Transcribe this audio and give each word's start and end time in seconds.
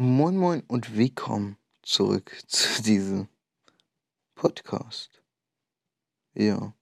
Moin 0.00 0.36
Moin 0.36 0.62
und 0.68 0.96
willkommen 0.96 1.56
zurück 1.82 2.40
zu 2.46 2.84
diesem 2.84 3.26
Podcast. 4.36 5.10
Ja. 6.34 6.72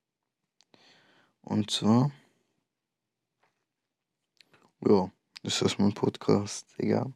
Und 1.41 1.71
zwar, 1.71 2.11
ja, 4.87 5.11
ist 5.43 5.63
das 5.63 5.79
mein 5.79 5.95
Podcast, 5.95 6.67
Digga. 6.79 7.11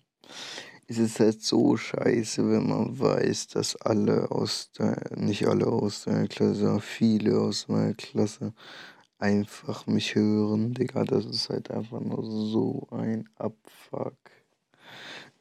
Es 0.86 0.96
ist 0.96 1.20
halt 1.20 1.42
so 1.42 1.76
scheiße, 1.76 2.50
wenn 2.50 2.66
man 2.66 2.98
weiß, 2.98 3.48
dass 3.48 3.76
alle 3.76 4.30
aus 4.30 4.70
der, 4.78 5.18
nicht 5.18 5.46
alle 5.46 5.66
aus 5.66 6.04
deiner 6.04 6.28
Klasse, 6.28 6.80
viele 6.80 7.38
aus 7.38 7.68
meiner 7.68 7.92
Klasse 7.92 8.54
einfach 9.18 9.86
mich 9.86 10.14
hören, 10.14 10.72
Digga. 10.72 11.04
Das 11.04 11.26
ist 11.26 11.50
halt 11.50 11.70
einfach 11.70 12.00
nur 12.00 12.24
so 12.24 12.88
ein 12.90 13.28
Abfuck. 13.36 14.16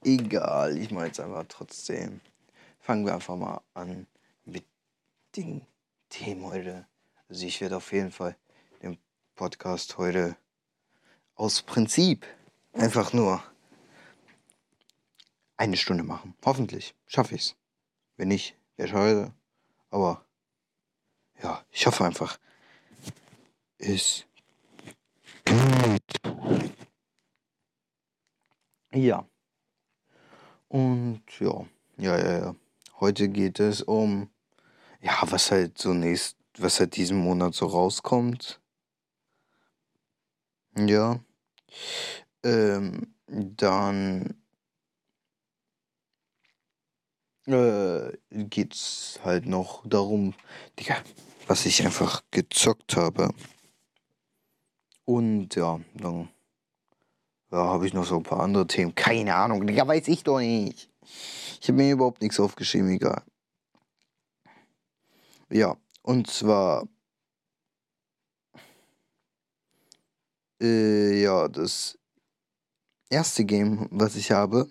Egal, 0.04 0.78
ich 0.78 0.92
meine 0.92 1.08
jetzt 1.08 1.20
einfach 1.20 1.46
trotzdem. 1.50 2.22
Fangen 2.80 3.06
wir 3.06 3.14
einfach 3.14 3.36
mal 3.36 3.62
an 3.74 4.08
mit 4.46 4.66
den 5.36 5.66
Themen 6.10 6.46
heute. 6.46 6.88
Also 7.28 7.46
ich 7.46 7.60
werde 7.60 7.78
auf 7.78 7.92
jeden 7.92 8.12
Fall 8.12 8.36
den 8.82 8.98
Podcast 9.36 9.98
heute 9.98 10.38
aus 11.36 11.62
Prinzip 11.62 12.26
einfach 12.74 13.12
nur 13.14 13.44
eine 15.58 15.76
Stunde 15.76 16.04
machen. 16.04 16.34
Hoffentlich 16.46 16.96
schaffe 17.06 17.36
ich 17.36 17.42
es. 17.42 17.56
Wenn 18.16 18.30
nicht, 18.30 18.56
wäre 18.78 18.88
schade. 18.88 19.34
Aber 19.90 20.26
ja, 21.44 21.64
ich 21.72 21.86
hoffe 21.86 22.06
einfach. 22.06 22.40
Es 23.78 24.26
ja. 28.92 29.28
Und 30.70 31.24
ja, 31.40 31.66
ja, 31.98 32.18
ja, 32.18 32.38
ja. 32.40 32.56
Heute 33.00 33.28
geht 33.28 33.60
es 33.60 33.82
um, 33.82 34.30
ja, 35.02 35.14
was 35.24 35.52
halt 35.52 35.78
so 35.78 35.94
nächst, 35.94 36.38
was 36.58 36.80
halt 36.80 36.96
diesen 36.96 37.18
Monat 37.18 37.56
so 37.56 37.66
rauskommt. 37.66 38.60
Ja. 40.76 41.20
Ähm, 42.44 43.14
dann 43.28 44.36
äh, 47.48 48.12
geht's 48.32 49.20
halt 49.24 49.48
noch 49.48 49.84
darum, 49.88 50.36
Digga, 50.80 50.98
was 51.48 51.66
ich 51.66 51.84
einfach 51.84 52.22
gezockt 52.32 52.96
habe. 52.96 53.34
Und 55.06 55.56
ja, 55.56 55.80
dann 55.96 56.30
ja, 57.52 57.58
habe 57.58 57.88
ich 57.88 57.94
noch 57.94 58.06
so 58.06 58.18
ein 58.18 58.24
paar 58.24 58.42
andere 58.42 58.68
Themen. 58.68 58.94
Keine 58.96 59.36
Ahnung, 59.36 59.66
Digga, 59.66 59.88
weiß 59.88 60.08
ich 60.08 60.24
doch 60.24 60.40
nicht. 60.40 60.90
Ich 61.62 61.68
habe 61.68 61.78
mir 61.78 61.92
überhaupt 61.92 62.22
nichts 62.22 62.40
aufgeschrieben, 62.40 62.92
egal. 62.92 63.24
Ja, 65.50 65.76
und 66.04 66.28
zwar. 66.30 66.88
Äh, 70.62 71.22
ja, 71.22 71.48
das 71.48 71.98
erste 73.10 73.46
Game, 73.46 73.88
was 73.92 74.16
ich 74.16 74.32
habe, 74.32 74.70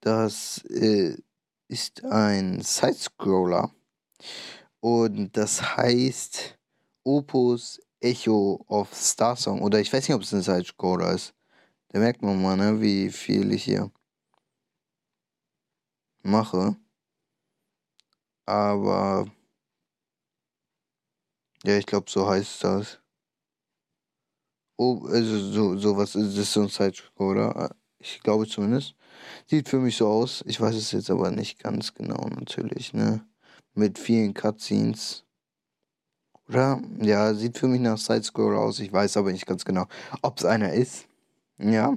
das 0.00 0.64
äh, 0.70 1.16
ist 1.68 2.04
ein 2.04 2.62
Sidescroller. 2.62 3.72
Und 4.80 5.36
das 5.36 5.76
heißt 5.76 6.58
Opus 7.04 7.80
Echo 8.00 8.64
of 8.68 8.94
Starsong. 8.94 9.60
Oder 9.62 9.80
ich 9.80 9.92
weiß 9.92 10.08
nicht, 10.08 10.14
ob 10.14 10.22
es 10.22 10.32
ein 10.32 10.42
Sidescroller 10.42 11.12
ist. 11.12 11.34
Da 11.92 11.98
merkt 11.98 12.22
man 12.22 12.40
mal, 12.40 12.56
ne, 12.56 12.80
wie 12.80 13.10
viel 13.10 13.52
ich 13.52 13.64
hier 13.64 13.90
mache. 16.22 16.76
Aber 18.46 19.26
ja, 21.64 21.76
ich 21.76 21.86
glaube, 21.86 22.10
so 22.10 22.28
heißt 22.28 22.64
das. 22.64 23.00
Oh, 24.78 25.06
also 25.08 25.38
so 25.38 25.76
sowas 25.76 26.14
ist 26.14 26.38
das 26.38 26.52
so 26.52 26.62
ein 26.62 26.68
Sidescroller. 26.68 27.74
Ich 27.98 28.20
glaube 28.22 28.46
zumindest. 28.48 28.94
Sieht 29.46 29.68
für 29.68 29.78
mich 29.78 29.96
so 29.96 30.06
aus. 30.08 30.42
Ich 30.46 30.60
weiß 30.60 30.74
es 30.74 30.92
jetzt 30.92 31.10
aber 31.10 31.30
nicht 31.30 31.58
ganz 31.58 31.92
genau 31.94 32.28
natürlich, 32.30 32.94
ne? 32.94 33.26
Mit 33.74 33.98
vielen 33.98 34.32
Cutscenes. 34.32 35.24
Oder? 36.48 36.80
Ja, 37.00 37.34
sieht 37.34 37.58
für 37.58 37.68
mich 37.68 37.80
nach 37.80 37.98
Sidescroller 37.98 38.60
aus. 38.60 38.80
Ich 38.80 38.92
weiß 38.92 39.16
aber 39.16 39.32
nicht 39.32 39.46
ganz 39.46 39.64
genau, 39.64 39.86
ob 40.22 40.38
es 40.38 40.44
einer 40.44 40.72
ist. 40.72 41.09
Ja. 41.60 41.96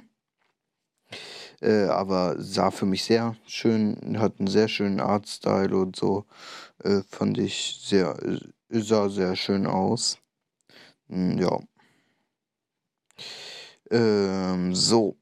Äh, 1.62 1.86
aber 1.86 2.36
sah 2.42 2.72
für 2.72 2.86
mich 2.86 3.04
sehr 3.04 3.36
schön, 3.48 4.20
hat 4.20 4.40
einen 4.40 4.48
sehr 4.48 4.68
schönen 4.68 5.00
Artstyle 5.00 5.76
und 5.78 5.96
so. 5.96 6.26
Äh, 6.84 7.02
fand 7.10 7.38
ich 7.38 7.80
sehr, 7.84 8.16
äh, 8.24 8.40
sah 8.82 9.10
sehr 9.10 9.36
schön 9.36 9.66
aus. 9.68 10.18
Hm, 11.10 11.40
ja. 11.40 11.60
Ähm, 13.92 14.74
so. 14.76 15.18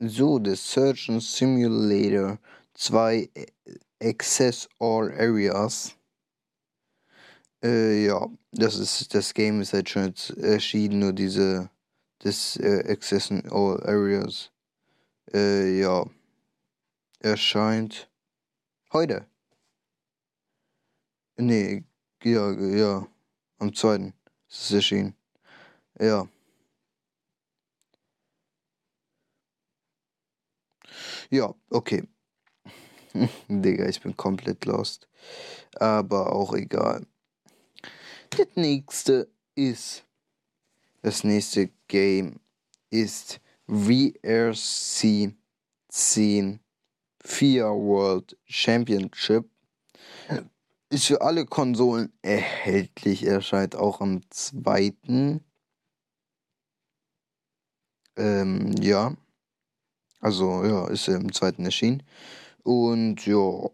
So, 0.00 0.38
der 0.38 0.56
Surgeon 0.56 1.20
Simulator 1.20 2.38
2 2.74 3.30
äh, 3.34 3.46
Access 4.02 4.68
All 4.80 5.12
Areas. 5.12 5.94
Äh, 7.62 8.06
ja, 8.06 8.28
das 8.52 8.76
ist 8.78 9.14
das 9.14 9.34
Game 9.34 9.60
ist 9.60 9.72
halt 9.72 9.88
schon 9.88 10.06
jetzt 10.06 10.30
erschienen, 10.38 11.00
nur 11.00 11.12
diese 11.12 11.70
das 12.20 12.56
äh, 12.56 12.84
Access 12.88 13.30
in 13.30 13.50
All 13.50 13.82
Areas. 13.84 14.50
Äh, 15.34 15.80
ja, 15.80 16.06
erscheint 17.20 18.10
heute. 18.92 19.26
Nee, 21.36 21.84
ja, 22.22 22.50
ja, 22.52 23.06
am 23.58 23.74
zweiten 23.74 24.14
ist 24.48 24.62
es 24.64 24.72
erschienen. 24.72 25.14
Ja. 26.00 26.28
Ja, 31.30 31.54
okay. 31.70 32.02
Digga, 33.48 33.86
ich 33.88 34.00
bin 34.00 34.16
komplett 34.16 34.64
lost. 34.66 35.08
Aber 35.76 36.32
auch 36.34 36.54
egal. 36.54 37.06
Das 38.36 38.48
nächste 38.54 39.28
ist. 39.54 40.04
Das 41.02 41.22
nächste 41.22 41.68
Game 41.86 42.40
ist 42.88 43.40
VRC 43.66 45.34
10 45.88 46.60
FIA 47.22 47.68
World 47.68 48.38
Championship. 48.46 49.44
Ist 50.88 51.06
für 51.06 51.20
alle 51.20 51.44
Konsolen 51.44 52.12
erhältlich, 52.22 53.24
erscheint 53.24 53.76
auch 53.76 54.00
am 54.00 54.22
2. 54.30 54.94
Ähm, 58.16 58.72
ja. 58.80 59.14
Also, 60.20 60.64
ja, 60.64 60.88
ist 60.88 61.08
im 61.08 61.32
2. 61.32 61.64
erschienen. 61.64 62.02
Und 62.62 63.26
ja, 63.26 63.68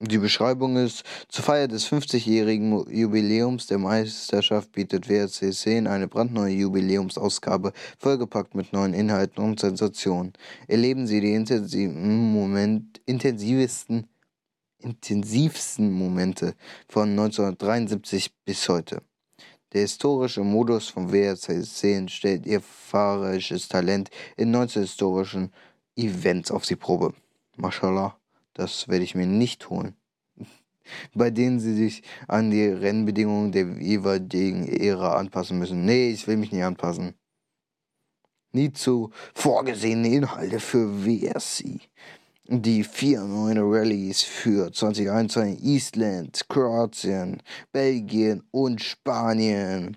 die 0.00 0.18
Beschreibung 0.18 0.76
ist, 0.76 1.04
zur 1.28 1.44
Feier 1.44 1.68
des 1.68 1.86
50-jährigen 1.86 2.90
Jubiläums 2.90 3.66
der 3.66 3.76
Meisterschaft 3.76 4.72
bietet 4.72 5.10
WRC 5.10 5.52
10 5.52 5.86
eine 5.86 6.08
brandneue 6.08 6.54
Jubiläumsausgabe, 6.54 7.74
vollgepackt 7.98 8.54
mit 8.54 8.72
neuen 8.72 8.94
Inhalten 8.94 9.44
und 9.44 9.60
Sensationen. 9.60 10.32
Erleben 10.68 11.06
Sie 11.06 11.20
die 11.20 11.34
intensiven 11.34 12.32
Moment, 12.32 13.02
intensivsten, 13.04 14.06
intensivsten 14.78 15.92
Momente 15.92 16.54
von 16.88 17.10
1973 17.10 18.32
bis 18.46 18.66
heute. 18.70 19.02
Der 19.74 19.82
historische 19.82 20.42
Modus 20.42 20.88
von 20.88 21.12
WRC 21.12 21.62
10 21.62 22.08
stellt 22.08 22.46
ihr 22.46 22.62
fahrerisches 22.62 23.68
Talent 23.68 24.08
in 24.38 24.50
19 24.50 24.82
historischen 24.82 25.52
Events 25.94 26.50
auf 26.50 26.64
die 26.64 26.76
Probe. 26.76 27.12
Mashallah. 27.56 28.19
Das 28.60 28.88
werde 28.88 29.04
ich 29.04 29.14
mir 29.14 29.26
nicht 29.26 29.70
holen. 29.70 29.94
Bei 31.14 31.30
denen 31.30 31.60
sie 31.60 31.74
sich 31.74 32.02
an 32.28 32.50
die 32.50 32.66
Rennbedingungen 32.66 33.52
der 33.52 33.80
jeweiligen 33.80 34.68
Ära 34.68 35.16
anpassen 35.16 35.58
müssen. 35.58 35.86
Nee, 35.86 36.10
ich 36.10 36.26
will 36.26 36.36
mich 36.36 36.52
nicht 36.52 36.62
anpassen. 36.62 37.14
Nie 38.52 38.70
zu 38.70 39.12
vorgesehene 39.32 40.08
Inhalte 40.08 40.60
für 40.60 41.06
WRC. 41.06 41.80
Die 42.48 42.84
vier 42.84 43.22
neuen 43.22 43.56
Rallyes 43.62 44.24
für 44.24 44.70
2021 44.70 45.64
Island, 45.64 46.46
Kroatien, 46.50 47.42
Belgien 47.72 48.42
und 48.50 48.82
Spanien. 48.82 49.96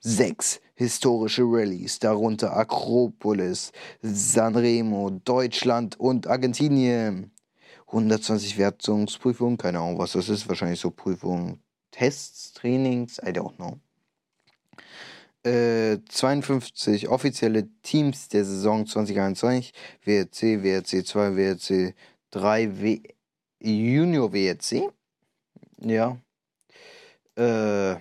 Sechs 0.00 0.60
historische 0.74 1.44
Rallyes, 1.44 2.00
darunter 2.00 2.56
Akropolis, 2.56 3.70
Sanremo, 4.02 5.10
Deutschland 5.10 6.00
und 6.00 6.26
Argentinien. 6.26 7.30
120 7.92 8.56
Wertungsprüfungen, 8.58 9.58
keine 9.58 9.80
Ahnung, 9.80 9.98
was 9.98 10.12
das 10.12 10.28
ist. 10.28 10.48
Wahrscheinlich 10.48 10.80
so 10.80 10.90
Prüfungen, 10.90 11.60
Tests, 11.90 12.52
Trainings, 12.52 13.18
I 13.18 13.30
don't 13.30 13.56
know. 13.56 13.78
Äh, 15.42 15.98
52 16.08 17.08
offizielle 17.08 17.68
Teams 17.82 18.28
der 18.28 18.44
Saison 18.44 18.86
2021. 18.86 19.72
WRC, 20.04 20.62
WRC 20.62 21.06
2, 21.06 21.36
WRC 21.36 21.94
3, 22.30 22.80
w 22.80 23.02
Junior 23.60 24.32
WRC. 24.32 24.90
Ja. 25.82 26.16
Äh, 27.36 27.96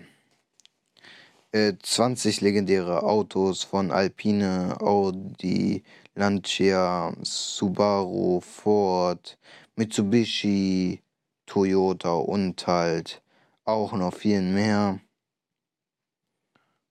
äh, 1.52 1.74
20 1.82 2.42
legendäre 2.42 3.04
Autos 3.04 3.64
von 3.64 3.92
Alpine, 3.92 4.78
Audi, 4.82 5.84
Lancia, 6.14 7.14
Subaru, 7.24 8.42
Ford, 8.42 9.38
Mitsubishi, 9.80 11.02
Toyota 11.46 12.12
und 12.12 12.68
halt 12.68 13.22
auch 13.64 13.94
noch 13.94 14.14
viel 14.14 14.42
mehr. 14.42 15.00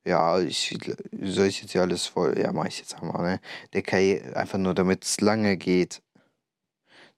Ja, 0.07 0.41
ich 0.41 0.75
soll 1.21 1.49
ich 1.49 1.61
jetzt 1.61 1.75
ja 1.75 1.83
alles 1.83 2.07
voll. 2.07 2.39
Ja, 2.39 2.51
mache 2.51 2.69
ich 2.69 2.79
jetzt 2.79 2.95
einmal, 2.95 3.23
ne? 3.23 3.41
Der 3.75 3.83
Karriere, 3.83 4.35
einfach 4.35 4.57
nur 4.59 4.73
damit 4.73 5.05
es 5.05 5.21
lange 5.21 5.59
geht. 5.59 6.01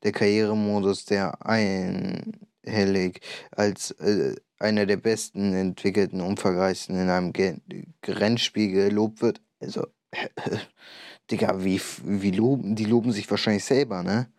Der 0.02 0.10
Karrieremodus, 0.10 1.04
der 1.04 1.46
einhellig 1.46 3.20
als 3.52 3.92
äh, 3.92 4.34
einer 4.58 4.86
der 4.86 4.96
besten 4.96 5.54
entwickelten, 5.54 6.20
umfangreichsten 6.20 6.96
in 6.98 7.08
einem 7.08 7.32
Ge 7.32 7.58
Rennspiel 8.04 8.72
gelobt 8.72 9.22
wird. 9.22 9.40
Also, 9.60 9.86
Digga, 11.30 11.62
wie, 11.62 11.80
wie 12.02 12.32
loben, 12.32 12.74
die 12.74 12.86
loben 12.86 13.12
sich 13.12 13.30
wahrscheinlich 13.30 13.64
selber, 13.64 14.02
ne? 14.02 14.32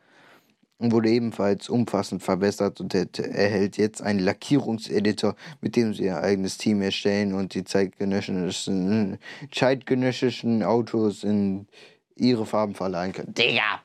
Und 0.82 0.94
wurde 0.94 1.10
ebenfalls 1.12 1.70
umfassend 1.70 2.24
verbessert 2.24 2.82
und 2.82 2.96
erhält 2.96 3.78
jetzt 3.78 4.02
einen 4.02 4.18
Lackierungseditor, 4.18 5.36
mit 5.62 5.76
dem 5.76 5.94
sie 5.94 6.06
ihr 6.06 6.18
eigenes 6.18 6.58
Team 6.58 6.82
erstellen 6.82 7.36
und 7.36 7.54
die 7.54 7.64
zeitgenössischen, 7.64 9.20
zeitgenössischen 9.52 10.64
Autos 10.64 11.24
in 11.24 11.68
ihre 12.16 12.48
Farben 12.48 12.74
verleihen 12.74 13.14
können. 13.14 13.32
Digga! 13.32 13.84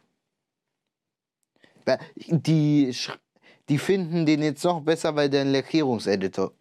Die, 2.29 2.97
die 3.69 3.79
finden 3.79 4.25
den 4.25 4.43
jetzt 4.43 4.65
noch 4.65 4.81
besser, 4.81 5.15
weil 5.17 5.29
der 5.29 5.43
ein 5.43 5.53
Lackierungseditor. 5.53 6.55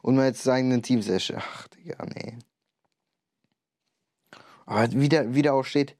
Und 0.00 0.16
mal 0.16 0.28
jetzt 0.28 0.48
eigenen 0.48 0.82
Teams 0.82 1.08
erstellt. 1.08 1.42
Ach, 1.42 1.68
Digga, 1.68 2.06
nee. 2.06 2.38
Aber 4.64 4.90
wieder, 4.92 5.34
wieder 5.34 5.52
auch 5.52 5.64
steht, 5.64 5.94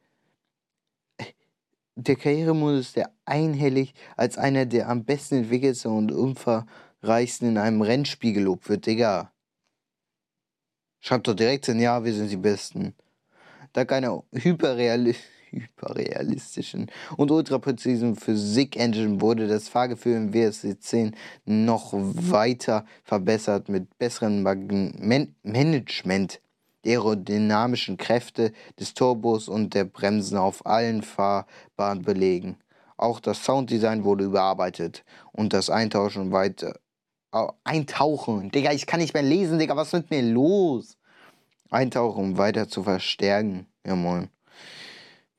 der 1.97 2.17
Karrieremodus, 2.17 2.93
der 2.93 3.11
einhellig 3.25 3.95
als 4.17 4.39
einer 4.39 4.67
der 4.67 4.89
am 4.89 5.05
besten 5.05 5.37
entwickelten 5.37 5.91
und 5.91 6.13
umfangreichsten 6.13 7.49
in 7.49 7.59
einem 7.59 7.81
Rennspiel 7.83 8.35
gelobt 8.35 8.69
wird, 8.69 8.87
Digga. 8.87 9.33
Schreibt 11.01 11.27
doch 11.27 11.35
direkt 11.35 11.67
hin, 11.67 11.81
ja, 11.81 12.05
wir 12.05 12.13
sind 12.13 12.31
die 12.31 12.37
Besten. 12.37 12.95
Dank 13.73 13.93
einer 13.93 14.23
hyperreali 14.33 15.15
hyperrealistischen 15.51 16.91
und 17.17 17.31
ultrapräzisen 17.31 18.17
Physik-Engine 18.17 19.21
wurde 19.21 19.47
das 19.47 19.69
Fahrgefühl 19.69 20.17
im 20.17 20.35
WSC 20.35 20.79
10 20.79 21.15
noch 21.45 21.93
weiter 21.93 22.85
verbessert 23.05 23.69
mit 23.69 23.97
besseren 23.97 24.43
Man 24.43 25.35
Management 25.43 26.41
aerodynamischen 26.87 27.97
Kräfte 27.97 28.53
des 28.79 28.95
Turbos 28.95 29.49
und 29.49 29.75
der 29.75 29.85
Bremsen 29.85 30.39
auf 30.39 30.65
allen 30.65 31.03
Fahrbahnen 31.03 32.03
belegen. 32.03 32.57
Auch 32.97 33.21
das 33.21 33.45
Sounddesign 33.45 34.05
wurde 34.05 34.25
überarbeitet 34.25 35.05
und 35.33 35.53
das 35.53 35.69
Eintauschen 35.69 36.33
weiter. 36.33 36.79
Eintauchen, 37.65 38.51
Digga, 38.51 38.73
ich 38.73 38.87
kann 38.87 39.01
nicht 39.01 39.13
mehr 39.13 39.23
lesen, 39.23 39.59
Digga, 39.59 39.77
was 39.77 39.89
ist 39.89 39.93
mit 39.93 40.11
mir 40.11 40.23
los? 40.23 40.97
Eintauchen, 41.71 42.25
um 42.25 42.39
weiter 42.39 42.69
zu 42.69 42.83
verstärken. 42.83 43.67
Ja, 43.85 43.95
moin. 43.95 44.31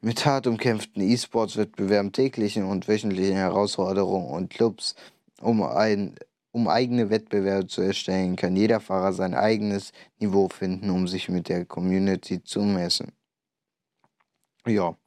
Mit 0.02 0.26
hart 0.26 0.46
umkämpften 0.46 1.02
E-Sports-Wettbewerben, 1.02 2.12
täglichen 2.12 2.66
und 2.66 2.88
wöchentlichen 2.88 3.36
Herausforderungen 3.36 4.30
und 4.30 4.52
Clubs 4.52 4.96
um 5.42 5.64
ein 5.64 6.16
um 6.58 6.68
eigene 6.68 7.12
Wettbewerbe 7.12 7.68
zu 7.68 7.82
erstellen, 7.84 8.36
kann 8.36 8.56
jeder 8.56 8.80
Fahrer 8.80 9.14
sein 9.14 9.36
eigenes 9.36 9.92
Niveau 10.18 10.50
finden, 10.50 10.90
um 10.90 11.08
sich 11.08 11.30
mit 11.30 11.50
der 11.50 11.66
Community 11.66 12.44
zu 12.44 12.62
messen. 12.62 13.12
Ja, 14.66 14.98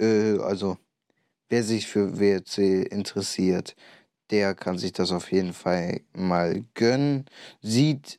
äh, 0.00 0.36
also 0.40 0.78
wer 1.48 1.62
sich 1.62 1.86
für 1.86 2.18
WRC 2.18 2.90
interessiert, 2.90 3.76
der 4.30 4.56
kann 4.56 4.78
sich 4.78 4.92
das 4.92 5.12
auf 5.12 5.30
jeden 5.30 5.52
Fall 5.52 6.00
mal 6.12 6.64
gönnen. 6.74 7.26
Sieht, 7.62 8.18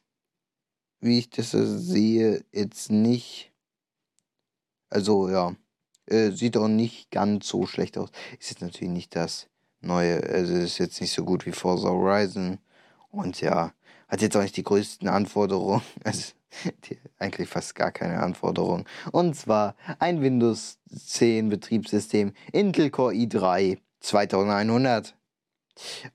wie 1.01 1.19
ich 1.19 1.30
das 1.30 1.51
sehe, 1.51 2.45
jetzt 2.54 2.90
nicht. 2.90 3.51
Also 4.90 5.28
ja, 5.28 5.54
äh, 6.06 6.31
sieht 6.31 6.56
auch 6.56 6.69
nicht 6.69 7.12
ganz 7.12 7.50
so 7.50 7.66
schlecht 7.66 7.98
aus. 7.98 8.12
Ist 8.40 8.51
jetzt 8.51 8.62
natürlich 8.62 8.94
nicht 8.94 9.13
das 9.13 9.48
neue, 9.81 10.24
also 10.24 10.54
ist 10.54 10.78
jetzt 10.78 11.01
nicht 11.01 11.12
so 11.12 11.25
gut 11.25 11.45
wie 11.45 11.51
Forza 11.51 11.90
Horizon. 11.90 12.60
Und 13.09 13.42
ja, 13.42 13.74
hat 14.07 14.21
jetzt 14.21 14.36
auch 14.38 14.42
nicht 14.42 14.57
die 14.57 14.63
größten 14.63 15.07
Anforderungen. 15.07 15.81
Also 16.04 16.33
die, 16.89 16.98
eigentlich 17.19 17.50
fast 17.50 17.75
gar 17.75 17.92
keine 17.92 18.19
Anforderungen. 18.24 18.86
Und 19.12 19.36
zwar 19.36 19.75
ein 20.00 20.21
Windows 20.21 20.80
10 20.89 21.50
Betriebssystem, 21.50 22.33
Intel 22.51 22.89
Core 22.89 23.13
i3 23.13 23.80
2100, 24.00 25.15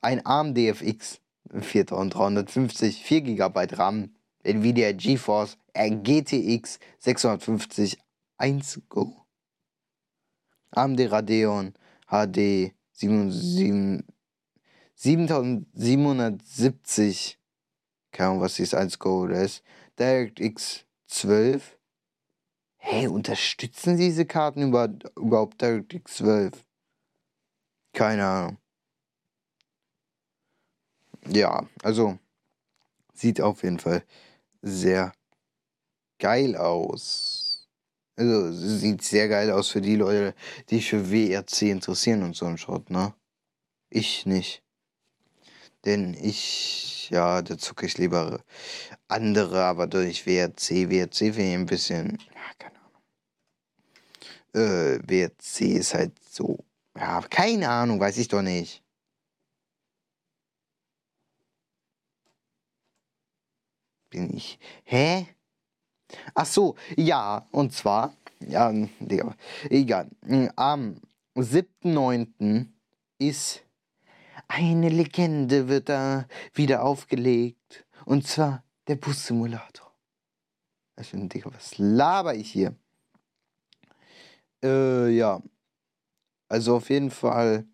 ein 0.01 0.25
ARM 0.25 0.55
DFX 0.55 1.21
4350, 1.53 3.03
4 3.05 3.21
GB 3.21 3.67
RAM, 3.75 4.15
Nvidia 4.43 4.93
GeForce 4.93 5.59
GTX 5.75 6.79
650 6.99 7.99
1 8.39 8.81
Go, 8.89 9.27
AMD 10.71 11.01
Radeon 11.13 11.75
HD 12.09 12.73
77 12.93 14.05
7770. 15.03 17.39
Keine 18.13 18.29
Ahnung, 18.29 18.43
was 18.43 18.55
dieses 18.55 18.75
1 18.75 19.01
Go 19.01 19.23
oder 19.23 19.43
ist. 19.43 19.65
DirectX 19.99 20.85
12. 21.09 21.77
Hey, 22.77 23.09
unterstützen 23.09 23.97
diese 23.97 24.27
Karten 24.27 24.69
überhaupt, 24.69 25.11
überhaupt 25.17 25.61
DirectX 25.61 26.19
12? 26.19 26.65
Keine 27.93 28.25
Ahnung. 28.25 28.59
Ja, 31.27 31.69
also 31.83 32.21
sieht 33.13 33.41
auf 33.41 33.65
jeden 33.65 33.81
Fall 33.81 34.05
sehr 34.61 35.13
geil 36.19 36.57
aus. 36.57 37.69
Also 38.15 38.53
sieht 38.53 39.03
sehr 39.03 39.27
geil 39.29 39.51
aus 39.51 39.71
für 39.71 39.81
die 39.81 39.97
Leute, 39.97 40.37
die 40.69 40.77
sich 40.77 40.91
für 40.91 41.11
WRC 41.11 41.63
interessieren 41.63 42.23
und 42.23 42.37
so 42.37 42.47
ein 42.47 42.59
Schrott, 42.59 42.91
ne? 42.91 43.15
Ich 43.91 44.27
nicht. 44.27 44.63
Denn 45.85 46.15
ich, 46.15 47.11
ja, 47.11 47.43
da 47.43 47.59
zucke 47.59 47.87
ich 47.87 47.99
lieber 47.99 48.45
andere, 49.09 49.65
aber 49.65 49.87
durch 49.87 50.27
WRC, 50.27 50.89
WRC 50.91 51.17
finde 51.35 51.43
ich 51.43 51.55
ein 51.55 51.67
bisschen, 51.67 52.19
ja, 52.35 52.55
keine 52.59 52.79
Ahnung. 52.81 53.03
Äh, 54.55 55.01
WRC 55.09 55.61
ist 55.79 55.95
halt 55.95 56.13
so, 56.31 56.65
ja, 56.97 57.21
keine 57.23 57.69
Ahnung, 57.69 58.01
weiß 58.01 58.19
ich 58.19 58.29
doch 58.29 58.43
nicht. 58.43 58.83
Bin 64.11 64.37
ich, 64.37 64.59
hä? 64.85 65.27
Ach 66.35 66.47
so, 66.47 66.77
ja, 66.97 67.49
und 67.51 67.73
zwar, 67.73 68.15
ja, 68.41 68.73
Digga, 69.01 69.35
egal, 69.71 70.11
am 70.57 71.01
7.9. 71.35 72.67
ist 73.19 73.63
eine 74.53 74.89
Legende 74.91 75.69
wird 75.69 75.89
da 75.89 76.27
wieder 76.53 76.85
aufgelegt. 76.85 77.87
Und 78.05 78.27
zwar 78.27 78.65
der 78.87 78.97
Bus-Simulator. 78.97 79.93
Also, 80.97 81.17
Digga, 81.17 81.51
was 81.53 81.79
laber 81.79 82.35
ich 82.35 82.53
hier? 82.53 82.77
Äh, 84.63 85.09
ja. 85.11 85.43
Also 86.49 86.77
auf 86.77 86.91
jeden 86.91 87.11
Fall 87.11 87.67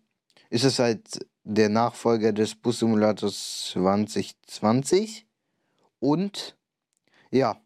ist 0.49 0.63
es 0.63 0.79
halt 0.79 1.25
der 1.43 1.67
Nachfolger 1.67 2.31
des 2.31 2.55
Bus-Simulators 2.55 3.71
2020. 3.73 5.27
Und 5.99 6.57
ja, 7.29 7.61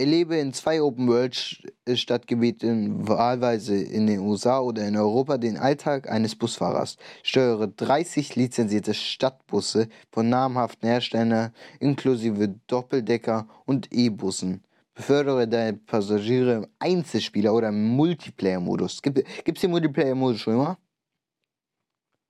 Erlebe 0.00 0.36
in 0.38 0.54
zwei 0.54 0.80
Open-World-Stadtgebieten, 0.80 3.06
wahlweise 3.06 3.76
in 3.76 4.06
den 4.06 4.20
USA 4.20 4.60
oder 4.60 4.88
in 4.88 4.96
Europa, 4.96 5.36
den 5.36 5.58
Alltag 5.58 6.08
eines 6.08 6.34
Busfahrers. 6.34 6.96
Steuere 7.22 7.68
30 7.68 8.34
lizenzierte 8.34 8.94
Stadtbusse 8.94 9.90
von 10.10 10.30
namhaften 10.30 10.88
Herstellern 10.88 11.52
inklusive 11.80 12.48
Doppeldecker 12.66 13.46
und 13.66 13.92
E-Bussen. 13.92 14.64
Befördere 14.94 15.46
deine 15.46 15.74
Passagiere 15.74 16.54
im 16.54 16.66
Einzelspieler 16.78 17.52
oder 17.52 17.70
Multiplayer-Modus. 17.70 19.02
Gibt 19.02 19.28
es 19.28 19.60
den 19.60 19.70
Multiplayer-Modus 19.70 20.40
schon 20.40 20.54
immer? 20.54 20.78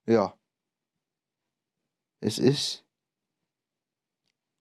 Ja. 0.06 0.34
Es 2.20 2.40
ist. 2.40 2.84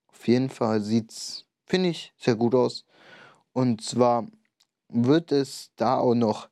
Auf 0.06 0.28
jeden 0.28 0.48
Fall 0.48 0.80
sieht's 0.80 1.44
Finde 1.70 1.90
ich, 1.90 2.12
sehr 2.16 2.34
gut 2.34 2.56
aus. 2.56 2.84
Und 3.52 3.82
zwar 3.82 4.26
wird 4.88 5.32
es 5.32 5.70
da 5.76 5.98
auch 5.98 6.14
noch 6.14 6.48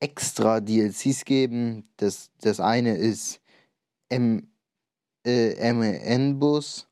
extra 0.00 0.60
DLCs 0.60 1.24
geben. 1.24 1.88
Das, 1.96 2.30
das 2.40 2.60
eine 2.60 2.96
ist 2.96 3.40
M, 4.08 4.50
äh, 5.24 5.72
MEN-Bus. 5.72 6.88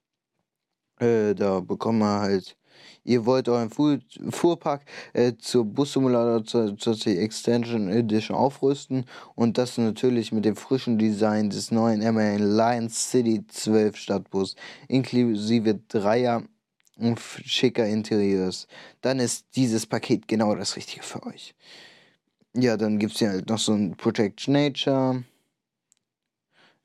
Äh, 0.98 1.34
da 1.34 1.60
bekommen 1.60 2.00
wir 2.00 2.20
halt 2.20 2.56
ihr 3.04 3.26
wollt 3.26 3.48
euren 3.48 3.70
Fuhr 3.70 3.98
Fuhrpark 4.30 4.82
äh, 5.12 5.34
zur 5.38 5.64
Bus-Simulator 5.64 6.44
zur, 6.44 6.76
zur 6.76 6.96
Extension 7.06 7.88
Edition 7.88 8.36
aufrüsten 8.36 9.04
und 9.34 9.58
das 9.58 9.78
natürlich 9.78 10.32
mit 10.32 10.44
dem 10.44 10.56
frischen 10.56 10.98
Design 10.98 11.50
des 11.50 11.70
neuen 11.70 12.00
MAN 12.14 12.56
Lions 12.56 13.10
City 13.10 13.46
12 13.46 13.96
Stadtbus 13.96 14.56
inklusive 14.88 15.80
Dreier 15.88 16.42
und 16.96 17.20
schicker 17.20 17.86
Interieurs. 17.86 18.66
Dann 19.00 19.18
ist 19.18 19.46
dieses 19.56 19.86
Paket 19.86 20.28
genau 20.28 20.54
das 20.54 20.76
Richtige 20.76 21.02
für 21.02 21.24
euch. 21.26 21.54
Ja, 22.54 22.76
dann 22.76 22.98
gibt 22.98 23.14
es 23.14 23.20
ja 23.20 23.30
halt 23.30 23.48
noch 23.48 23.58
so 23.58 23.72
ein 23.72 23.96
Protect 23.96 24.46
Nature, 24.48 25.24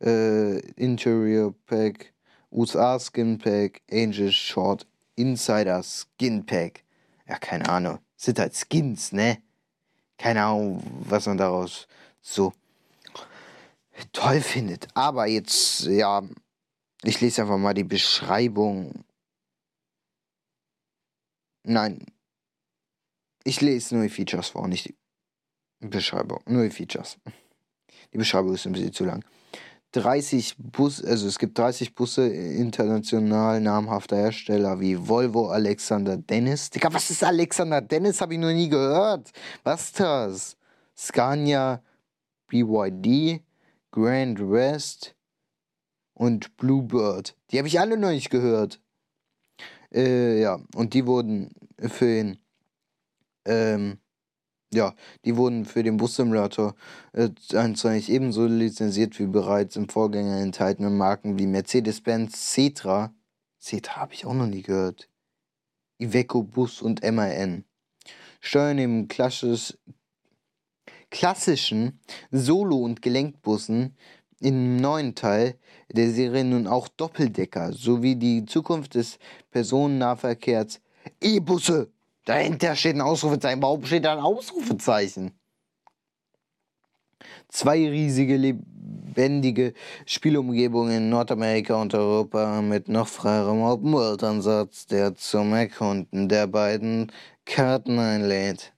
äh, 0.01 0.59
Interior 0.75 1.53
Pack, 1.67 2.13
USA 2.51 2.99
Skin 2.99 3.37
Pack, 3.37 3.81
Angel 3.91 4.31
Short 4.31 4.87
Insider 5.15 5.83
Skin 5.83 6.45
Pack. 6.45 6.83
Ja, 7.27 7.37
keine 7.37 7.69
Ahnung. 7.69 7.99
Sind 8.15 8.39
halt 8.39 8.55
Skins, 8.55 9.11
ne? 9.11 9.37
Keine 10.17 10.43
Ahnung, 10.43 10.83
was 11.01 11.27
man 11.27 11.37
daraus 11.37 11.87
so 12.21 12.51
toll 14.11 14.41
findet. 14.41 14.87
Aber 14.93 15.27
jetzt, 15.27 15.85
ja, 15.85 16.23
ich 17.03 17.21
lese 17.21 17.41
einfach 17.43 17.57
mal 17.57 17.73
die 17.73 17.83
Beschreibung. 17.83 19.05
Nein. 21.69 22.03
Ich 23.43 23.61
lese 23.61 23.93
nur 23.93 24.03
die 24.03 24.09
Features 24.09 24.49
vor, 24.49 24.67
nicht 24.67 24.87
die 24.87 25.87
Beschreibung. 25.87 26.39
Nur 26.47 26.63
die 26.63 26.71
Features. 26.71 27.19
Die 28.11 28.17
Beschreibung 28.17 28.55
ist 28.55 28.65
ein 28.65 28.73
bisschen 28.73 28.91
zu 28.91 29.05
lang. 29.05 29.23
30 29.91 30.55
Bus, 30.57 31.03
also 31.03 31.27
es 31.27 31.37
gibt 31.37 31.59
30 31.59 31.93
Busse 31.93 32.27
international 32.27 33.61
namhafter 33.61 34.17
Hersteller 34.17 34.79
wie 34.79 34.97
Volvo, 34.97 35.49
Alexander 35.49 36.17
Dennis. 36.17 36.71
Digga, 36.71 36.91
was 36.91 37.11
ist 37.11 37.23
Alexander 37.23 37.81
Dennis? 37.81 38.19
Habe 38.19 38.33
ich 38.33 38.39
noch 38.39 38.51
nie 38.51 38.69
gehört. 38.69 39.31
Was 39.63 39.85
ist 39.85 39.99
das? 39.99 40.57
Scania, 40.97 41.83
BYD, 42.47 43.43
Grand 43.91 44.39
West 44.39 45.15
und 46.15 46.57
Bluebird. 46.57 47.35
Die 47.51 47.59
habe 47.59 47.67
ich 47.67 47.79
alle 47.79 47.95
noch 47.95 48.09
nicht 48.09 48.31
gehört. 48.31 48.79
Äh, 49.93 50.41
ja, 50.41 50.59
und 50.75 50.93
die 50.93 51.05
wurden 51.05 51.53
für 51.79 52.05
den 52.05 52.37
ähm, 53.45 53.99
ja, 54.71 54.93
die 55.25 55.35
wurden 55.35 55.65
für 55.65 55.81
den 55.81 55.97
Bus-Simulator 55.97 56.75
äh, 57.13 57.29
21 57.53 58.09
ebenso 58.09 58.45
lizenziert 58.45 59.17
wie 59.19 59.25
bereits 59.25 59.75
im 59.75 59.89
Vorgänger 59.89 60.37
enthaltene 60.41 60.91
Marken 60.91 61.39
wie 61.39 61.47
Mercedes-Benz, 61.47 62.53
Cetra, 62.53 63.13
Cetra 63.59 64.01
habe 64.01 64.13
ich 64.13 64.25
auch 64.25 64.33
noch 64.33 64.45
nie 64.45 64.61
gehört, 64.61 65.09
Iveco 65.97 66.43
Bus 66.43 66.81
und 66.81 67.03
MAN. 67.03 67.65
Steuern 68.41 68.77
im 68.77 69.07
klassisch, 69.07 69.77
klassischen 71.09 71.99
Solo- 72.31 72.83
und 72.83 73.01
Gelenkbussen 73.01 73.97
im 74.39 74.77
neuen 74.77 75.15
Teil 75.15 75.55
der 75.91 76.11
Serie 76.11 76.43
nun 76.43 76.67
auch 76.67 76.87
Doppeldecker 76.87 77.73
sowie 77.73 78.15
die 78.15 78.45
Zukunft 78.45 78.95
des 78.95 79.19
Personennahverkehrs 79.51 80.79
E-Busse 81.21 81.89
Dahinter 82.29 82.75
steht 82.75 82.93
ein 82.93 83.01
Ausrufezeichen. 83.01 83.59
Warum 83.63 83.83
steht 83.83 84.05
da 84.05 84.13
ein 84.13 84.19
Ausrufezeichen? 84.19 85.31
Zwei 87.47 87.89
riesige, 87.89 88.37
lebendige 88.37 89.73
Spielumgebungen 90.05 90.95
in 90.95 91.09
Nordamerika 91.09 91.81
und 91.81 91.95
Europa 91.95 92.61
mit 92.61 92.87
noch 92.87 93.07
freierem 93.07 93.63
Open-World-Ansatz, 93.63 94.85
der 94.85 95.15
zum 95.15 95.53
Erkunden 95.53 96.29
der 96.29 96.45
beiden 96.45 97.11
Karten 97.45 97.97
einlädt. 97.97 98.73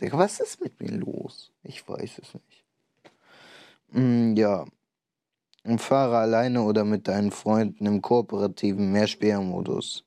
Was 0.00 0.40
ist 0.40 0.62
mit 0.62 0.80
mir 0.80 0.92
los? 0.92 1.52
Ich 1.64 1.86
weiß 1.86 2.18
es 2.22 2.32
nicht. 2.32 2.64
Mm, 3.90 4.36
ja. 4.36 4.64
Fahre 5.78 6.18
alleine 6.18 6.62
oder 6.62 6.84
mit 6.84 7.08
deinen 7.08 7.30
Freunden 7.32 7.86
im 7.86 8.02
kooperativen 8.02 8.92
Mehrspielermodus. 8.92 10.04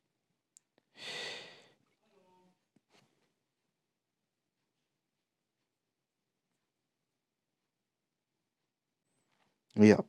Ja. 9.76 10.04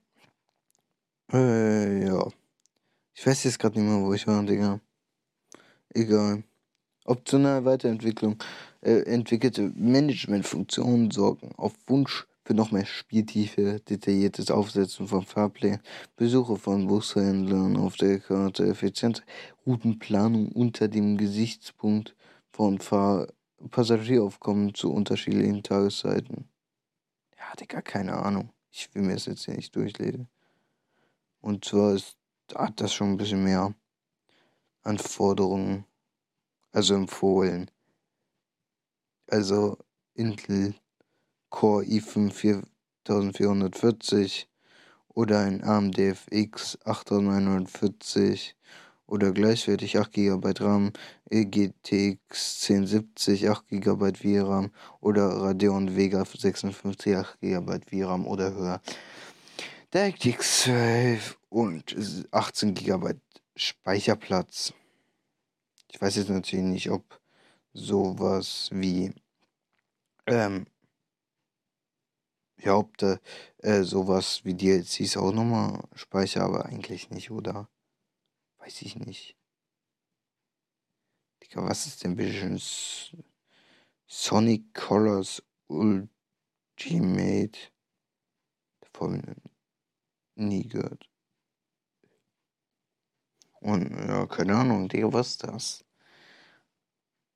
Äh, 1.33 2.07
ja. 2.07 2.28
Ich 3.14 3.26
weiß 3.26 3.45
jetzt 3.45 3.59
gerade 3.59 3.78
nicht 3.80 3.88
mehr, 3.88 4.00
wo 4.00 4.12
ich 4.14 4.26
war, 4.26 4.42
Digga. 4.45 4.80
Egal. 5.95 6.45
Optionale 7.04 7.64
Weiterentwicklung. 7.64 8.38
Äh, 8.83 9.02
entwickelte 9.02 9.73
Managementfunktionen 9.75 11.11
sorgen 11.11 11.52
auf 11.57 11.75
Wunsch 11.87 12.26
für 12.50 12.54
noch 12.54 12.73
mehr 12.73 12.85
Spieltiefe, 12.85 13.78
detailliertes 13.78 14.50
Aufsetzen 14.50 15.07
von 15.07 15.23
Fahrplänen, 15.23 15.80
Besuche 16.16 16.57
von 16.57 16.88
Bushändlern 16.88 17.76
auf 17.76 17.95
der 17.97 18.19
Karte, 18.19 18.66
effiziente 18.66 19.23
Routenplanung 19.64 20.50
unter 20.50 20.88
dem 20.88 21.16
Gesichtspunkt 21.16 22.16
von 22.50 22.80
Fahr 22.80 23.28
Passagieraufkommen 23.71 24.75
zu 24.75 24.92
unterschiedlichen 24.92 25.62
Tageszeiten. 25.62 26.49
Ja, 27.38 27.54
Digga, 27.54 27.83
keine 27.83 28.14
Ahnung. 28.14 28.50
Ich 28.73 28.92
will 28.97 29.02
mir 29.02 29.14
das 29.14 29.26
jetzt 29.26 29.45
hier 29.45 29.54
nicht 29.54 29.76
durchlesen. 29.76 30.28
Und 31.40 31.64
zwar 31.64 31.95
ist, 31.95 32.16
hat 32.52 32.80
das 32.80 32.92
schon 32.92 33.12
ein 33.12 33.16
bisschen 33.16 33.45
mehr 33.45 33.73
Anforderungen, 34.83 35.85
also 36.73 36.97
empfohlen. 36.97 37.71
Also 39.28 39.78
Intel 40.14 40.75
Core 41.50 41.85
i5 41.85 42.33
4440 42.33 44.49
oder 45.14 45.40
ein 45.40 45.62
AMD 45.62 45.99
FX 45.99 46.78
8940 46.85 48.57
oder 49.07 49.33
gleichwertig 49.33 49.99
8 49.99 50.12
GB 50.12 50.52
RAM, 50.61 50.92
GTX 51.30 52.71
1070 52.71 53.50
8 53.50 53.69
GB 53.69 54.12
VRAM 54.14 54.71
oder 55.00 55.28
Radeon 55.28 55.95
Vega 55.97 56.25
56 56.25 57.16
8 57.16 57.40
GB 57.40 57.80
VRAM 57.90 58.26
oder 58.26 58.54
höher. 58.54 58.80
DirectX 59.92 60.62
12 60.62 61.38
und 61.49 61.97
18 62.30 62.75
GB 62.75 63.14
Speicherplatz. 63.57 64.73
Ich 65.90 66.00
weiß 66.00 66.14
jetzt 66.14 66.30
natürlich 66.30 66.64
nicht, 66.64 66.90
ob 66.90 67.21
sowas 67.73 68.69
wie 68.73 69.12
ähm, 70.26 70.66
ob 72.69 72.99
da 72.99 73.19
äh, 73.59 73.83
sowas 73.83 74.45
wie 74.45 74.55
DLCs 74.55 75.17
auch 75.17 75.33
nochmal 75.33 75.83
speicher, 75.95 76.43
aber 76.43 76.67
eigentlich 76.67 77.11
nicht, 77.11 77.31
oder? 77.31 77.69
Weiß 78.59 78.83
ich 78.83 78.97
nicht. 78.97 79.37
Digga, 81.43 81.64
was 81.64 81.87
ist 81.87 82.05
denn 82.05 82.17
bitte 82.17 82.57
Sonic 84.07 84.75
Colors 84.75 85.43
Ultimate? 85.69 87.59
Davon 88.81 89.23
nie 90.35 90.69
gehört. 90.69 91.09
Und 93.61 93.90
ja, 93.90 94.26
keine 94.26 94.57
Ahnung, 94.57 94.88
Digga, 94.88 95.12
was 95.12 95.31
ist 95.31 95.45
das? 95.45 95.85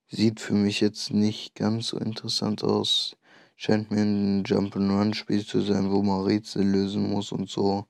Sieht 0.08 0.40
für 0.40 0.54
mich 0.54 0.80
jetzt 0.80 1.10
nicht 1.10 1.54
ganz 1.54 1.88
so 1.88 1.98
interessant 1.98 2.62
aus. 2.62 3.16
Scheint 3.56 3.90
mir 3.90 4.02
ein 4.02 4.44
Jump'n'Run-Spiel 4.44 5.46
zu 5.46 5.60
sein, 5.60 5.90
wo 5.90 6.02
man 6.02 6.24
Rätsel 6.24 6.64
lösen 6.64 7.10
muss 7.10 7.32
und 7.32 7.48
so. 7.48 7.86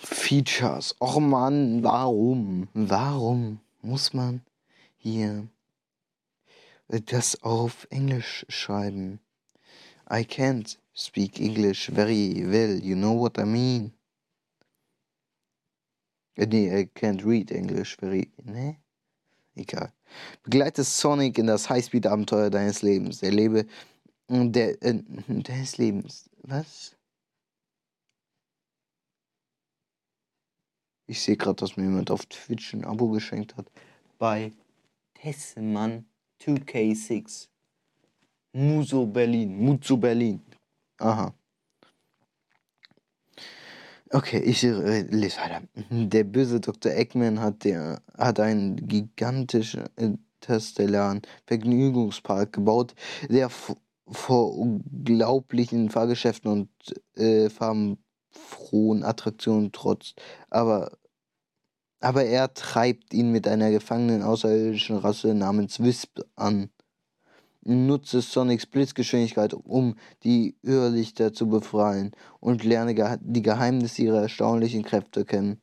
Features. 0.00 0.94
Och 1.00 1.20
man, 1.20 1.82
warum? 1.82 2.68
Warum 2.74 3.60
muss 3.82 4.14
man 4.14 4.40
hier 4.96 5.48
das 6.88 7.42
auf 7.42 7.86
Englisch 7.90 8.46
schreiben? 8.48 9.20
I 10.10 10.24
can't 10.24 10.78
speak 10.94 11.38
English 11.38 11.90
very 11.90 12.44
well, 12.46 12.80
you 12.82 12.96
know 12.96 13.12
what 13.12 13.38
I 13.38 13.44
mean? 13.44 13.92
Äh, 16.38 16.46
nee, 16.46 16.70
I 16.70 16.88
can't 16.94 17.24
read 17.24 17.50
English 17.50 17.96
very. 17.98 18.30
Ne? 18.44 18.76
Egal. 19.54 19.92
Begleite 20.44 20.84
Sonic 20.84 21.36
in 21.36 21.48
das 21.48 21.68
Highspeed-Abenteuer 21.68 22.48
deines 22.48 22.82
Lebens. 22.82 23.22
Erlebe. 23.22 23.66
Der, 24.28 24.82
äh, 24.82 25.02
deines 25.28 25.78
Lebens. 25.78 26.28
Was? 26.42 26.94
Ich 31.06 31.22
sehe 31.22 31.36
gerade, 31.36 31.56
dass 31.56 31.76
mir 31.76 31.84
jemand 31.84 32.10
auf 32.10 32.26
Twitch 32.26 32.74
ein 32.74 32.84
Abo 32.84 33.08
geschenkt 33.08 33.56
hat. 33.56 33.70
bei 34.18 34.52
Tessemann 35.14 36.04
2K6. 36.42 37.48
Muso 38.52 39.06
Berlin. 39.06 39.56
Muzo 39.56 39.96
Berlin. 39.96 40.42
Aha. 40.98 41.32
Okay, 44.10 44.38
ich 44.38 44.64
äh, 44.64 45.02
lese 45.02 45.38
weiter. 45.38 45.62
Der 45.90 46.24
böse 46.24 46.60
Dr. 46.60 46.92
Eggman 46.92 47.40
hat, 47.40 47.64
der, 47.64 48.00
hat 48.16 48.40
einen 48.40 48.88
gigantischen 48.88 49.84
interstellaren 49.96 51.22
Vergnügungspark 51.46 52.52
gebaut, 52.52 52.94
der 53.28 53.50
vor 54.10 54.56
unglaublichen 54.56 55.90
Fahrgeschäften 55.90 56.50
und 56.50 56.68
äh, 57.16 57.50
farbenfrohen 57.50 59.04
Attraktionen 59.04 59.72
trotzt. 59.72 60.20
Aber, 60.50 60.92
aber 62.00 62.24
er 62.24 62.54
treibt 62.54 63.12
ihn 63.14 63.32
mit 63.32 63.46
einer 63.46 63.70
gefangenen 63.70 64.22
außerirdischen 64.22 64.96
Rasse 64.96 65.34
namens 65.34 65.80
Wisp 65.80 66.20
an 66.36 66.70
nutze 67.68 68.22
Sonics 68.22 68.66
Blitzgeschwindigkeit, 68.66 69.54
um 69.54 69.96
die 70.24 70.56
Irrlichter 70.62 71.32
zu 71.32 71.48
befreien 71.48 72.12
und 72.40 72.64
lerne 72.64 73.18
die 73.20 73.42
Geheimnisse 73.42 74.02
ihrer 74.02 74.22
erstaunlichen 74.22 74.82
Kräfte 74.82 75.24
kennen, 75.24 75.60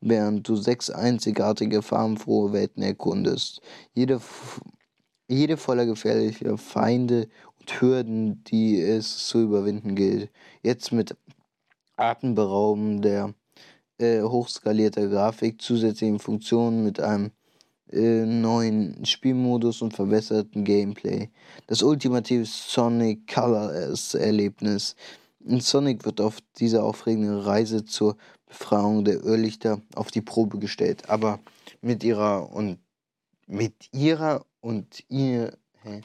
während 0.00 0.46
du 0.48 0.56
sechs 0.56 0.90
einzigartige, 0.90 1.82
farbenfrohe 1.82 2.52
Welten 2.52 2.82
erkundest. 2.82 3.60
Jede, 3.94 4.20
jede 5.28 5.56
voller 5.56 5.86
gefährlicher 5.86 6.58
Feinde 6.58 7.28
Hürden, 7.80 8.42
die 8.44 8.80
es 8.80 9.26
zu 9.26 9.40
überwinden 9.40 9.94
gilt. 9.94 10.30
Jetzt 10.62 10.92
mit 10.92 11.16
atemberaubender, 11.96 13.34
äh, 13.98 14.22
hochskalierter 14.22 15.08
Grafik, 15.08 15.60
zusätzlichen 15.60 16.18
Funktionen 16.18 16.84
mit 16.84 17.00
einem 17.00 17.30
äh, 17.90 18.24
neuen 18.26 19.04
Spielmodus 19.04 19.82
und 19.82 19.94
verbesserten 19.94 20.64
Gameplay. 20.64 21.30
Das 21.66 21.82
ultimative 21.82 22.44
Sonic 22.44 23.32
Colors 23.32 24.14
Erlebnis. 24.14 24.96
Sonic 25.40 26.04
wird 26.04 26.20
auf 26.20 26.38
dieser 26.58 26.84
aufregenden 26.84 27.38
Reise 27.38 27.84
zur 27.84 28.16
Befreiung 28.46 29.04
der 29.04 29.22
Irrlichter 29.22 29.80
auf 29.94 30.10
die 30.10 30.22
Probe 30.22 30.58
gestellt, 30.58 31.08
aber 31.08 31.40
mit 31.80 32.02
ihrer 32.02 32.52
und 32.52 32.78
mit 33.46 33.88
ihrer 33.92 34.44
und 34.60 35.04
ihr 35.08 35.56
hä? 35.82 36.00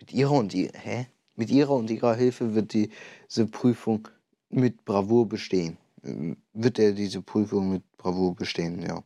Mit 0.00 0.12
ihrer 0.12 0.32
und 0.32 0.54
ihr 0.54 0.72
hä? 0.74 1.06
Mit 1.36 1.50
ihrer 1.50 1.74
und 1.74 1.90
ihrer 1.90 2.14
Hilfe 2.14 2.54
wird 2.54 2.72
diese 2.72 3.46
Prüfung 3.46 4.08
mit 4.48 4.84
Bravour 4.84 5.28
bestehen. 5.28 5.76
Wird 6.52 6.78
er 6.78 6.92
diese 6.92 7.22
Prüfung 7.22 7.70
mit 7.70 7.96
Bravour 7.96 8.34
bestehen, 8.34 8.82
ja. 8.82 9.02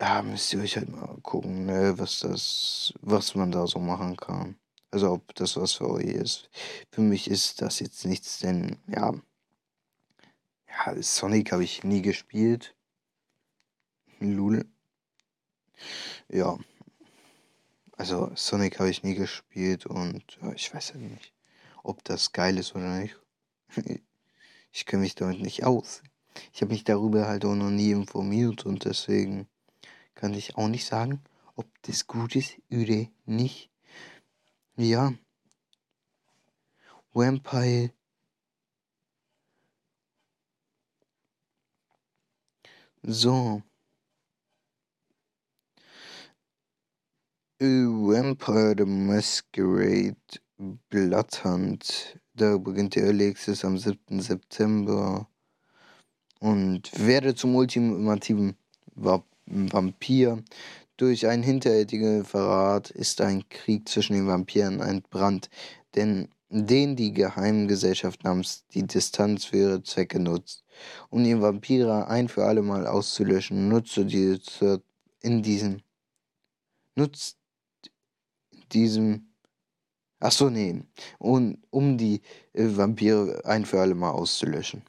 Ja, 0.00 0.22
müsst 0.22 0.52
ihr 0.52 0.60
euch 0.60 0.76
halt 0.76 0.88
mal 0.88 1.16
gucken, 1.22 1.66
ne, 1.66 1.96
was 1.96 2.20
das, 2.20 2.92
was 3.02 3.36
man 3.36 3.52
da 3.52 3.66
so 3.66 3.78
machen 3.78 4.16
kann. 4.16 4.56
Also 4.90 5.12
ob 5.12 5.34
das 5.36 5.56
was 5.56 5.74
für 5.74 5.88
euch 5.88 6.06
ist. 6.06 6.50
Für 6.90 7.02
mich 7.02 7.30
ist 7.30 7.62
das 7.62 7.78
jetzt 7.80 8.04
nichts, 8.04 8.38
denn 8.40 8.78
ja. 8.88 9.14
Ja, 10.68 11.02
Sonic 11.02 11.52
habe 11.52 11.64
ich 11.64 11.84
nie 11.84 12.02
gespielt. 12.02 12.74
Lul. 14.18 14.66
Ja. 16.28 16.58
Also 18.02 18.32
Sonic 18.34 18.80
habe 18.80 18.90
ich 18.90 19.04
nie 19.04 19.14
gespielt 19.14 19.86
und 19.86 20.36
ja, 20.42 20.52
ich 20.54 20.74
weiß 20.74 20.88
ja 20.88 20.96
nicht, 20.96 21.32
ob 21.84 22.02
das 22.02 22.32
geil 22.32 22.58
ist 22.58 22.74
oder 22.74 22.98
nicht. 22.98 23.16
Ich 24.72 24.86
kenne 24.86 25.02
mich 25.02 25.14
damit 25.14 25.40
nicht 25.40 25.62
aus. 25.64 26.02
Ich 26.52 26.62
habe 26.62 26.72
mich 26.72 26.82
darüber 26.82 27.28
halt 27.28 27.44
auch 27.44 27.54
noch 27.54 27.70
nie 27.70 27.92
informiert 27.92 28.66
und 28.66 28.86
deswegen 28.86 29.46
kann 30.16 30.34
ich 30.34 30.56
auch 30.56 30.66
nicht 30.66 30.84
sagen, 30.84 31.22
ob 31.54 31.66
das 31.82 32.08
gut 32.08 32.34
ist 32.34 32.56
oder 32.72 33.06
nicht. 33.24 33.70
Ja. 34.76 35.12
Vampire. 37.12 37.92
So. 43.04 43.62
Vampire 47.64 48.74
the 48.76 48.84
Masquerade 48.84 50.16
Bloodhunt. 50.90 52.18
Da 52.34 52.58
beginnt 52.58 52.96
der 52.96 53.04
Early 53.04 53.36
am 53.62 53.78
7. 53.78 54.20
September. 54.20 55.28
Und 56.40 56.90
werde 56.98 57.36
zum 57.36 57.54
ultimativen 57.54 58.56
Vampir. 58.96 60.42
Durch 60.96 61.28
einen 61.28 61.44
hinterhältigen 61.44 62.24
Verrat 62.24 62.90
ist 62.90 63.20
ein 63.20 63.48
Krieg 63.48 63.88
zwischen 63.88 64.14
den 64.14 64.26
Vampiren 64.26 64.80
entbrannt, 64.80 65.48
denn 65.94 66.30
den 66.48 66.96
die 66.96 67.12
Geheimgesellschaft 67.12 68.24
namens 68.24 68.64
die 68.74 68.88
Distanz 68.88 69.44
für 69.44 69.56
ihre 69.56 69.82
Zwecke 69.84 70.18
nutzt. 70.18 70.64
Um 71.10 71.22
die 71.22 71.40
Vampire 71.40 72.08
ein 72.08 72.26
für 72.26 72.44
alle 72.44 72.62
Mal 72.62 72.88
auszulöschen, 72.88 73.68
nutzt 73.68 73.96
die 73.96 74.40
in 75.20 75.42
diesem 75.44 75.80
nutzt 76.96 77.38
diesem 78.74 79.32
Ach 80.24 80.30
so, 80.30 80.50
nee. 80.50 80.80
Und 81.18 81.58
um 81.70 81.98
die 81.98 82.22
äh, 82.52 82.76
Vampire 82.76 83.42
ein 83.44 83.64
für 83.64 83.80
alle 83.80 83.96
Mal 83.96 84.12
auszulöschen. 84.12 84.82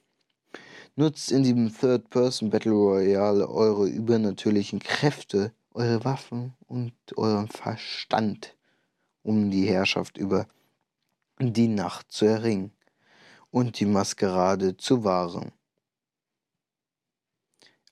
Nutzt 0.96 1.32
in 1.32 1.42
diesem 1.42 1.76
Third-Person 1.76 2.52
Battle 2.52 2.74
Royale 2.74 3.50
eure 3.50 3.88
übernatürlichen 3.88 4.78
Kräfte, 4.78 5.52
eure 5.74 6.06
Waffen 6.06 6.54
und 6.68 6.94
euren 7.18 7.48
Verstand, 7.48 8.56
um 9.24 9.50
die 9.50 9.66
Herrschaft 9.66 10.20
über 10.20 10.46
die 11.40 11.68
Nacht 11.68 12.12
zu 12.12 12.26
erringen 12.26 12.72
und 13.50 13.80
die 13.80 13.88
Maskerade 13.88 14.78
zu 14.78 15.04
wahren. 15.04 15.52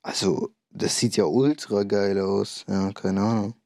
Also, 0.03 0.53
das 0.69 0.97
sieht 0.97 1.17
ja 1.17 1.25
ultra 1.25 1.83
geil 1.83 2.19
aus. 2.19 2.65
Ja, 2.67 2.91
keine 2.91 3.21
Ahnung. 3.21 3.60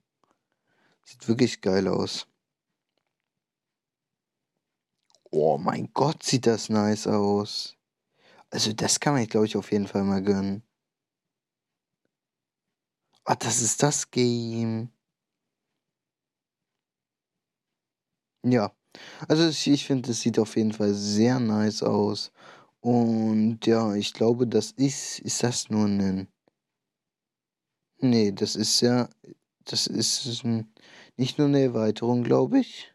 Sieht 1.06 1.28
wirklich 1.28 1.62
geil 1.62 1.88
aus. 1.88 2.28
Oh 5.32 5.58
mein 5.58 5.90
Gott, 5.94 6.24
sieht 6.24 6.48
das 6.48 6.70
nice 6.70 7.08
aus. 7.08 7.76
Also 8.50 8.74
das 8.74 9.00
kann 9.00 9.14
man, 9.14 9.28
glaube 9.28 9.46
ich, 9.48 9.56
auf 9.58 9.72
jeden 9.72 9.88
Fall 9.88 10.04
mal 10.04 10.24
gönnen. 10.24 10.64
Ah, 13.26 13.36
das 13.36 13.62
ist 13.62 13.82
das 13.84 14.10
Game. 14.12 14.90
Ja. 18.44 18.72
Also 19.28 19.50
ich 19.50 19.86
finde, 19.86 20.10
das 20.10 20.22
sieht 20.22 20.40
auf 20.40 20.56
jeden 20.56 20.72
Fall 20.74 20.94
sehr 20.94 21.40
nice 21.40 21.84
aus. 21.84 22.32
Und 22.82 23.66
ja, 23.66 23.96
ich 23.96 24.14
glaube, 24.14 24.48
das 24.48 24.72
ist. 24.72 25.20
Ist 25.20 25.44
das 25.44 25.70
nur 25.70 25.86
ein. 25.88 26.28
Nee, 28.00 28.32
das 28.32 28.56
ist 28.56 28.82
ja. 28.82 29.10
Das 29.66 29.88
ist 29.88 30.44
nicht 31.18 31.38
nur 31.38 31.48
eine 31.48 31.62
Erweiterung, 31.62 32.24
glaube 32.24 32.60
ich. 32.60 32.94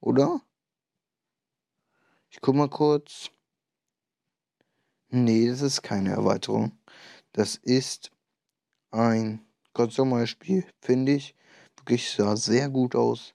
Oder? 0.00 0.40
Ich 2.30 2.40
guck 2.40 2.54
mal 2.54 2.70
kurz. 2.70 3.30
Nee, 5.08 5.48
das 5.48 5.60
ist 5.60 5.82
keine 5.82 6.10
Erweiterung. 6.10 6.78
Das 7.32 7.56
ist 7.56 8.10
ein 8.90 9.44
ganz 9.74 9.98
normales 9.98 10.30
Spiel, 10.30 10.64
finde 10.80 11.12
ich. 11.12 11.34
Wirklich 11.76 12.10
sah 12.10 12.36
sehr 12.36 12.70
gut 12.70 12.94
aus. 12.94 13.34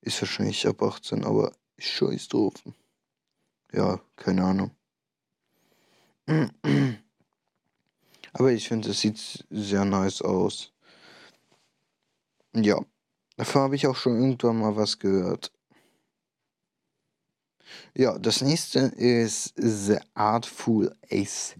Ist 0.00 0.20
wahrscheinlich 0.22 0.66
ab 0.66 0.82
18, 0.82 1.24
aber 1.24 1.52
scheiß 1.78 2.28
drauf. 2.28 2.54
Ja, 3.72 4.00
keine 4.16 4.44
Ahnung. 4.44 4.70
Aber 8.32 8.52
ich 8.52 8.68
finde, 8.68 8.90
es 8.90 9.00
sieht 9.00 9.46
sehr 9.48 9.84
nice 9.86 10.20
aus. 10.20 10.72
Ja, 12.64 12.82
davon 13.36 13.62
habe 13.62 13.76
ich 13.76 13.86
auch 13.86 13.96
schon 13.96 14.18
irgendwann 14.18 14.58
mal 14.58 14.76
was 14.76 14.98
gehört. 14.98 15.52
Ja, 17.94 18.18
das 18.18 18.40
nächste 18.40 18.80
ist 18.80 19.52
The 19.56 19.98
Artful 20.14 20.96
Ace 21.10 21.56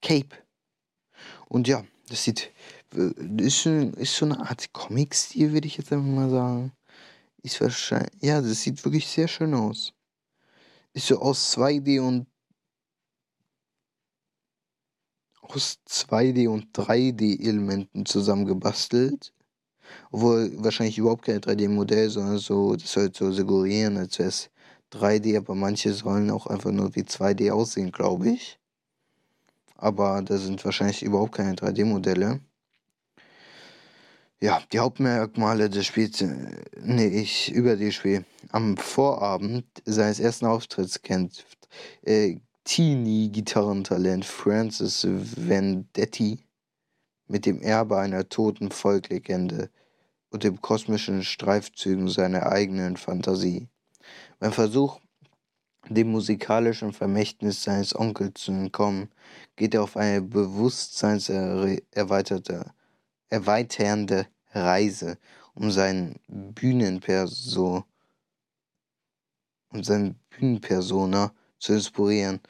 Cape. 0.00 0.36
Und 1.48 1.68
ja, 1.68 1.84
das 2.08 2.24
sieht, 2.24 2.50
ist, 2.92 3.66
ist 3.66 4.16
so 4.16 4.24
eine 4.24 4.40
Art 4.40 4.72
Comic-Stil, 4.72 5.52
würde 5.52 5.66
ich 5.66 5.76
jetzt 5.76 5.92
einfach 5.92 6.06
mal 6.06 6.30
sagen. 6.30 6.72
Ist 7.42 7.60
wahrscheinlich, 7.60 8.22
ja, 8.22 8.40
das 8.40 8.62
sieht 8.62 8.82
wirklich 8.86 9.06
sehr 9.06 9.28
schön 9.28 9.52
aus. 9.52 9.92
Ist 10.94 11.08
so 11.08 11.20
aus 11.20 11.54
2D 11.54 12.00
und 12.00 12.26
aus 15.42 15.78
2D 15.86 16.48
und 16.48 16.74
3D-Elementen 16.76 18.06
zusammengebastelt. 18.06 19.34
Obwohl 20.10 20.52
wahrscheinlich 20.58 20.98
überhaupt 20.98 21.24
kein 21.24 21.40
3D-Modell, 21.40 22.10
sondern 22.10 22.38
so, 22.38 22.76
das 22.76 22.92
soll 22.92 23.10
so 23.12 23.32
suggerieren, 23.32 23.96
als 23.96 24.18
wäre 24.18 24.28
es 24.28 24.50
3D, 24.92 25.36
aber 25.36 25.54
manche 25.54 25.92
sollen 25.92 26.30
auch 26.30 26.46
einfach 26.46 26.70
nur 26.72 26.94
wie 26.94 27.02
2D 27.02 27.50
aussehen, 27.52 27.92
glaube 27.92 28.30
ich. 28.30 28.58
aber 29.78 30.22
da 30.22 30.38
sind 30.38 30.64
wahrscheinlich 30.64 31.02
überhaupt 31.02 31.34
keine 31.34 31.54
3D-Modelle. 31.54 32.40
Ja, 34.40 34.62
die 34.70 34.78
Hauptmerkmale 34.78 35.70
des 35.70 35.86
Spiels, 35.86 36.20
äh, 36.20 36.62
nee, 36.82 37.06
ich 37.06 37.52
über 37.52 37.76
die 37.76 37.92
Spiel. 37.92 38.24
Am 38.50 38.76
Vorabend 38.76 39.64
seines 39.86 40.20
ersten 40.20 40.46
Auftritts 40.46 41.00
kämpft 41.02 41.68
äh, 42.02 42.38
Teenie-Gitarrentalent 42.64 44.24
Francis 44.24 45.06
Vendetti 45.08 46.44
mit 47.28 47.46
dem 47.46 47.62
Erbe 47.62 47.98
einer 47.98 48.28
toten 48.28 48.70
Volklegende 48.70 49.70
und 50.36 50.44
dem 50.44 50.60
kosmischen 50.60 51.24
Streifzügen 51.24 52.10
seiner 52.10 52.52
eigenen 52.52 52.98
Fantasie. 52.98 53.68
Beim 54.38 54.52
Versuch, 54.52 55.00
dem 55.88 56.10
musikalischen 56.10 56.92
Vermächtnis 56.92 57.62
seines 57.62 57.98
Onkels 57.98 58.42
zu 58.42 58.52
entkommen, 58.52 59.08
geht 59.56 59.72
er 59.72 59.82
auf 59.82 59.96
eine 59.96 60.20
bewusstseinserweiterte 60.20 62.70
erweiternde 63.30 64.26
Reise, 64.52 65.16
um 65.54 65.70
seinen 65.70 66.20
Bühnenperso 66.28 67.86
um 69.72 69.82
seine 69.82 70.16
Bühnenpersona 70.28 71.32
zu 71.58 71.72
inspirieren 71.72 72.40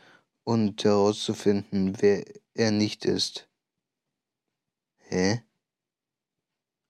und 0.43 0.83
herauszufinden, 0.83 1.95
wer 2.01 2.25
er 2.55 2.73
nicht 2.73 3.05
ist. 3.05 3.49
Hä? 5.09 5.46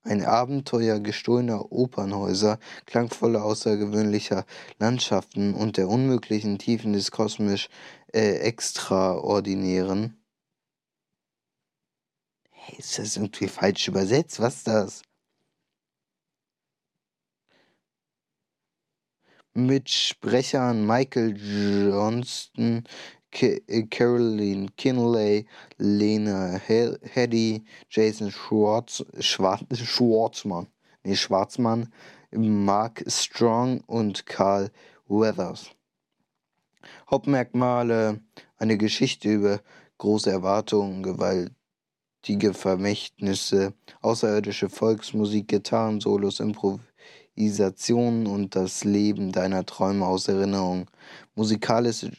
Ein 0.07 0.25
Abenteuer 0.25 1.01
gestohlener 1.01 1.73
Opernhäuser, 1.73 2.61
klangvoller 2.87 3.45
außergewöhnlicher 3.45 4.47
Landschaften 4.79 5.53
und 5.53 5.77
der 5.79 5.88
unmöglichen 5.88 6.59
Tiefen 6.59 6.92
des 6.92 7.11
kosmisch 7.11 7.69
äh, 8.12 8.37
Extraordinären. 8.38 10.16
Hey, 12.51 12.79
ist 12.79 12.99
das 12.99 13.16
irgendwie 13.16 13.49
falsch 13.49 13.88
übersetzt? 13.88 14.38
Was 14.38 14.59
ist 14.59 14.69
das? 14.69 15.03
Mit 19.55 19.90
Sprechern 19.90 20.87
Michael 20.87 21.37
Johnston, 21.37 22.85
Caroline 23.30 24.68
Kinley, 24.76 25.46
Lena 25.78 26.58
Heddy, 26.58 27.64
Jason 27.90 28.30
Schwartz, 28.30 29.04
Schwarz, 29.20 29.64
Schwartzmann, 29.74 30.68
nee, 31.04 31.16
Schwarzmann, 31.16 31.92
Mark 32.32 33.04
Strong 33.06 33.80
und 33.86 34.26
Carl 34.26 34.70
Weathers. 35.08 35.70
Hauptmerkmale: 37.10 38.20
eine 38.58 38.76
Geschichte 38.78 39.32
über 39.32 39.60
große 39.98 40.30
Erwartungen, 40.30 41.02
gewaltige 41.02 42.54
Vermächtnisse, 42.54 43.74
außerirdische 44.02 44.68
Volksmusik, 44.68 45.48
Gitarrensolos, 45.48 46.40
Improvisationen 46.40 48.26
und 48.26 48.56
das 48.56 48.84
Leben 48.84 49.32
deiner 49.32 49.64
Träume 49.66 50.06
aus 50.06 50.28
Erinnerung. 50.28 50.90
Musikalische 51.34 52.12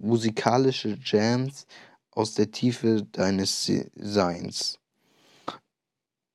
musikalische 0.00 0.98
Jams 1.04 1.66
aus 2.10 2.34
der 2.34 2.50
Tiefe 2.50 3.06
deines 3.12 3.70
Seins. 3.94 4.78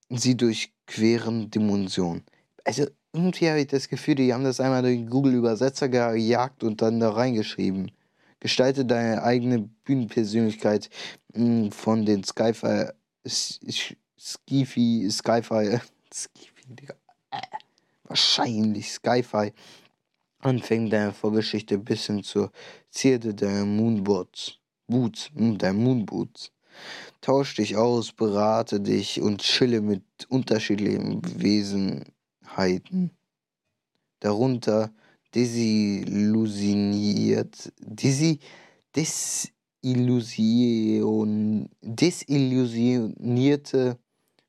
Sie 0.09 0.37
durchqueren 0.37 1.49
Dimensionen. 1.49 2.23
Also 2.63 2.87
irgendwie 3.11 3.49
habe 3.49 3.61
ich 3.61 3.67
das 3.67 3.89
Gefühl, 3.89 4.15
die 4.15 4.33
haben 4.33 4.43
das 4.43 4.59
einmal 4.59 4.81
durch 4.81 5.05
Google 5.07 5.35
Übersetzer 5.35 5.89
gejagt 5.89 6.63
und 6.63 6.81
dann 6.81 6.99
da 6.99 7.11
reingeschrieben. 7.11 7.91
Gestalte 8.39 8.85
deine 8.85 9.23
eigene 9.23 9.69
Bühnenpersönlichkeit 9.83 10.89
hm, 11.33 11.71
von 11.71 12.05
den 12.05 12.23
Skyfi, 12.23 12.89
Skifi, 13.27 15.07
Skyfi, 15.09 15.79
Skifi, 16.13 16.65
Digga. 16.67 16.95
Wahrscheinlich 18.03 18.91
Skyfi 18.91 19.51
Anfängen 20.45 20.89
deiner 20.89 21.11
Vorgeschichte 21.11 21.79
bis 21.79 22.05
hin 22.05 22.23
zur 22.23 22.51
Zierde 22.95 23.33
deiner 23.33 23.65
Moonboots. 23.65 24.59
Boots, 24.87 25.29
hm, 25.35 25.57
dein 25.57 25.75
Moonboots. 25.75 26.53
Tausch 27.19 27.55
dich 27.55 27.75
aus, 27.75 28.13
berate 28.13 28.79
dich 28.79 29.21
und 29.21 29.41
chille 29.41 29.81
mit 29.81 30.03
unterschiedlichen 30.29 31.21
Wesenheiten. 31.37 33.11
Darunter 34.21 34.93
desillusioniert, 35.33 37.73
desi, 37.79 38.39
desillusion, 38.95 41.67
desillusionierte 41.81 43.97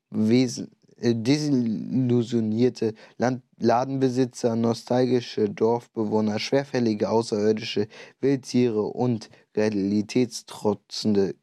Wesen, 0.09 0.71
desillusionierte 1.01 2.93
Land 3.17 3.43
Ladenbesitzer, 3.59 4.55
nostalgische 4.55 5.49
Dorfbewohner, 5.49 6.39
schwerfällige 6.39 7.09
Außerirdische, 7.09 7.87
Wildtiere 8.19 8.81
und 8.83 9.29
realitätstrotzende 9.55 11.35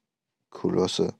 Kolosse. 0.51 1.15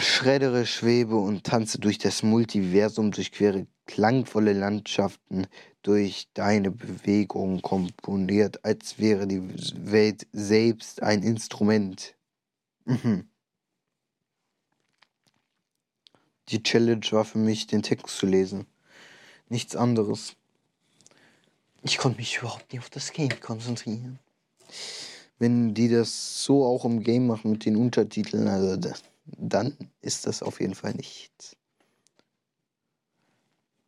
Schreddere, 0.00 0.66
schwebe 0.66 1.16
und 1.16 1.44
tanze 1.44 1.78
durch 1.78 1.98
das 1.98 2.22
Multiversum, 2.24 3.12
durchquere 3.12 3.66
klangvolle 3.86 4.52
Landschaften, 4.52 5.46
durch 5.82 6.28
deine 6.34 6.70
Bewegung 6.70 7.62
komponiert, 7.62 8.64
als 8.64 8.98
wäre 8.98 9.26
die 9.26 9.42
Welt 9.74 10.26
selbst 10.32 11.02
ein 11.02 11.22
Instrument. 11.22 12.16
Mhm. 12.84 13.28
Die 16.48 16.62
Challenge 16.62 17.06
war 17.10 17.24
für 17.24 17.38
mich, 17.38 17.66
den 17.66 17.82
Text 17.82 18.16
zu 18.16 18.26
lesen. 18.26 18.66
Nichts 19.48 19.76
anderes. 19.76 20.34
Ich 21.82 21.98
konnte 21.98 22.18
mich 22.18 22.38
überhaupt 22.38 22.72
nicht 22.72 22.80
auf 22.80 22.90
das 22.90 23.12
Game 23.12 23.40
konzentrieren. 23.40 24.18
Wenn 25.38 25.74
die 25.74 25.88
das 25.88 26.42
so 26.42 26.64
auch 26.64 26.84
im 26.84 27.02
Game 27.02 27.26
machen 27.26 27.52
mit 27.52 27.64
den 27.64 27.76
Untertiteln, 27.76 28.48
also 28.48 28.76
dann 29.36 29.76
ist 30.00 30.26
das 30.26 30.42
auf 30.42 30.60
jeden 30.60 30.74
Fall 30.74 30.94
nichts. 30.94 31.56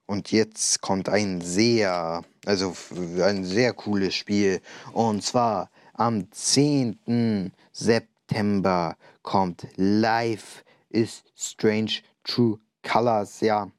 Und 0.07 0.33
jetzt 0.33 0.81
kommt 0.81 1.09
ein 1.09 1.41
sehr, 1.41 2.25
also 2.45 2.77
ein 3.23 3.45
sehr 3.45 3.73
cooles 3.73 4.15
Spiel. 4.15 4.61
Und 4.93 5.23
zwar 5.23 5.71
am 5.95 6.31
10. 6.33 7.53
September 7.73 8.97
kommt 9.23 9.67
Life 9.77 10.63
is 10.89 11.23
Strange 11.37 12.03
True 12.25 12.59
Colors, 12.83 13.41
ja. 13.41 13.71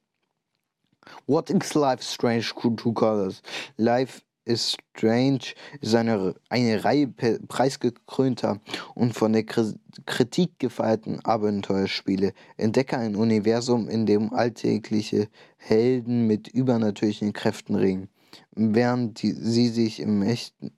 What 1.27 1.49
is 1.49 1.73
Life 1.73 2.03
Strange 2.03 2.45
True 2.75 2.93
Colors? 2.93 3.41
Life 3.77 4.21
is 4.45 4.77
Strange 4.95 5.53
ist 5.81 5.95
eine, 5.95 6.35
eine 6.49 6.83
Reihe 6.83 7.07
preisgekrönter 7.07 8.59
und 8.95 9.13
von 9.13 9.33
der 9.33 9.43
Kritik 9.43 10.59
gefeierten 10.59 11.19
Abenteuerspiele. 11.23 12.33
Entdecke 12.57 12.97
ein 12.97 13.15
Universum, 13.15 13.87
in 13.87 14.05
dem 14.05 14.33
alltägliche 14.33 15.27
Helden 15.57 16.27
mit 16.27 16.47
übernatürlichen 16.47 17.33
Kräften 17.33 17.75
ringen, 17.75 18.09
während 18.51 19.21
die, 19.21 19.31
sie 19.31 19.69
sich 19.69 19.99
im 19.99 20.21
echten 20.23 20.71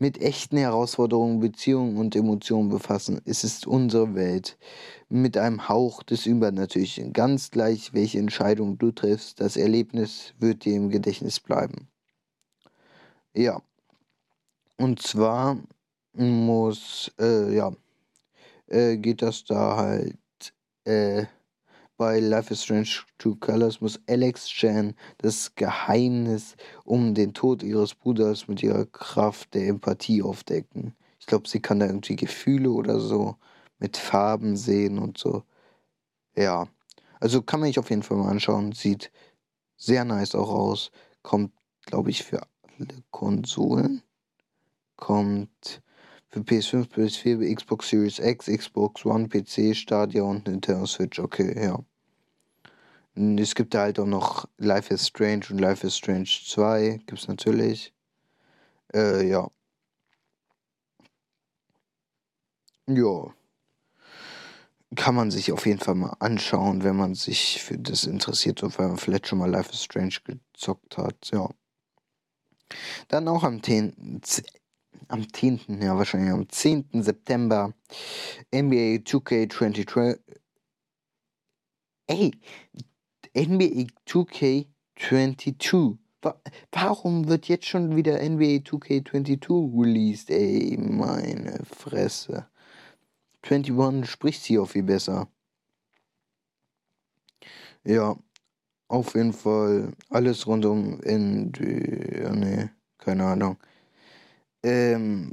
mit 0.00 0.22
echten 0.22 0.56
Herausforderungen, 0.56 1.40
Beziehungen 1.40 1.96
und 1.96 2.14
Emotionen 2.14 2.68
befassen. 2.68 3.20
Es 3.24 3.42
ist 3.42 3.66
unsere 3.66 4.14
Welt 4.14 4.56
mit 5.08 5.36
einem 5.36 5.68
Hauch 5.68 6.02
des 6.02 6.26
Übernatürlichen. 6.26 7.12
Ganz 7.12 7.50
gleich, 7.50 7.94
welche 7.94 8.18
Entscheidung 8.18 8.78
du 8.78 8.92
triffst, 8.92 9.40
das 9.40 9.56
Erlebnis 9.56 10.34
wird 10.38 10.64
dir 10.64 10.76
im 10.76 10.90
Gedächtnis 10.90 11.40
bleiben. 11.40 11.88
Ja. 13.34 13.62
Und 14.76 15.02
zwar 15.02 15.58
muss, 16.12 17.10
äh, 17.18 17.54
ja, 17.54 17.72
äh, 18.66 18.96
geht 18.96 19.22
das 19.22 19.44
da 19.44 19.76
halt, 19.76 20.16
äh, 20.84 21.26
bei 21.96 22.20
Life 22.20 22.52
is 22.52 22.62
Strange 22.62 22.88
Two 23.18 23.34
Colors 23.34 23.80
muss 23.80 24.00
Alex 24.08 24.46
Chan 24.48 24.94
das 25.18 25.52
Geheimnis 25.56 26.54
um 26.84 27.12
den 27.12 27.34
Tod 27.34 27.64
ihres 27.64 27.94
Bruders 27.96 28.46
mit 28.46 28.62
ihrer 28.62 28.86
Kraft 28.86 29.52
der 29.54 29.66
Empathie 29.66 30.22
aufdecken. 30.22 30.94
Ich 31.18 31.26
glaube, 31.26 31.48
sie 31.48 31.58
kann 31.60 31.80
da 31.80 31.86
irgendwie 31.86 32.14
Gefühle 32.14 32.70
oder 32.70 33.00
so 33.00 33.34
mit 33.78 33.96
Farben 33.96 34.56
sehen 34.56 34.98
und 34.98 35.18
so. 35.18 35.44
Ja. 36.36 36.68
Also 37.20 37.42
kann 37.42 37.60
man 37.60 37.68
sich 37.68 37.78
auf 37.78 37.90
jeden 37.90 38.02
Fall 38.02 38.16
mal 38.16 38.30
anschauen. 38.30 38.72
Sieht 38.72 39.10
sehr 39.76 40.04
nice 40.04 40.34
auch 40.34 40.50
aus. 40.50 40.90
Kommt, 41.22 41.52
glaube 41.86 42.10
ich, 42.10 42.24
für 42.24 42.42
alle 42.78 43.02
Konsolen. 43.10 44.02
Kommt 44.96 45.82
für 46.30 46.40
PS5, 46.40 46.88
PS4, 46.88 47.54
Xbox 47.54 47.88
Series 47.88 48.18
X, 48.18 48.46
Xbox 48.46 49.04
One, 49.04 49.28
PC, 49.28 49.74
Stadia 49.74 50.22
und 50.22 50.46
Nintendo 50.46 50.86
Switch. 50.86 51.18
Okay, 51.18 51.54
ja. 51.60 51.78
Es 53.14 53.54
gibt 53.54 53.74
da 53.74 53.80
halt 53.80 53.98
auch 53.98 54.06
noch 54.06 54.48
Life 54.58 54.94
is 54.94 55.08
Strange 55.08 55.46
und 55.50 55.58
Life 55.58 55.84
is 55.84 55.96
Strange 55.96 56.28
2. 56.28 57.00
Gibt 57.06 57.20
es 57.20 57.26
natürlich. 57.26 57.92
Äh, 58.94 59.28
ja. 59.28 59.50
ja, 62.86 63.34
kann 64.96 65.14
man 65.14 65.30
sich 65.30 65.52
auf 65.52 65.66
jeden 65.66 65.80
Fall 65.80 65.94
mal 65.94 66.16
anschauen, 66.18 66.82
wenn 66.82 66.96
man 66.96 67.14
sich 67.14 67.62
für 67.62 67.78
das 67.78 68.04
interessiert 68.04 68.62
und 68.62 68.78
weil 68.78 68.88
man 68.88 68.96
vielleicht 68.96 69.28
schon 69.28 69.38
mal 69.38 69.50
Life 69.50 69.70
is 69.72 69.82
Strange 69.84 70.16
gezockt 70.24 70.96
hat, 70.96 71.30
ja. 71.32 71.48
Dann 73.08 73.28
auch 73.28 73.44
am 73.44 73.62
10. 73.62 74.20
Am 75.08 75.32
10. 75.32 75.80
ja 75.80 75.96
wahrscheinlich 75.96 76.32
am 76.32 76.48
10. 76.48 77.02
September 77.02 77.72
NBA 78.54 79.02
2K22 79.04 80.18
Ey, 82.06 82.32
NBA 83.34 83.86
2K22 84.06 85.98
Warum 86.72 87.28
wird 87.28 87.46
jetzt 87.46 87.66
schon 87.66 87.94
wieder 87.94 88.18
NBA 88.22 88.64
2K22 88.64 89.80
released? 89.80 90.30
Ey, 90.30 90.76
meine 90.76 91.64
Fresse. 91.64 92.48
21 93.42 94.08
spricht 94.10 94.42
sie 94.42 94.58
auch 94.58 94.66
viel 94.66 94.82
besser. 94.82 95.28
Ja, 97.84 98.16
auf 98.88 99.14
jeden 99.14 99.32
Fall 99.32 99.92
alles 100.10 100.46
rund 100.46 100.64
um 100.66 101.00
in 101.02 101.52
die, 101.52 102.20
ja, 102.22 102.32
nee, 102.34 102.70
keine 102.98 103.26
Ahnung. 103.26 103.58
Ähm, 104.62 105.32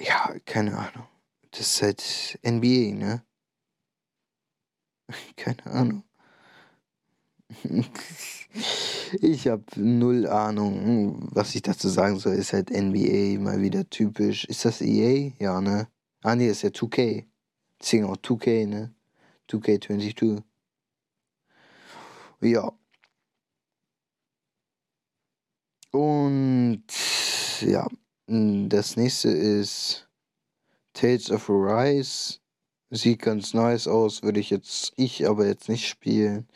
ja, 0.00 0.34
keine 0.44 0.76
Ahnung. 0.78 1.06
Das 1.52 1.60
ist 1.60 1.82
halt 1.82 2.38
NBA, 2.42 2.94
ne? 2.94 3.22
keine 5.36 5.66
Ahnung. 5.66 6.02
Ich 9.20 9.46
habe 9.48 9.64
null 9.76 10.26
Ahnung, 10.26 11.28
was 11.32 11.54
ich 11.54 11.62
dazu 11.62 11.88
sagen 11.88 12.18
soll. 12.18 12.34
Ist 12.34 12.52
halt 12.52 12.70
NBA 12.70 13.38
mal 13.40 13.60
wieder 13.60 13.88
typisch. 13.88 14.44
Ist 14.46 14.64
das 14.64 14.80
EA? 14.80 15.32
Ja, 15.38 15.60
ne? 15.60 15.88
Ah, 16.22 16.34
ne, 16.34 16.48
ist 16.48 16.62
ja 16.62 16.70
2K. 16.70 17.24
Deswegen 17.80 18.04
auch 18.04 18.16
2K, 18.16 18.66
ne? 18.66 18.94
2K22. 19.50 20.42
Ja. 22.40 22.72
Und 25.92 26.84
ja, 27.60 27.86
das 28.26 28.96
nächste 28.96 29.30
ist 29.30 30.08
Tales 30.92 31.30
of 31.30 31.48
Arise. 31.48 32.38
Sieht 32.90 33.22
ganz 33.22 33.52
nice 33.52 33.88
aus, 33.88 34.22
würde 34.22 34.38
ich 34.40 34.50
jetzt, 34.50 34.92
ich 34.96 35.26
aber 35.26 35.46
jetzt 35.46 35.68
nicht 35.68 35.88
spielen. 35.88 36.46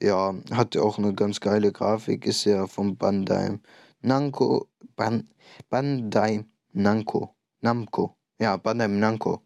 Ja, 0.00 0.34
hat 0.52 0.76
auch 0.76 0.98
eine 0.98 1.14
ganz 1.14 1.40
geile 1.40 1.72
Grafik, 1.72 2.26
ist 2.26 2.44
ja 2.44 2.66
von 2.66 2.96
Bandai 2.96 3.58
Namco, 4.02 4.68
Ban, 4.94 5.28
Bandai 5.70 6.44
Namco, 6.72 7.34
Namco, 7.62 8.16
ja, 8.38 8.56
Bandai 8.58 8.88
Namco. 8.88 9.45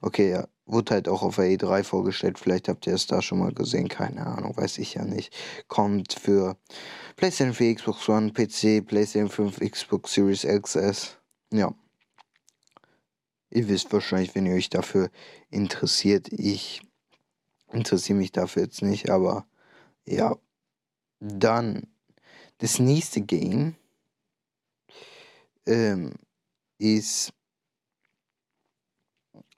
Okay, 0.00 0.30
ja, 0.30 0.48
wurde 0.66 0.94
halt 0.94 1.08
auch 1.08 1.22
auf 1.22 1.36
der 1.36 1.46
E3 1.46 1.84
vorgestellt, 1.84 2.38
vielleicht 2.38 2.68
habt 2.68 2.86
ihr 2.86 2.94
es 2.94 3.06
da 3.06 3.22
schon 3.22 3.38
mal 3.38 3.52
gesehen, 3.52 3.88
keine 3.88 4.26
Ahnung, 4.26 4.56
weiß 4.56 4.78
ich 4.78 4.94
ja 4.94 5.04
nicht. 5.04 5.34
Kommt 5.68 6.12
für 6.12 6.56
PlayStation 7.16 7.54
4, 7.54 7.74
Xbox 7.76 8.08
One, 8.08 8.32
PC, 8.32 8.86
PlayStation 8.86 9.30
5, 9.30 9.60
Xbox 9.60 10.12
Series 10.14 10.46
XS, 10.46 11.18
ja. 11.52 11.74
Ihr 13.50 13.68
wisst 13.68 13.92
wahrscheinlich, 13.92 14.34
wenn 14.34 14.46
ihr 14.46 14.54
euch 14.54 14.70
dafür 14.70 15.10
interessiert, 15.50 16.28
ich 16.32 16.80
interessiere 17.70 18.18
mich 18.18 18.32
dafür 18.32 18.62
jetzt 18.62 18.82
nicht, 18.82 19.10
aber 19.10 19.46
ja. 20.06 20.36
Dann 21.20 21.86
das 22.58 22.78
nächste 22.78 23.20
Game 23.20 23.76
ähm, 25.66 26.14
ist 26.78 27.32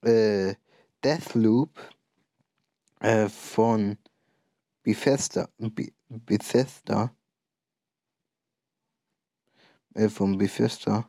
äh, 0.05 0.55
Deathloop 1.03 1.79
äh, 3.01 3.29
von 3.29 3.99
Bethesda. 4.83 5.49
Be 5.59 5.93
Bethesda. 6.09 7.15
Äh, 9.95 10.09
von 10.09 10.39
Bethesda. 10.39 11.09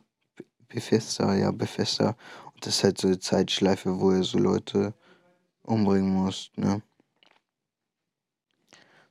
Bethesda, 0.68 1.34
ja, 1.34 1.50
Bethesda. 1.52 2.16
Und 2.54 2.66
das 2.66 2.76
ist 2.76 2.84
halt 2.84 2.98
so 2.98 3.08
eine 3.08 3.18
Zeitschleife, 3.18 4.00
wo 4.00 4.12
ihr 4.12 4.24
so 4.24 4.38
Leute 4.38 4.94
umbringen 5.62 6.10
musst, 6.10 6.56
ne? 6.58 6.82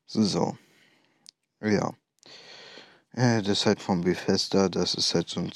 So. 0.06 0.58
Ja. 1.62 1.94
Äh, 3.14 3.42
das 3.42 3.60
ist 3.60 3.66
halt 3.66 3.82
von 3.82 4.02
Bethesda. 4.02 4.70
Das 4.70 4.94
ist 4.96 5.16
halt 5.16 5.30
so 5.30 5.40
ein 5.40 5.52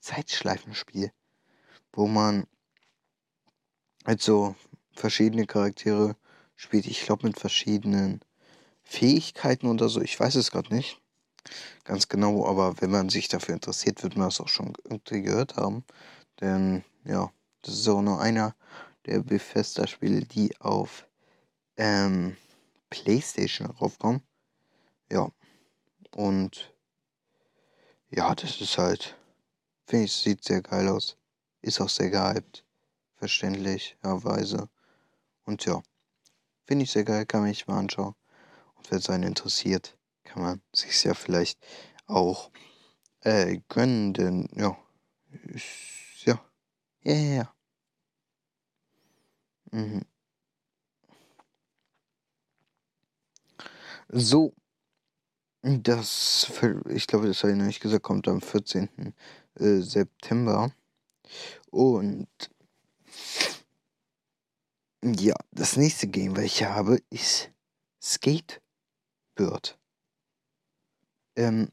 Zeitschleifenspiel, 0.00 1.10
wo 1.92 2.06
man 2.06 2.46
halt 4.04 4.22
so 4.22 4.54
verschiedene 4.92 5.46
Charaktere 5.46 6.16
spielt. 6.56 6.86
Ich 6.86 7.04
glaube 7.04 7.26
mit 7.26 7.38
verschiedenen 7.38 8.20
Fähigkeiten 8.82 9.66
oder 9.66 9.88
so. 9.88 10.00
Ich 10.00 10.18
weiß 10.18 10.34
es 10.36 10.50
gerade 10.50 10.74
nicht 10.74 11.00
ganz 11.84 12.08
genau, 12.08 12.46
aber 12.46 12.80
wenn 12.80 12.90
man 12.90 13.08
sich 13.08 13.28
dafür 13.28 13.54
interessiert, 13.54 14.02
wird 14.02 14.16
man 14.16 14.28
das 14.28 14.40
auch 14.40 14.48
schon 14.48 14.72
irgendwie 14.84 15.22
gehört 15.22 15.56
haben. 15.56 15.84
Denn 16.40 16.84
ja, 17.04 17.30
das 17.62 17.74
ist 17.74 17.88
auch 17.88 18.02
nur 18.02 18.20
einer 18.20 18.54
der 19.06 19.20
Bethesda-Spiele, 19.20 20.22
die 20.22 20.58
auf 20.60 21.06
ähm, 21.76 22.36
PlayStation 22.90 23.70
raufkommen. 23.70 24.22
Ja. 25.10 25.30
Und 26.14 26.72
ja, 28.10 28.34
das 28.34 28.60
ist 28.60 28.78
halt, 28.78 29.16
finde 29.86 30.06
ich, 30.06 30.12
sieht 30.12 30.44
sehr 30.44 30.62
geil 30.62 30.88
aus. 30.88 31.16
Ist 31.60 31.80
auch 31.80 31.88
sehr 31.88 32.10
gehypt. 32.10 32.63
Verständlicherweise. 33.24 34.68
Und 35.46 35.64
ja, 35.64 35.82
finde 36.66 36.84
ich 36.84 36.90
sehr 36.90 37.04
geil, 37.04 37.24
kann 37.24 37.40
man 37.40 37.48
sich 37.48 37.66
mal 37.66 37.78
anschauen. 37.78 38.14
Und 38.74 38.90
wer 38.90 38.98
es 38.98 39.08
interessiert, 39.08 39.96
kann 40.24 40.42
man 40.42 40.60
sich 40.74 41.02
ja 41.04 41.14
vielleicht 41.14 41.58
auch 42.04 42.50
äh, 43.20 43.60
gönnen, 43.70 44.12
denn 44.12 44.50
ja, 44.54 44.76
ist, 45.48 45.64
ja, 46.26 46.38
ja, 47.02 47.14
ja, 47.14 47.34
ja. 47.34 47.54
Mhm. 49.72 50.02
So, 54.10 54.52
das, 55.62 56.52
ich 56.90 57.06
glaube, 57.06 57.28
das 57.28 57.42
habe 57.42 57.52
ich 57.52 57.58
noch 57.58 57.64
nicht 57.64 57.80
gesagt, 57.80 58.02
kommt 58.02 58.28
am 58.28 58.42
14. 58.42 59.14
Äh, 59.54 59.80
September. 59.80 60.70
Und 61.70 62.28
ja, 65.02 65.34
das 65.52 65.76
nächste 65.76 66.06
Game, 66.06 66.36
was 66.36 66.44
ich 66.44 66.64
habe, 66.64 67.00
ist 67.10 67.50
Skatebird. 68.02 69.78
Ähm, 71.36 71.70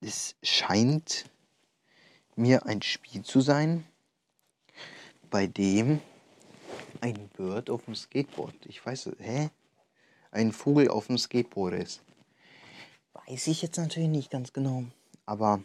es 0.00 0.36
scheint 0.42 1.24
mir 2.36 2.66
ein 2.66 2.82
Spiel 2.82 3.22
zu 3.22 3.40
sein, 3.40 3.86
bei 5.30 5.46
dem 5.46 6.00
ein 7.00 7.28
Bird 7.30 7.70
auf 7.70 7.84
dem 7.84 7.94
Skateboard, 7.94 8.54
ich 8.66 8.84
weiß, 8.84 9.10
hä? 9.18 9.50
ein 10.30 10.52
Vogel 10.52 10.88
auf 10.88 11.06
dem 11.06 11.16
Skateboard 11.16 11.74
ist. 11.74 12.02
Weiß 13.12 13.46
ich 13.46 13.62
jetzt 13.62 13.78
natürlich 13.78 14.08
nicht 14.08 14.30
ganz 14.30 14.52
genau, 14.52 14.84
aber 15.24 15.62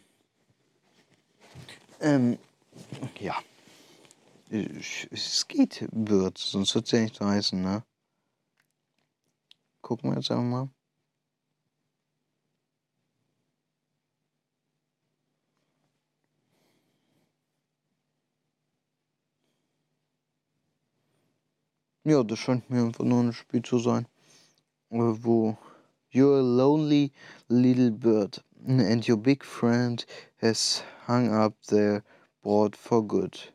ähm, 1.99 2.38
ja, 3.19 3.36
es 4.50 5.48
geht 5.48 5.88
wird, 5.92 6.38
sonst 6.38 6.76
wird 6.76 6.86
es 6.86 6.92
ja 6.92 7.00
nicht 7.02 7.16
so 7.16 7.26
heißen, 7.26 7.62
ne? 7.62 7.84
Gucken 9.82 10.12
wir 10.12 10.18
jetzt 10.18 10.32
einfach 10.32 10.44
mal. 10.44 10.70
Ja, 22.04 22.24
das 22.24 22.40
scheint 22.40 22.70
mir 22.70 22.84
einfach 22.84 23.06
nur 23.06 23.22
ein 23.24 23.34
Spiel 23.34 23.62
zu 23.62 23.80
sein 23.80 24.08
wo 24.90 25.58
You're 26.12 26.40
a 26.40 26.42
lonely 26.42 27.14
little 27.50 27.92
bird, 27.92 28.40
and 28.68 29.08
your 29.08 29.18
big 29.18 29.44
friend 29.44 30.04
has 30.42 30.82
hung 31.06 31.32
up 31.32 31.54
their 31.68 32.04
board 32.42 32.76
for 32.76 33.04
good. 33.04 33.52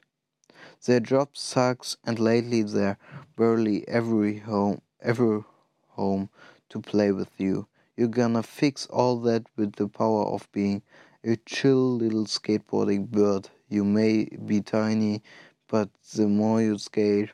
Their 0.87 1.01
job 1.01 1.31
sucks, 1.33 1.97
and 2.05 2.19
lately 2.19 2.63
they're 2.63 2.99
barely 3.37 3.89
every 3.89 4.39
home, 4.39 4.83
ever 5.01 5.45
home 5.89 6.29
to 6.69 6.81
play 6.81 7.11
with 7.11 7.31
you. 7.39 7.67
You're 7.97 8.09
gonna 8.09 8.43
fix 8.43 8.87
all 8.87 9.19
that 9.21 9.47
with 9.57 9.77
the 9.77 9.89
power 9.89 10.27
of 10.27 10.51
being 10.53 10.83
a 11.25 11.37
chill 11.47 11.97
little 11.97 12.27
skateboarding 12.27 13.07
bird. 13.11 13.49
You 13.69 13.85
may 13.85 14.25
be 14.45 14.61
tiny, 14.61 15.23
but 15.69 15.89
the 16.15 16.29
more 16.29 16.61
you 16.61 16.77
skate, 16.77 17.31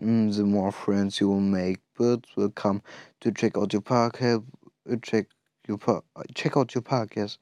mm, 0.00 0.34
the 0.34 0.44
more 0.44 0.72
friends 0.72 1.20
you 1.20 1.28
will 1.28 1.40
make. 1.40 1.78
Birds 1.94 2.28
will 2.36 2.50
come 2.50 2.82
to 3.20 3.30
check 3.30 3.56
out 3.56 3.72
your 3.72 3.82
park. 3.82 4.16
Help 4.16 4.44
uh, 4.90 4.96
check 5.02 5.26
your 5.68 5.78
park. 5.78 6.04
Check 6.34 6.56
out 6.56 6.74
your 6.74 6.82
park, 6.82 7.14
yes. 7.14 7.38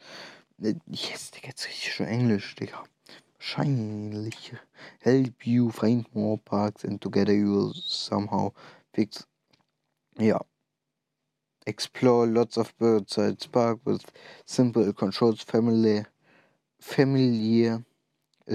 Yes, 0.59 1.31
Digga, 1.31 1.49
jetzt 1.49 1.66
richtig 1.66 1.95
schon 1.95 2.07
Englisch, 2.07 2.55
Digga. 2.57 2.85
Help 5.03 5.47
you 5.47 5.71
find 5.71 6.07
more 6.15 6.39
parks 6.39 6.85
and 6.85 7.01
together 7.01 7.35
you 7.35 7.51
will 7.53 7.73
somehow 7.75 8.53
fix. 8.93 9.27
Yeah. 10.19 10.39
Explore 11.67 12.27
lots 12.27 12.57
of 12.57 12.77
bird-sized 12.79 13.51
park 13.53 13.81
with 13.85 14.11
simple 14.45 14.93
controls 14.93 15.43
family 15.43 16.05
familiar 16.81 17.85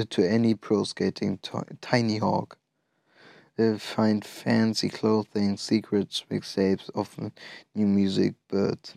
to 0.10 0.30
any 0.30 0.56
pro 0.56 0.84
skating 0.84 1.40
tiny 1.82 2.18
hawk. 2.18 2.58
Uh, 3.60 3.78
find 3.78 4.26
fancy 4.26 4.90
clothing, 4.90 5.58
secrets, 5.58 6.24
mixtapes, 6.32 6.90
often 6.96 7.32
new 7.76 7.86
music, 7.86 8.36
but 8.48 8.96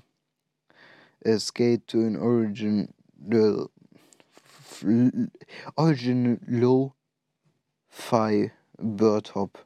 uh, 1.26 1.38
skate 1.38 1.86
to 1.88 2.06
an 2.06 2.16
original 2.16 3.70
original 5.76 6.38
lo-fi 6.48 6.92
bird 8.78 9.28
hop, 9.28 9.58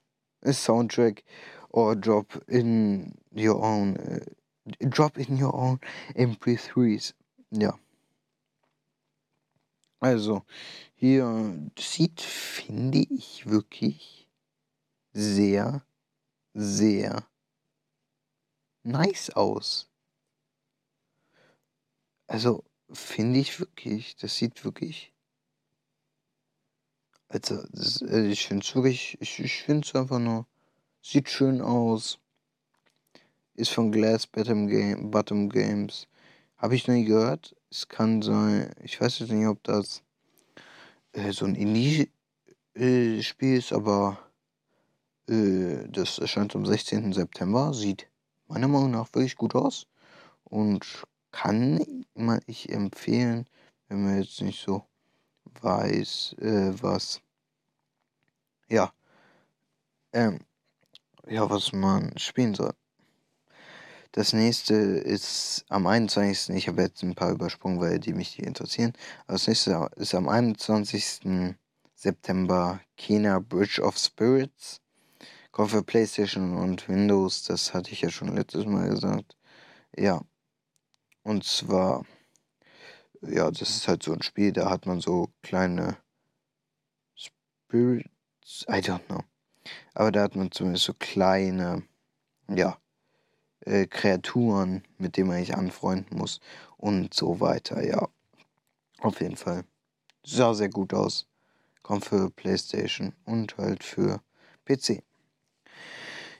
a 0.43 0.51
soundtrack, 0.51 1.23
or 1.71 1.95
drop 1.95 2.43
in 2.49 3.15
your 3.33 3.63
own 3.63 3.97
uh, 3.97 4.25
drop 4.89 5.19
in 5.19 5.37
your 5.37 5.55
own 5.55 5.81
MP3s. 6.17 7.15
Ja. 7.51 7.79
Also, 10.01 10.43
hier 10.95 11.71
sieht, 11.77 12.21
finde 12.21 13.05
ich, 13.11 13.47
wirklich 13.47 14.29
sehr, 15.13 15.83
sehr 16.55 17.27
nice 18.85 19.31
aus. 19.31 19.89
Also, 22.29 22.65
finde 22.91 23.41
ich 23.41 23.61
wirklich, 23.61 24.17
das 24.17 24.37
sieht 24.37 24.65
wirklich. 24.65 25.13
Also, 27.29 27.63
das, 27.73 28.03
also 28.03 28.29
ich 28.29 28.47
finde 28.47 28.65
es 28.65 28.75
wirklich, 28.75 29.19
ich, 29.21 29.39
ich 29.39 29.63
finde 29.63 29.87
es 29.87 29.95
einfach 29.95 30.19
nur, 30.19 30.47
sieht 31.03 31.29
schön 31.29 31.61
aus. 31.61 32.19
Ist 33.55 33.71
von 33.71 33.93
Glass 33.93 34.27
Bottom, 34.27 34.69
Game, 34.69 35.11
Bottom 35.11 35.49
Games. 35.49 36.07
Habe 36.57 36.75
ich 36.75 36.87
noch 36.87 36.95
nie 36.95 37.05
gehört. 37.05 37.55
Es 37.71 37.89
kann 37.89 38.23
sein, 38.23 38.73
ich 38.83 39.01
weiß 39.01 39.19
jetzt 39.19 39.33
nicht, 39.33 39.47
ob 39.47 39.63
das 39.65 40.03
äh, 41.13 41.33
so 41.33 41.45
ein 41.45 41.55
Indie-Spiel 41.55 43.59
ist, 43.59 43.73
aber 43.73 44.19
äh, 45.29 45.87
das 45.89 46.19
erscheint 46.19 46.57
am 46.57 46.65
16. 46.65 47.13
September. 47.13 47.75
Sieht 47.75 48.09
meiner 48.47 48.69
Meinung 48.69 48.93
nach 48.93 49.13
wirklich 49.15 49.37
gut 49.37 49.55
aus 49.55 49.87
und 50.45 51.05
kann 51.41 52.05
man 52.15 52.41
ich 52.47 52.69
empfehlen, 52.69 53.49
wenn 53.87 54.03
man 54.03 54.21
jetzt 54.21 54.43
nicht 54.43 54.61
so 54.61 54.85
weiß, 55.61 56.35
äh, 56.41 56.73
was 56.83 57.21
ja, 58.69 58.93
ähm, 60.13 60.41
ja, 61.29 61.49
was 61.49 61.73
man 61.73 62.13
spielen 62.19 62.55
soll. 62.55 62.75
Das 64.11 64.33
nächste 64.33 64.75
ist 64.75 65.65
am 65.69 65.87
21. 65.87 66.57
Ich 66.57 66.67
habe 66.67 66.83
jetzt 66.83 67.05
ein 67.05 67.15
paar 67.15 67.31
übersprungen, 67.31 67.81
weil 67.81 68.01
die 68.01 68.15
mich 68.15 68.43
interessieren. 68.43 68.93
Aber 69.27 69.35
das 69.35 69.47
nächste 69.47 69.91
ist 69.95 70.15
am 70.15 70.29
21. 70.29 71.55
September 71.95 72.81
Kena 72.97 73.39
Bridge 73.39 73.81
of 73.81 73.97
Spirits. 73.97 74.81
Kommt 75.53 75.71
für 75.71 75.85
PlayStation 75.85 76.57
und 76.57 76.89
Windows. 76.89 77.45
Das 77.45 77.75
hatte 77.75 77.93
ich 77.93 78.01
ja 78.01 78.11
schon 78.11 78.35
letztes 78.35 78.67
Mal 78.67 78.89
gesagt. 78.89 79.37
Ja. 79.97 80.21
Und 81.29 81.45
zwar, 81.45 82.07
ja, 83.21 83.51
das 83.51 83.69
ist 83.69 83.87
halt 83.87 84.03
so 84.03 84.15
ein 84.15 84.23
Spiel, 84.23 84.51
da 84.51 84.71
hat 84.71 84.87
man 84.87 85.03
so 85.03 85.29
kleine 85.43 85.99
Spirits. 87.15 88.65
I 88.67 88.81
don't 88.81 89.05
know. 89.09 89.21
Aber 89.93 90.11
da 90.11 90.23
hat 90.23 90.37
man 90.37 90.51
zumindest 90.51 90.87
so 90.87 90.95
kleine, 90.95 91.83
ja, 92.49 92.79
äh, 93.61 93.87
Kreaturen, 93.87 94.85
mit 94.97 95.19
denen 95.19 95.29
man 95.29 95.41
sich 95.41 95.55
anfreunden 95.55 96.17
muss 96.17 96.41
und 96.79 97.13
so 97.13 97.41
weiter. 97.41 97.85
Ja, 97.85 98.09
auf 99.01 99.21
jeden 99.21 99.37
Fall. 99.37 99.67
Sah 100.25 100.55
sehr 100.55 100.71
gut 100.71 100.95
aus. 100.95 101.27
Kommt 101.83 102.07
für 102.07 102.31
PlayStation 102.31 103.13
und 103.27 103.59
halt 103.59 103.85
für 103.85 104.23
PC. 104.65 105.03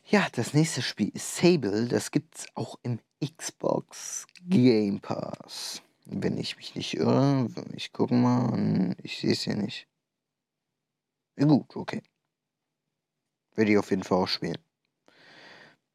Ja, 0.07 0.27
das 0.33 0.55
nächste 0.55 0.81
Spiel 0.81 1.11
ist 1.11 1.37
Sable. 1.37 1.89
Das 1.89 2.11
gibt's 2.11 2.47
auch 2.55 2.79
im 2.83 3.01
Xbox 3.25 4.27
Game 4.47 5.01
Pass. 5.01 5.83
Wenn 6.07 6.39
ich 6.39 6.57
mich 6.57 6.75
nicht 6.75 6.95
irre, 6.95 7.49
ich 7.75 7.93
gucke 7.93 8.15
mal. 8.15 8.95
Ich 9.03 9.19
sehe 9.19 9.33
es 9.33 9.43
hier 9.43 9.57
nicht. 9.57 9.87
Gut, 11.37 11.77
okay. 11.77 12.03
Werde 13.55 13.73
ich 13.73 13.79
auf 13.79 13.91
jeden 13.91 14.05
Fall 14.05 14.19
auch 14.19 14.29
spielen. 14.29 14.59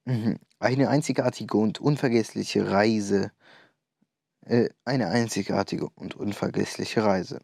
Mhm. 0.05 0.37
Eine 0.59 0.89
einzigartige 0.89 1.57
und 1.57 1.79
unvergessliche 1.79 2.69
Reise. 2.69 3.31
Äh, 4.45 4.69
eine 4.83 5.07
einzigartige 5.07 5.89
und 5.89 6.15
unvergessliche 6.15 7.03
Reise. 7.03 7.39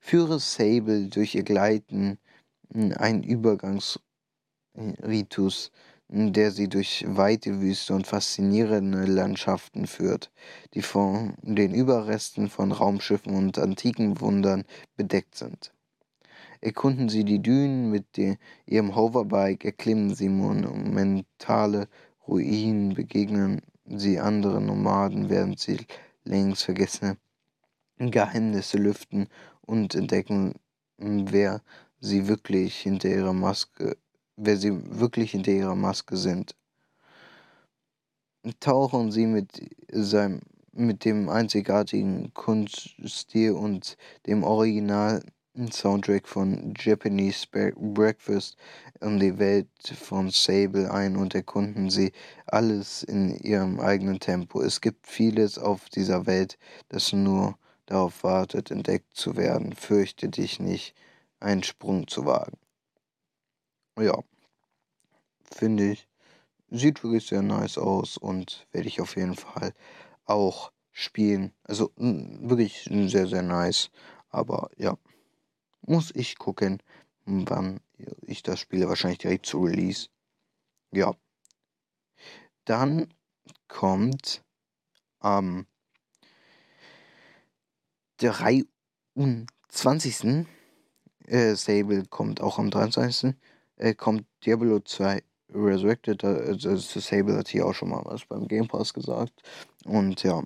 Führe 0.00 0.40
Sable 0.40 1.08
durch 1.08 1.34
ihr 1.34 1.42
Gleiten, 1.42 2.18
ein 2.70 3.22
Übergangsritus, 3.22 5.70
der 6.08 6.50
sie 6.52 6.68
durch 6.68 7.04
weite 7.06 7.60
Wüste 7.60 7.94
und 7.94 8.06
faszinierende 8.06 9.04
Landschaften 9.04 9.86
führt, 9.86 10.30
die 10.74 10.82
von 10.82 11.34
den 11.42 11.74
Überresten 11.74 12.48
von 12.48 12.72
Raumschiffen 12.72 13.34
und 13.34 13.58
antiken 13.58 14.20
Wundern 14.20 14.64
bedeckt 14.96 15.34
sind. 15.34 15.72
Erkunden 16.60 17.08
Sie 17.08 17.24
die 17.24 17.40
Dünen 17.40 17.90
mit 17.90 18.18
Ihrem 18.66 18.96
Hoverbike, 18.96 19.64
erklimmen 19.64 20.14
Sie 20.14 20.28
monumentale 20.28 21.88
Ruinen, 22.26 22.94
begegnen 22.94 23.62
Sie 23.84 24.18
anderen 24.18 24.66
Nomaden, 24.66 25.28
während 25.28 25.60
Sie 25.60 25.78
längst 26.24 26.64
vergessene 26.64 27.16
Geheimnisse 27.98 28.78
lüften 28.78 29.28
und 29.60 29.94
entdecken, 29.94 30.54
wer 30.96 31.62
Sie 32.00 32.26
wirklich 32.28 32.76
hinter 32.76 33.08
ihrer 33.08 33.32
Maske, 33.32 33.96
wer 34.38 34.56
Sie 34.56 34.72
wirklich 34.98 35.32
hinter 35.32 35.52
ihrer 35.52 35.74
Maske 35.74 36.16
sind. 36.16 36.54
Tauchen 38.60 39.12
Sie 39.12 39.26
mit 39.26 39.60
seinem 39.92 40.40
mit 40.78 41.04
dem 41.04 41.28
einzigartigen 41.28 42.32
Kunststil 42.34 43.50
und 43.50 43.96
dem 44.26 44.44
Original 44.44 45.20
Soundtrack 45.72 46.28
von 46.28 46.72
Japanese 46.78 47.46
Breakfast 47.50 48.56
in 49.00 49.18
die 49.18 49.36
Welt 49.40 49.66
von 50.00 50.30
Sable 50.30 50.88
ein 50.88 51.16
und 51.16 51.34
erkunden 51.34 51.90
sie 51.90 52.12
alles 52.46 53.02
in 53.02 53.36
ihrem 53.40 53.80
eigenen 53.80 54.20
Tempo. 54.20 54.62
Es 54.62 54.80
gibt 54.80 55.08
vieles 55.08 55.58
auf 55.58 55.88
dieser 55.88 56.26
Welt, 56.26 56.58
das 56.90 57.12
nur 57.12 57.58
darauf 57.86 58.22
wartet, 58.22 58.70
entdeckt 58.70 59.16
zu 59.16 59.36
werden. 59.36 59.72
Fürchte 59.72 60.28
dich 60.28 60.60
nicht, 60.60 60.94
einen 61.40 61.64
Sprung 61.64 62.06
zu 62.06 62.24
wagen. 62.24 62.56
Ja, 63.98 64.22
finde 65.42 65.92
ich. 65.92 66.08
Sieht 66.70 67.02
wirklich 67.02 67.26
sehr 67.26 67.42
nice 67.42 67.78
aus 67.78 68.18
und 68.18 68.66
werde 68.72 68.88
ich 68.88 69.00
auf 69.00 69.16
jeden 69.16 69.34
Fall 69.34 69.72
auch 70.24 70.72
spielen. 70.92 71.52
Also 71.64 71.92
wirklich 71.96 72.88
sehr, 72.90 73.26
sehr 73.26 73.42
nice. 73.42 73.90
Aber 74.30 74.70
ja 74.76 74.98
muss 75.88 76.14
ich 76.14 76.38
gucken, 76.38 76.82
wann 77.24 77.80
ich 78.22 78.42
das 78.42 78.60
spiele. 78.60 78.88
Wahrscheinlich 78.88 79.18
direkt 79.18 79.46
zu 79.46 79.62
Release. 79.62 80.08
Ja. 80.92 81.14
Dann 82.64 83.12
kommt 83.66 84.44
am 85.20 85.66
23. 88.18 90.46
Äh, 91.26 91.54
Sable 91.54 92.04
kommt 92.06 92.40
auch 92.40 92.58
am 92.58 92.70
23. 92.70 93.34
Äh, 93.78 93.94
kommt 93.94 94.26
Diablo 94.44 94.80
2 94.80 95.22
Resurrected. 95.54 96.24
Also 96.24 96.76
Sable 96.76 97.36
hat 97.36 97.48
hier 97.48 97.66
auch 97.66 97.74
schon 97.74 97.90
mal 97.90 98.02
was 98.04 98.24
beim 98.26 98.46
Game 98.48 98.68
Pass 98.68 98.92
gesagt. 98.92 99.32
Und 99.84 100.22
ja, 100.22 100.42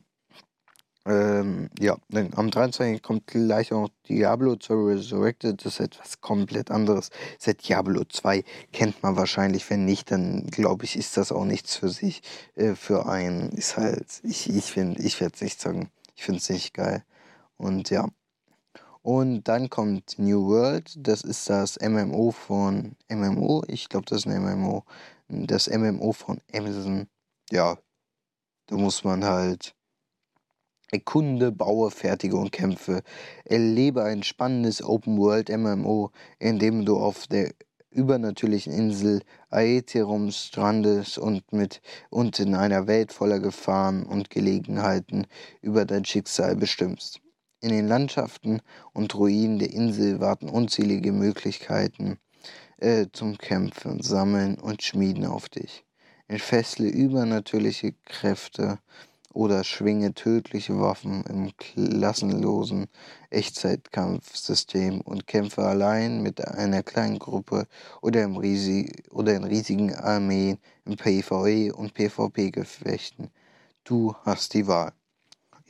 ähm, 1.05 1.69
ja, 1.81 1.97
dann 2.11 2.33
am 2.37 2.51
23. 2.51 3.03
kommt 3.03 3.27
gleich 3.27 3.73
auch 3.73 3.89
Diablo 4.09 4.57
2 4.57 4.75
Resurrected. 4.75 5.65
Das 5.65 5.75
ist 5.75 5.81
etwas 5.81 6.21
komplett 6.21 6.71
anderes. 6.71 7.11
Seit 7.39 7.67
Diablo 7.69 8.05
2 8.05 8.45
kennt 8.73 9.03
man 9.03 9.17
wahrscheinlich. 9.17 9.69
Wenn 9.69 9.85
nicht, 9.85 10.13
dann 10.13 10.47
glaube 10.47 10.85
ich, 10.85 10.97
ist 10.97 11.17
das 11.17 11.33
auch 11.33 11.45
nichts 11.45 11.77
für 11.77 11.89
sich. 11.89 12.23
Äh, 12.55 12.75
für 12.77 13.07
einen 13.07 13.51
ist 13.51 13.77
halt, 13.77 14.07
ich, 14.23 14.49
ich 14.49 14.65
finde, 14.65 15.03
ich 15.03 15.21
werde 15.21 15.35
es 15.35 15.43
nicht 15.43 15.61
sagen. 15.61 15.91
Ich 16.15 16.25
finde 16.25 16.39
es 16.39 16.49
nicht 16.51 16.75
geil. 16.75 17.05
Und 17.57 17.91
ja. 17.91 18.09
Und 19.03 19.45
dann 19.45 19.69
kommt 19.69 20.19
New 20.19 20.47
World. 20.47 20.95
Das 20.97 21.23
ist 21.23 21.51
das 21.51 21.79
MMO 21.81 22.31
von 22.31 22.95
MMO. 23.11 23.65
Ich 23.67 23.89
glaube, 23.89 24.07
das 24.07 24.21
ist 24.21 24.27
ein 24.27 24.43
MMO. 24.43 24.85
Das 25.29 25.69
MMO 25.69 26.13
von 26.13 26.41
Amazon. 26.55 27.09
Ja, 27.51 27.79
da 28.67 28.77
muss 28.77 29.03
man 29.03 29.25
halt 29.25 29.75
Erkunde, 30.93 31.51
baue, 31.51 31.91
fertige 31.91 32.37
und 32.37 32.53
kämpfe. 32.53 33.03
Erlebe 33.45 34.05
ein 34.05 34.23
spannendes 34.23 34.83
Open-World-MMO, 34.83 36.11
in 36.39 36.59
dem 36.59 36.85
du 36.85 36.99
auf 36.99 37.27
der 37.27 37.53
übernatürlichen 37.91 38.73
Insel 38.73 39.23
Aetherum 39.51 40.31
strandest 40.31 41.19
und, 41.19 41.53
mit, 41.53 41.81
und 42.11 42.39
in 42.39 42.55
einer 42.55 42.87
Welt 42.87 43.13
voller 43.13 43.41
Gefahren 43.41 44.05
und 44.05 44.31
Gelegenheiten 44.31 45.27
über 45.61 45.85
dein 45.85 46.05
Schicksal 46.05 46.57
bestimmst. 46.57 47.21
In 47.65 47.69
den 47.69 47.87
Landschaften 47.87 48.61
und 48.93 49.15
Ruinen 49.15 49.61
der 49.61 49.71
Insel 49.71 50.19
warten 50.19 50.49
unzählige 50.49 51.13
Möglichkeiten 51.13 52.19
äh, 52.79 53.07
zum 53.13 53.39
Kämpfen, 53.39 54.03
Sammeln 54.03 54.57
und 54.57 54.83
Schmieden 54.83 55.25
auf 55.25 55.49
dich. 55.49 55.85
Entfessle 56.27 56.89
übernatürliche 56.89 57.95
Kräfte 58.05 58.81
oder 59.33 59.63
schwinge 59.63 60.13
tödliche 60.13 60.81
Waffen 60.81 61.23
im 61.29 61.57
klassenlosen 61.57 62.89
Echtzeitkampfsystem 63.31 65.01
und 65.01 65.29
kämpfe 65.29 65.63
allein 65.63 66.21
mit 66.21 66.45
einer 66.45 66.83
kleinen 66.83 67.21
Gruppe 67.21 67.69
oder, 68.01 68.25
im 68.25 68.39
riesig 68.39 69.05
oder 69.13 69.37
in 69.37 69.45
riesigen 69.45 69.95
Armeen 69.95 70.59
im 70.85 70.97
PvE 70.97 71.73
und 71.73 71.95
PvP-Gefechten. 71.95 73.31
Du 73.85 74.17
hast 74.25 74.55
die 74.55 74.67
Wahl. 74.67 74.93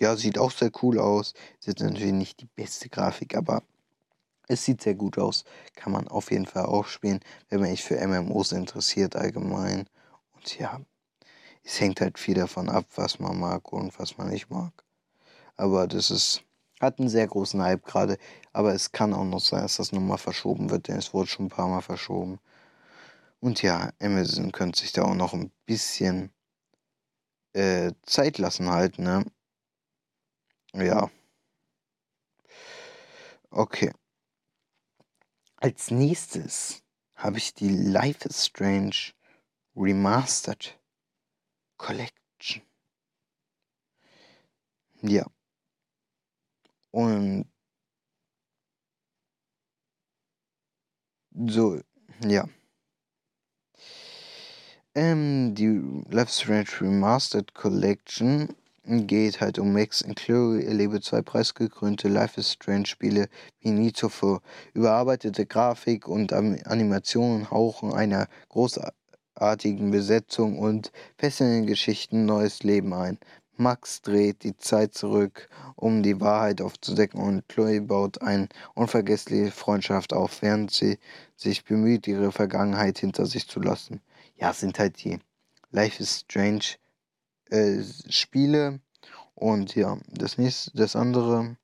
Ja, 0.03 0.17
sieht 0.17 0.37
auch 0.37 0.51
sehr 0.51 0.73
cool 0.83 0.99
aus. 0.99 1.33
Ist 1.61 1.69
jetzt 1.69 1.81
natürlich 1.81 2.13
nicht 2.13 2.41
die 2.41 2.49
beste 2.57 2.89
Grafik, 2.89 3.37
aber 3.37 3.63
es 4.49 4.65
sieht 4.65 4.83
sehr 4.83 4.97
gut 4.97 5.17
aus. 5.17 5.45
Kann 5.77 5.93
man 5.93 6.09
auf 6.09 6.33
jeden 6.33 6.47
Fall 6.47 6.67
auch 6.67 6.87
spielen, 6.87 7.21
wenn 7.49 7.61
man 7.61 7.71
sich 7.71 7.85
für 7.85 8.05
MMOs 8.05 8.51
interessiert 8.51 9.15
allgemein. 9.15 9.87
Und 10.35 10.59
ja, 10.59 10.81
es 11.63 11.81
hängt 11.81 12.01
halt 12.01 12.19
viel 12.19 12.35
davon 12.35 12.69
ab, 12.69 12.87
was 12.97 13.21
man 13.21 13.39
mag 13.39 13.73
und 13.73 13.97
was 14.01 14.19
man 14.19 14.31
nicht 14.31 14.51
mag. 14.51 14.73
Aber 15.57 15.87
das 15.87 16.11
ist, 16.11 16.43
hat 16.81 16.99
einen 16.99 17.09
sehr 17.09 17.29
großen 17.29 17.63
Hype 17.63 17.85
gerade. 17.87 18.19
Aber 18.53 18.75
es 18.75 18.91
kann 18.91 19.15
auch 19.15 19.25
noch 19.25 19.39
sein, 19.39 19.63
dass 19.63 19.77
das 19.77 19.93
nochmal 19.93 20.19
verschoben 20.19 20.71
wird, 20.71 20.89
denn 20.89 20.99
es 20.99 21.15
wurde 21.15 21.29
schon 21.29 21.47
ein 21.47 21.51
paar 21.51 21.69
Mal 21.69 21.81
verschoben. 21.81 22.41
Und 23.39 23.63
ja, 23.63 23.93
Amazon 24.03 24.51
könnte 24.51 24.81
sich 24.81 24.91
da 24.91 25.05
auch 25.05 25.15
noch 25.15 25.33
ein 25.33 25.53
bisschen 25.65 26.33
äh, 27.53 27.93
Zeit 28.05 28.39
lassen 28.39 28.69
halt, 28.69 28.99
ne? 28.99 29.25
Ja. 30.75 31.11
Okay. 33.51 33.93
Als 35.57 35.91
nächstes 35.91 36.83
habe 37.15 37.39
ich 37.39 37.55
die 37.55 37.69
Life 37.69 38.27
is 38.29 38.47
Strange 38.47 39.13
Remastered 39.77 40.79
Collection. 41.77 42.63
Ja. 45.03 45.27
Und 46.91 47.51
so, 51.35 51.81
ja. 52.25 52.49
Ähm, 54.95 55.55
die 55.55 56.03
Life 56.11 56.29
is 56.29 56.41
Strange 56.41 56.81
Remastered 56.81 57.55
Collection 57.55 58.55
geht 58.85 59.41
halt 59.41 59.59
um 59.59 59.73
Max 59.73 60.03
und 60.03 60.17
Chloe, 60.17 60.65
erlebe 60.65 61.01
zwei 61.01 61.23
preisgekrönte 61.23 62.09
Life 62.09 62.41
is 62.41 62.53
Strange 62.53 62.87
Spiele 62.87 63.29
wie 63.61 63.71
nie 63.71 63.93
zuvor. 63.93 64.43
Überarbeitete 64.75 65.47
Grafik 65.47 66.09
und 66.09 66.33
Animationen 66.33 67.51
hauchen 67.51 67.93
einer 67.93 68.29
großartigen 68.49 69.91
Besetzung 69.91 70.59
und 70.59 70.91
fesselnden 71.17 71.67
Geschichten 71.67 72.25
neues 72.27 72.65
Leben 72.65 72.93
ein. 72.93 73.19
Max 73.57 74.03
dreht 74.03 74.43
die 74.43 74.57
Zeit 74.57 74.95
zurück, 74.95 75.49
um 75.77 76.03
die 76.03 76.21
Wahrheit 76.21 76.61
aufzudecken 76.61 77.21
und 77.21 77.49
Chloe 77.49 77.81
baut 77.81 78.21
eine 78.21 78.49
unvergessliche 78.75 79.53
Freundschaft 79.53 80.13
auf, 80.13 80.43
während 80.43 80.73
sie 80.73 80.99
sich 81.37 81.65
bemüht, 81.65 82.09
ihre 82.09 82.33
Vergangenheit 82.33 82.99
hinter 82.99 83.27
sich 83.27 83.47
zu 83.47 83.61
lassen. 83.61 84.01
Ja, 84.37 84.53
sind 84.53 84.79
halt 84.79 85.05
die 85.05 85.21
Life 85.71 86.03
is 86.03 86.21
Strange 86.21 86.65
äh, 87.53 87.83
Spiele. 88.09 88.81
Und 89.35 89.75
ja, 89.75 89.99
das 90.09 90.39
nächste, 90.39 90.71
das 90.75 90.97
andere, 90.97 91.57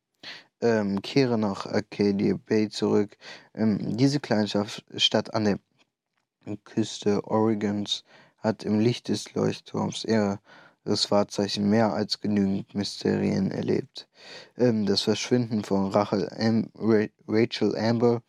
ähm, 0.60 1.02
kehre 1.02 1.38
nach 1.38 1.66
Arcadia 1.66 2.36
Bay 2.36 2.68
zurück. 2.68 3.16
Ähm, 3.54 3.96
diese 3.96 4.20
kleine 4.20 4.48
Stadt 4.96 5.34
an 5.34 5.44
der 5.44 5.58
Küste 6.64 7.24
Oregons 7.24 8.04
hat 8.38 8.64
im 8.64 8.80
Licht 8.80 9.08
des 9.08 9.34
Leuchtturms 9.34 10.04
ihres 10.04 11.10
Wahrzeichen 11.10 11.68
mehr 11.68 11.92
als 11.92 12.20
genügend 12.20 12.74
Mysterien 12.74 13.50
erlebt. 13.50 14.08
Ähm, 14.56 14.86
das 14.86 15.02
Verschwinden 15.02 15.64
von 15.64 15.90
Rachel 15.90 16.28
Am 16.38 16.70
Rachel 17.26 17.76
Amber, 17.76 18.22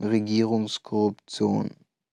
Regierungskorruption, 0.00 1.70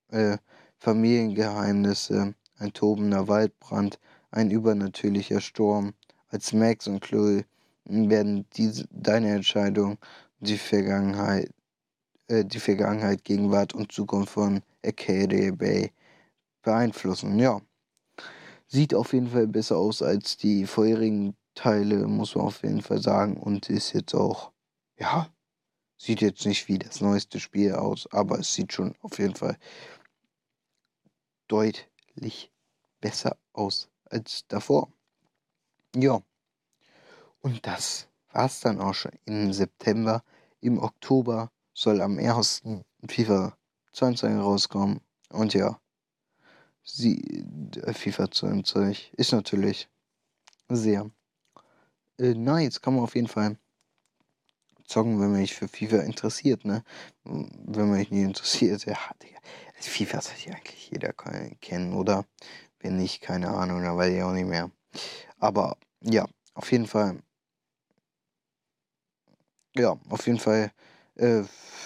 äh, 0.09 0.37
Familiengeheimnisse, 0.79 2.35
ein 2.57 2.73
tobender 2.73 3.27
Waldbrand, 3.27 3.99
ein 4.31 4.49
übernatürlicher 4.49 5.41
Sturm. 5.41 5.93
Als 6.29 6.53
Max 6.53 6.87
und 6.87 7.01
Chloe 7.01 7.45
werden 7.85 8.45
diese, 8.53 8.87
deine 8.89 9.35
Entscheidung 9.35 9.97
die 10.39 10.57
Vergangenheit, 10.57 11.51
äh, 12.27 12.45
die 12.45 12.59
Vergangenheit, 12.59 13.23
Gegenwart 13.23 13.73
und 13.73 13.91
Zukunft 13.91 14.33
von 14.33 14.63
Arcadia 14.83 15.51
Bay 15.51 15.91
beeinflussen. 16.63 17.37
Ja, 17.37 17.61
sieht 18.67 18.93
auf 18.95 19.13
jeden 19.13 19.27
Fall 19.27 19.47
besser 19.47 19.77
aus 19.77 20.01
als 20.01 20.37
die 20.37 20.65
vorherigen 20.65 21.35
Teile, 21.53 22.07
muss 22.07 22.35
man 22.35 22.45
auf 22.45 22.63
jeden 22.63 22.81
Fall 22.81 23.01
sagen. 23.01 23.37
Und 23.37 23.69
ist 23.69 23.93
jetzt 23.93 24.15
auch, 24.15 24.51
ja, 24.97 25.27
sieht 25.97 26.21
jetzt 26.21 26.45
nicht 26.45 26.67
wie 26.69 26.79
das 26.79 27.01
neueste 27.01 27.39
Spiel 27.39 27.73
aus, 27.73 28.07
aber 28.11 28.39
es 28.39 28.53
sieht 28.53 28.73
schon 28.73 28.95
auf 29.01 29.19
jeden 29.19 29.35
Fall 29.35 29.57
deutlich 31.47 32.51
besser 33.01 33.37
aus 33.51 33.90
als 34.11 34.45
davor. 34.47 34.91
Ja. 35.95 36.21
Und 37.41 37.65
das 37.65 38.07
war's 38.31 38.59
dann 38.59 38.79
auch 38.79 38.93
schon 38.93 39.11
im 39.25 39.51
September. 39.53 40.23
Im 40.59 40.77
Oktober 40.79 41.51
soll 41.73 42.01
am 42.01 42.17
1. 42.19 42.63
FIFA 43.07 43.57
22 43.93 44.39
rauskommen. 44.39 45.01
Und 45.29 45.53
ja, 45.53 45.79
sie, 46.83 47.45
äh, 47.83 47.93
FIFA 47.93 48.31
22 48.31 49.13
ist 49.13 49.31
natürlich 49.31 49.89
sehr 50.69 51.09
äh, 52.17 52.33
nice. 52.33 52.81
Kann 52.81 52.95
man 52.95 53.03
auf 53.03 53.15
jeden 53.15 53.27
Fall 53.27 53.57
zocken, 54.85 55.19
wenn 55.21 55.31
man 55.31 55.41
sich 55.41 55.55
für 55.55 55.67
FIFA 55.67 56.01
interessiert, 56.01 56.65
ne? 56.65 56.83
Wenn 57.23 57.89
man 57.89 57.99
sich 57.99 58.11
nicht 58.11 58.23
interessiert, 58.23 58.85
ja, 58.85 58.97
Digga. 59.21 59.39
FIFA 59.79 60.21
sollte 60.21 60.49
ja 60.49 60.55
eigentlich 60.55 60.91
jeder 60.91 61.13
kennen, 61.61 61.93
oder? 61.93 62.25
Wenn 62.81 62.97
nicht, 62.97 63.21
keine 63.21 63.49
Ahnung, 63.49 63.83
dann 63.83 63.97
weiß 63.97 64.13
ich 64.13 64.23
auch 64.23 64.33
nicht 64.33 64.47
mehr. 64.47 64.71
Aber 65.37 65.77
ja, 66.01 66.27
auf 66.53 66.71
jeden 66.71 66.87
Fall. 66.87 67.21
Ja, 69.75 69.97
auf 70.09 70.25
jeden 70.27 70.39
Fall 70.39 70.71
äh, 71.15 71.43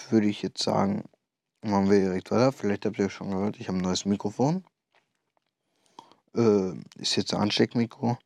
würde 0.09 0.27
ich 0.27 0.41
jetzt 0.41 0.63
sagen, 0.63 1.03
machen 1.61 1.89
wir 1.89 1.99
direkt 1.99 2.31
weiter. 2.31 2.51
Vielleicht 2.51 2.85
habt 2.85 2.97
ihr 2.97 3.09
schon 3.09 3.31
gehört, 3.31 3.59
ich 3.59 3.67
habe 3.67 3.77
ein 3.77 3.81
neues 3.81 4.05
Mikrofon. 4.05 4.63
Äh, 6.35 6.73
ist 6.97 7.15
jetzt 7.15 7.33
ein 7.33 7.41
Ansteckmikro. 7.41 8.17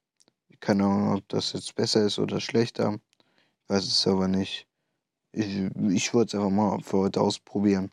Keine 0.60 0.86
Ahnung, 0.86 1.18
ob 1.18 1.28
das 1.30 1.54
jetzt 1.54 1.76
besser 1.76 2.06
ist 2.06 2.20
oder 2.20 2.40
schlechter. 2.40 3.00
Ich 3.64 3.70
weiß 3.70 3.86
es 3.86 4.08
aber 4.08 4.28
nicht. 4.28 4.68
Ich, 5.32 5.58
ich 5.90 6.14
wollte 6.14 6.38
es 6.38 6.44
einfach 6.44 6.56
mal 6.56 6.82
für 6.82 6.98
heute 6.98 7.22
ausprobieren. 7.22 7.92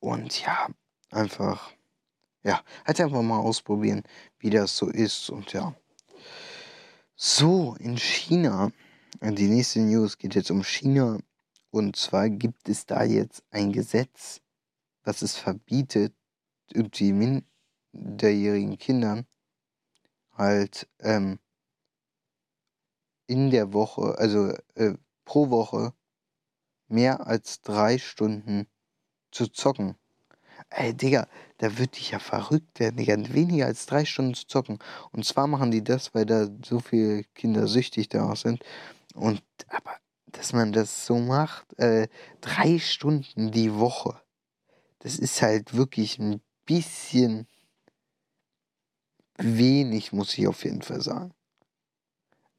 Und 0.00 0.40
ja, 0.42 0.68
einfach 1.10 1.72
ja, 2.46 2.62
halt 2.86 3.00
einfach 3.00 3.22
mal 3.22 3.40
ausprobieren, 3.40 4.04
wie 4.38 4.50
das 4.50 4.76
so 4.76 4.88
ist 4.88 5.30
und 5.30 5.52
ja. 5.52 5.74
So, 7.16 7.74
in 7.80 7.96
China, 7.96 8.70
die 9.20 9.48
nächste 9.48 9.80
News 9.80 10.16
geht 10.16 10.36
jetzt 10.36 10.52
um 10.52 10.62
China 10.62 11.18
und 11.70 11.96
zwar 11.96 12.30
gibt 12.30 12.68
es 12.68 12.86
da 12.86 13.02
jetzt 13.02 13.42
ein 13.50 13.72
Gesetz, 13.72 14.40
was 15.02 15.22
es 15.22 15.36
verbietet, 15.36 16.14
die 16.70 17.12
minderjährigen 17.12 18.78
Kindern 18.78 19.26
halt 20.32 20.88
ähm, 21.00 21.40
in 23.26 23.50
der 23.50 23.72
Woche, 23.72 24.16
also 24.18 24.54
äh, 24.74 24.94
pro 25.24 25.50
Woche 25.50 25.94
mehr 26.86 27.26
als 27.26 27.60
drei 27.60 27.98
Stunden 27.98 28.68
zu 29.32 29.48
zocken. 29.48 29.96
Ey, 30.70 30.94
Digga, 30.94 31.28
da 31.58 31.78
würde 31.78 31.92
ich 31.98 32.10
ja 32.10 32.18
verrückt 32.18 32.80
werden, 32.80 32.96
Digga, 32.96 33.16
weniger 33.32 33.66
als 33.66 33.86
drei 33.86 34.04
Stunden 34.04 34.34
zu 34.34 34.46
zocken. 34.46 34.78
Und 35.12 35.24
zwar 35.24 35.46
machen 35.46 35.70
die 35.70 35.84
das, 35.84 36.14
weil 36.14 36.26
da 36.26 36.48
so 36.64 36.80
viele 36.80 37.24
Kinder 37.34 37.66
süchtig 37.68 38.08
daraus 38.08 38.42
sind. 38.42 38.62
Und, 39.14 39.42
aber, 39.68 39.96
dass 40.26 40.52
man 40.52 40.72
das 40.72 41.06
so 41.06 41.18
macht, 41.18 41.78
äh, 41.78 42.08
drei 42.40 42.78
Stunden 42.78 43.50
die 43.52 43.74
Woche, 43.74 44.20
das 45.00 45.18
ist 45.18 45.42
halt 45.42 45.74
wirklich 45.74 46.18
ein 46.18 46.42
bisschen 46.66 47.48
wenig, 49.38 50.12
muss 50.12 50.36
ich 50.36 50.46
auf 50.46 50.64
jeden 50.64 50.82
Fall 50.82 51.00
sagen. 51.00 51.32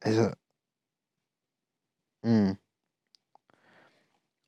Also, 0.01 0.31
hm. 2.23 2.57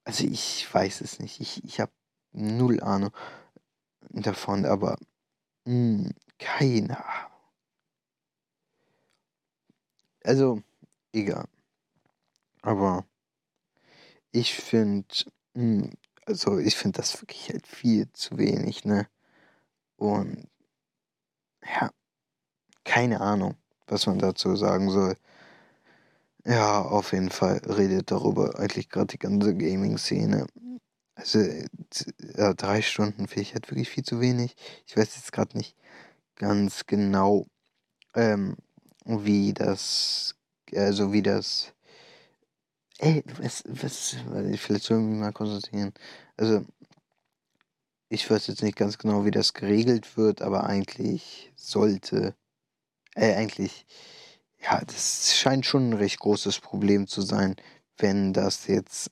Also 0.05 0.25
ich 0.25 0.67
weiß 0.73 1.01
es 1.01 1.19
nicht. 1.19 1.39
Ich, 1.39 1.63
ich 1.63 1.79
habe 1.79 1.91
null 2.33 2.81
Ahnung 2.81 3.11
davon, 4.11 4.65
aber 4.65 4.97
hm, 5.67 6.11
keine. 6.39 6.97
Also, 10.23 10.63
egal. 11.13 11.45
Aber 12.61 13.05
ich 14.31 14.53
finde, 14.55 15.07
hm, 15.55 15.91
also 16.25 16.59
ich 16.59 16.75
finde 16.75 16.97
das 16.99 17.21
wirklich 17.21 17.49
halt 17.49 17.67
viel 17.67 18.11
zu 18.13 18.37
wenig, 18.37 18.85
ne? 18.85 19.07
Und 19.97 20.47
ja, 21.63 21.89
keine 22.85 23.21
Ahnung, 23.21 23.55
was 23.87 24.07
man 24.07 24.19
dazu 24.19 24.55
sagen 24.57 24.91
soll. 24.91 25.15
Ja, 26.45 26.81
auf 26.81 27.13
jeden 27.13 27.29
Fall 27.29 27.59
redet 27.65 28.11
darüber 28.11 28.59
eigentlich 28.59 28.89
gerade 28.89 29.07
die 29.07 29.19
ganze 29.19 29.55
Gaming-Szene. 29.55 30.47
Also, 31.19 31.39
ja, 32.37 32.53
drei 32.53 32.81
Stunden 32.81 33.27
finde 33.27 33.41
ich 33.41 33.53
halt 33.53 33.69
wirklich 33.69 33.89
viel 33.89 34.03
zu 34.05 34.21
wenig. 34.21 34.55
Ich 34.87 34.95
weiß 34.95 35.17
jetzt 35.17 35.33
gerade 35.33 35.57
nicht 35.57 35.75
ganz 36.35 36.85
genau, 36.85 37.45
ähm, 38.15 38.55
wie 39.05 39.53
das, 39.53 40.35
also 40.73 41.11
wie 41.11 41.21
das, 41.21 41.73
ey, 42.99 43.23
was, 43.37 43.63
was, 43.67 44.15
vielleicht 44.57 44.85
sollen 44.85 45.09
wir 45.09 45.19
mal 45.19 45.33
konsultieren. 45.33 45.93
Also, 46.37 46.65
ich 48.09 48.29
weiß 48.31 48.47
jetzt 48.47 48.63
nicht 48.63 48.77
ganz 48.77 48.97
genau, 48.97 49.25
wie 49.25 49.31
das 49.31 49.53
geregelt 49.53 50.15
wird, 50.17 50.41
aber 50.41 50.63
eigentlich 50.65 51.51
sollte, 51.57 52.33
äh, 53.15 53.35
eigentlich 53.35 53.85
ja, 54.61 54.81
das 54.85 55.35
scheint 55.37 55.65
schon 55.65 55.89
ein 55.89 55.93
recht 55.93 56.19
großes 56.19 56.59
Problem 56.59 57.07
zu 57.07 57.21
sein, 57.21 57.55
wenn 57.97 58.33
das 58.33 58.67
jetzt, 58.67 59.11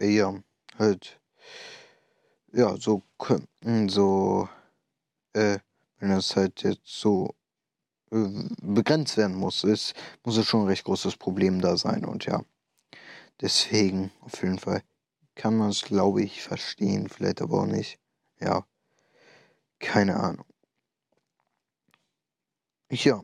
ja, 0.00 0.34
halt, 0.78 1.20
ja, 2.52 2.76
so, 2.76 3.02
so, 3.88 4.48
äh, 5.32 5.58
wenn 5.98 6.10
das 6.10 6.36
halt 6.36 6.62
jetzt 6.62 6.86
so 6.86 7.34
äh, 8.10 8.28
begrenzt 8.62 9.16
werden 9.16 9.36
muss, 9.36 9.64
ist, 9.64 9.94
muss 10.24 10.36
es 10.36 10.46
schon 10.46 10.62
ein 10.62 10.68
recht 10.68 10.84
großes 10.84 11.16
Problem 11.16 11.60
da 11.60 11.76
sein 11.76 12.04
und 12.04 12.26
ja, 12.26 12.44
deswegen 13.40 14.12
auf 14.20 14.42
jeden 14.42 14.58
Fall 14.58 14.82
kann 15.34 15.56
man 15.56 15.70
es, 15.70 15.82
glaube 15.82 16.22
ich, 16.22 16.42
verstehen, 16.42 17.08
vielleicht 17.08 17.42
aber 17.42 17.62
auch 17.62 17.66
nicht, 17.66 17.98
ja, 18.40 18.64
keine 19.78 20.16
Ahnung. 20.16 20.46
Ja. 22.90 23.22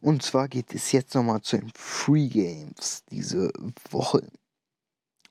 Und 0.00 0.22
zwar 0.22 0.48
geht 0.48 0.74
es 0.74 0.92
jetzt 0.92 1.14
nochmal 1.14 1.40
zu 1.42 1.58
den 1.58 1.72
Free 1.74 2.28
Games 2.28 3.04
diese 3.10 3.50
Woche. 3.90 4.30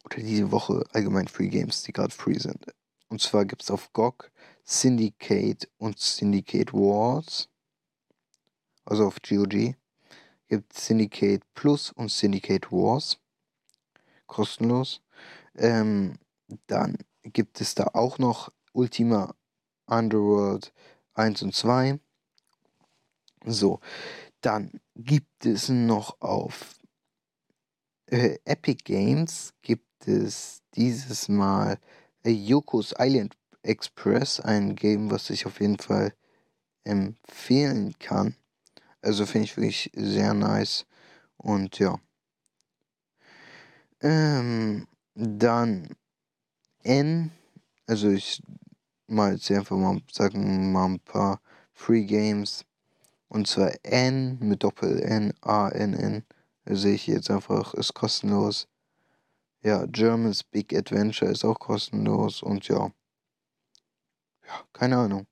Oder 0.04 0.18
diese 0.18 0.51
Woche 0.51 0.84
allgemein 0.91 1.28
Free 1.28 1.47
Games, 1.47 1.84
die 1.84 1.93
gerade 1.93 2.14
free 2.14 2.38
sind. 2.38 2.66
Und 3.10 3.22
zwar 3.22 3.45
gibt 3.45 3.64
es 3.64 3.72
auf 3.72 3.93
GOG 3.93 4.32
Syndicate 4.64 5.70
und 5.78 5.99
Syndicate 5.99 6.74
Wars. 6.74 7.49
Also 8.86 9.08
auf 9.08 9.18
GOG. 9.22 9.76
Gibt 10.47 10.74
Syndicate 10.74 11.43
Plus 11.54 11.91
und 11.91 12.12
Syndicate 12.12 12.72
Wars. 12.72 13.18
Kostenlos. 14.28 15.01
Ähm, 15.56 16.18
dann 16.68 16.97
gibt 17.24 17.62
es 17.62 17.76
da 17.76 17.91
auch 17.93 18.18
noch 18.18 18.51
Ultima 18.74 19.36
Underworld 19.86 20.74
1 21.14 21.43
und 21.43 21.56
2. 21.56 21.99
So, 23.45 23.80
dann 24.41 24.80
gibt 24.95 25.45
es 25.45 25.70
noch 25.70 26.20
auf 26.22 26.76
äh, 28.08 28.38
Epic 28.45 28.84
Games 28.84 29.54
gibt 29.62 29.93
es 30.08 30.62
dieses 30.76 31.30
Mal 31.30 31.78
äh, 32.24 32.32
Yokos 32.32 32.93
Island 32.97 33.36
Express, 33.64 34.39
ein 34.39 34.76
Game, 34.76 35.10
was 35.10 35.30
ich 35.30 35.45
auf 35.45 35.62
jeden 35.62 35.80
Fall 35.80 36.14
empfehlen 36.84 37.97
kann. 37.99 38.36
Also 39.01 39.26
finde 39.26 39.45
ich 39.45 39.58
wirklich 39.58 39.91
sehr 39.95 40.34
nice. 40.34 40.86
Und 41.38 41.80
ja. 41.80 41.99
Ähm, 44.01 44.88
dann 45.16 45.95
N, 46.84 47.32
also 47.88 48.10
ich 48.10 48.41
mal 49.08 49.34
jetzt 49.34 49.49
einfach 49.51 49.78
mal 49.78 50.01
sagen, 50.12 50.72
mal 50.72 50.86
ein 50.86 50.99
paar 50.99 51.41
Free 51.74 52.06
Games. 52.06 52.66
Und 53.30 53.47
zwar 53.47 53.72
N 53.84 54.38
mit 54.39 54.64
Doppel-N, 54.64 55.34
A-N-N. 55.41 56.24
Sehe 56.66 56.95
ich 56.95 57.08
jetzt 57.08 57.32
einfach, 57.32 57.74
ist 57.74 57.93
kostenlos. 57.93 58.68
Ja, 59.64 59.86
German's 59.86 60.43
Big 60.43 60.74
Adventure 60.76 61.32
ist 61.32 61.45
auch 61.45 61.57
kostenlos 61.57 62.43
und 62.43 62.68
ja. 62.68 62.91
Ja, 64.45 64.66
keine 64.74 64.97
Ahnung. 64.97 65.26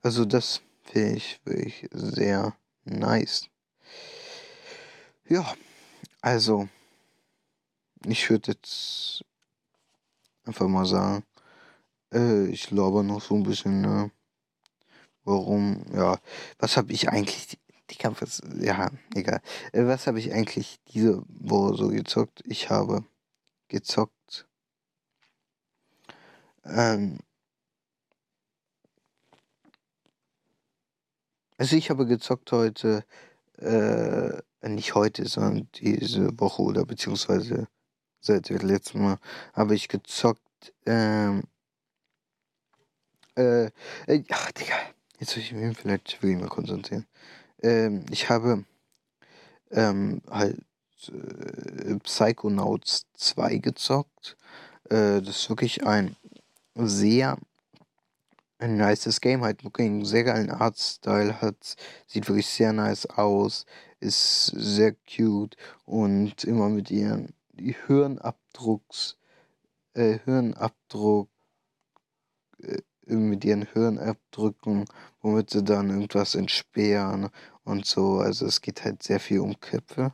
Also 0.00 0.24
das 0.24 0.62
finde 0.84 1.16
ich 1.16 1.38
wirklich 1.44 1.86
sehr 1.92 2.56
nice. 2.84 3.50
Ja, 5.28 5.54
also 6.22 6.68
ich 8.06 8.30
würde 8.30 8.52
jetzt 8.52 9.22
einfach 10.44 10.66
mal 10.66 10.86
sagen, 10.86 11.24
äh, 12.12 12.46
ich 12.46 12.68
glaube 12.68 13.04
noch 13.04 13.20
so 13.20 13.34
ein 13.34 13.42
bisschen, 13.42 13.82
ne? 13.82 14.10
Warum, 15.24 15.84
ja, 15.94 16.18
was 16.58 16.76
habe 16.76 16.92
ich 16.92 17.10
eigentlich, 17.10 17.58
die 17.90 17.96
Kampf 17.96 18.22
ist, 18.22 18.42
ja, 18.60 18.90
egal. 19.14 19.40
Äh, 19.72 19.86
was 19.86 20.06
habe 20.06 20.18
ich 20.18 20.32
eigentlich 20.32 20.80
diese 20.88 21.22
Woche 21.28 21.76
so 21.76 21.88
gezockt? 21.88 22.42
Ich 22.46 22.70
habe 22.70 23.04
gezockt. 23.68 24.46
Ähm, 26.64 27.18
also 31.58 31.76
ich 31.76 31.90
habe 31.90 32.06
gezockt 32.06 32.52
heute, 32.52 33.04
äh, 33.58 34.40
nicht 34.68 34.94
heute, 34.94 35.26
sondern 35.28 35.68
diese 35.74 36.38
Woche 36.38 36.62
oder 36.62 36.84
beziehungsweise 36.84 37.68
seit 38.20 38.48
dem 38.48 38.58
letzten 38.58 39.02
Mal 39.02 39.18
habe 39.54 39.74
ich 39.74 39.88
gezockt, 39.88 40.40
ähm, 40.86 41.42
äh, 43.36 43.66
äh 44.06 44.24
ach, 44.30 44.52
Digga. 44.52 44.74
Jetzt 45.18 45.36
will 45.36 45.42
ich 45.42 45.52
mich 45.52 45.76
vielleicht 45.76 46.22
wirklich 46.22 46.40
mal 46.40 46.48
konzentrieren. 46.48 47.06
Ähm, 47.62 48.04
ich 48.10 48.28
habe 48.28 48.64
ähm, 49.70 50.22
halt 50.30 50.58
äh, 51.08 51.96
Psychonauts 52.02 53.06
2 53.14 53.58
gezockt. 53.58 54.36
Äh, 54.88 55.20
das 55.22 55.28
ist 55.42 55.50
wirklich 55.50 55.86
ein 55.86 56.16
sehr 56.74 57.38
ein 58.60 58.76
nices 58.76 59.20
Game, 59.20 59.42
halt 59.42 59.64
wirklich 59.64 59.86
einen 59.86 60.04
sehr 60.04 60.24
geilen 60.24 60.50
Artstyle 60.50 61.40
hat, 61.40 61.76
sieht 62.06 62.28
wirklich 62.28 62.46
sehr 62.46 62.72
nice 62.72 63.06
aus, 63.06 63.64
ist 64.00 64.46
sehr 64.46 64.94
cute 65.08 65.56
und 65.86 66.44
immer 66.44 66.68
mit 66.68 66.90
ihren 66.90 67.34
Hirnabdrucks, 67.56 69.16
äh, 69.94 70.18
Hirnabdruck, 70.24 71.28
äh, 72.62 72.82
mit 73.16 73.44
ihren 73.44 73.66
Hirnabdrücken, 73.72 74.86
womit 75.22 75.50
sie 75.50 75.62
dann 75.64 75.90
irgendwas 75.90 76.34
entsperren 76.34 77.30
und 77.64 77.86
so. 77.86 78.18
Also 78.18 78.46
es 78.46 78.60
geht 78.60 78.84
halt 78.84 79.02
sehr 79.02 79.20
viel 79.20 79.40
um 79.40 79.58
Köpfe, 79.60 80.12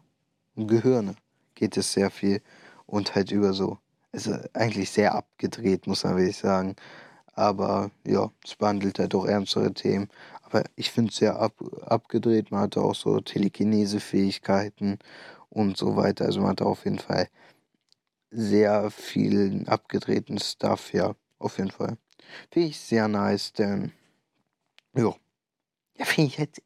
um 0.54 0.66
Gehirne 0.66 1.14
geht 1.56 1.76
es 1.76 1.92
sehr 1.92 2.10
viel 2.10 2.42
und 2.86 3.16
halt 3.16 3.32
über 3.32 3.52
so, 3.52 3.78
also 4.12 4.36
eigentlich 4.52 4.90
sehr 4.90 5.14
abgedreht, 5.14 5.88
muss 5.88 6.04
man 6.04 6.16
wirklich 6.16 6.36
sagen. 6.36 6.76
Aber 7.34 7.90
ja, 8.06 8.30
es 8.44 8.54
behandelt 8.56 8.98
halt 8.98 9.14
auch 9.14 9.26
ernstere 9.26 9.74
Themen. 9.74 10.08
Aber 10.42 10.64
ich 10.76 10.90
finde 10.90 11.10
es 11.10 11.16
sehr 11.16 11.38
ab, 11.38 11.54
abgedreht. 11.82 12.50
Man 12.50 12.60
hatte 12.62 12.80
auch 12.80 12.94
so 12.94 13.20
Telekinese-Fähigkeiten 13.20 14.98
und 15.50 15.76
so 15.76 15.96
weiter. 15.96 16.26
Also 16.26 16.40
man 16.40 16.50
hatte 16.50 16.66
auf 16.66 16.84
jeden 16.84 16.98
Fall 16.98 17.28
sehr 18.30 18.90
viel 18.90 19.64
abgedrehten 19.66 20.38
Stuff, 20.38 20.92
ja, 20.92 21.14
auf 21.38 21.58
jeden 21.58 21.70
Fall. 21.70 21.96
Finde 22.50 22.68
ich 22.68 22.80
sehr 22.80 23.08
nice, 23.08 23.52
denn, 23.52 23.92
ja, 24.94 25.14
ja, 25.98 26.04
finde 26.04 26.30
ich 26.30 26.38
halt, 26.38 26.62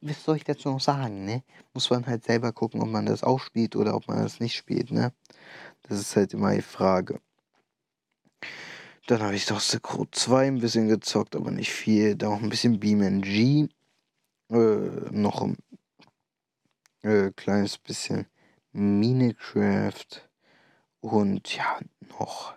was 0.00 0.24
soll 0.24 0.36
ich 0.36 0.44
dazu 0.44 0.70
noch 0.70 0.80
sagen, 0.80 1.24
ne? 1.24 1.42
Muss 1.74 1.90
man 1.90 2.06
halt 2.06 2.24
selber 2.24 2.52
gucken, 2.52 2.80
ob 2.80 2.88
man 2.88 3.06
das 3.06 3.22
auch 3.22 3.40
spielt 3.40 3.76
oder 3.76 3.94
ob 3.94 4.08
man 4.08 4.22
das 4.22 4.40
nicht 4.40 4.56
spielt, 4.56 4.90
ne? 4.90 5.12
Das 5.82 6.00
ist 6.00 6.16
halt 6.16 6.32
immer 6.32 6.54
die 6.54 6.62
Frage. 6.62 7.20
Dann 9.06 9.22
habe 9.22 9.34
ich 9.34 9.44
doch 9.44 9.60
Crew 9.82 10.06
2 10.10 10.46
ein 10.46 10.60
bisschen 10.60 10.88
gezockt, 10.88 11.36
aber 11.36 11.50
nicht 11.50 11.72
viel. 11.72 12.16
Da 12.16 12.28
auch 12.28 12.40
ein 12.40 12.48
bisschen 12.48 12.80
BeamNG. 12.80 13.68
Äh, 14.50 14.56
noch 15.10 15.42
ein 15.42 15.58
äh, 17.02 17.30
kleines 17.32 17.76
bisschen 17.76 18.26
Minecraft. 18.72 20.26
Und 21.00 21.54
ja, 21.54 21.80
noch 22.18 22.54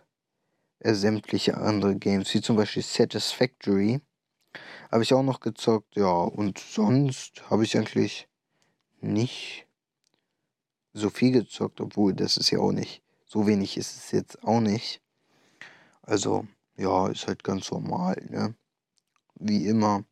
sämtliche 0.95 1.57
andere 1.57 1.95
Games, 1.95 2.33
wie 2.33 2.41
zum 2.41 2.55
Beispiel 2.55 2.83
Satisfactory. 2.83 4.01
Habe 4.91 5.03
ich 5.03 5.13
auch 5.13 5.23
noch 5.23 5.39
gezockt, 5.39 5.95
ja. 5.95 6.11
Und 6.11 6.59
sonst 6.59 7.49
habe 7.49 7.63
ich 7.63 7.77
eigentlich 7.77 8.27
nicht 9.01 9.67
so 10.93 11.09
viel 11.09 11.31
gezockt, 11.31 11.81
obwohl 11.81 12.13
das 12.13 12.38
ist 12.38 12.51
ja 12.51 12.59
auch 12.59 12.71
nicht, 12.71 13.03
so 13.25 13.47
wenig 13.47 13.77
ist 13.77 13.95
es 13.97 14.11
jetzt 14.11 14.43
auch 14.43 14.59
nicht. 14.59 15.01
Also, 16.01 16.47
ja, 16.77 17.07
ist 17.07 17.27
halt 17.27 17.43
ganz 17.43 17.71
normal, 17.71 18.25
ne? 18.29 18.55
Wie 19.35 19.67
immer. 19.67 20.03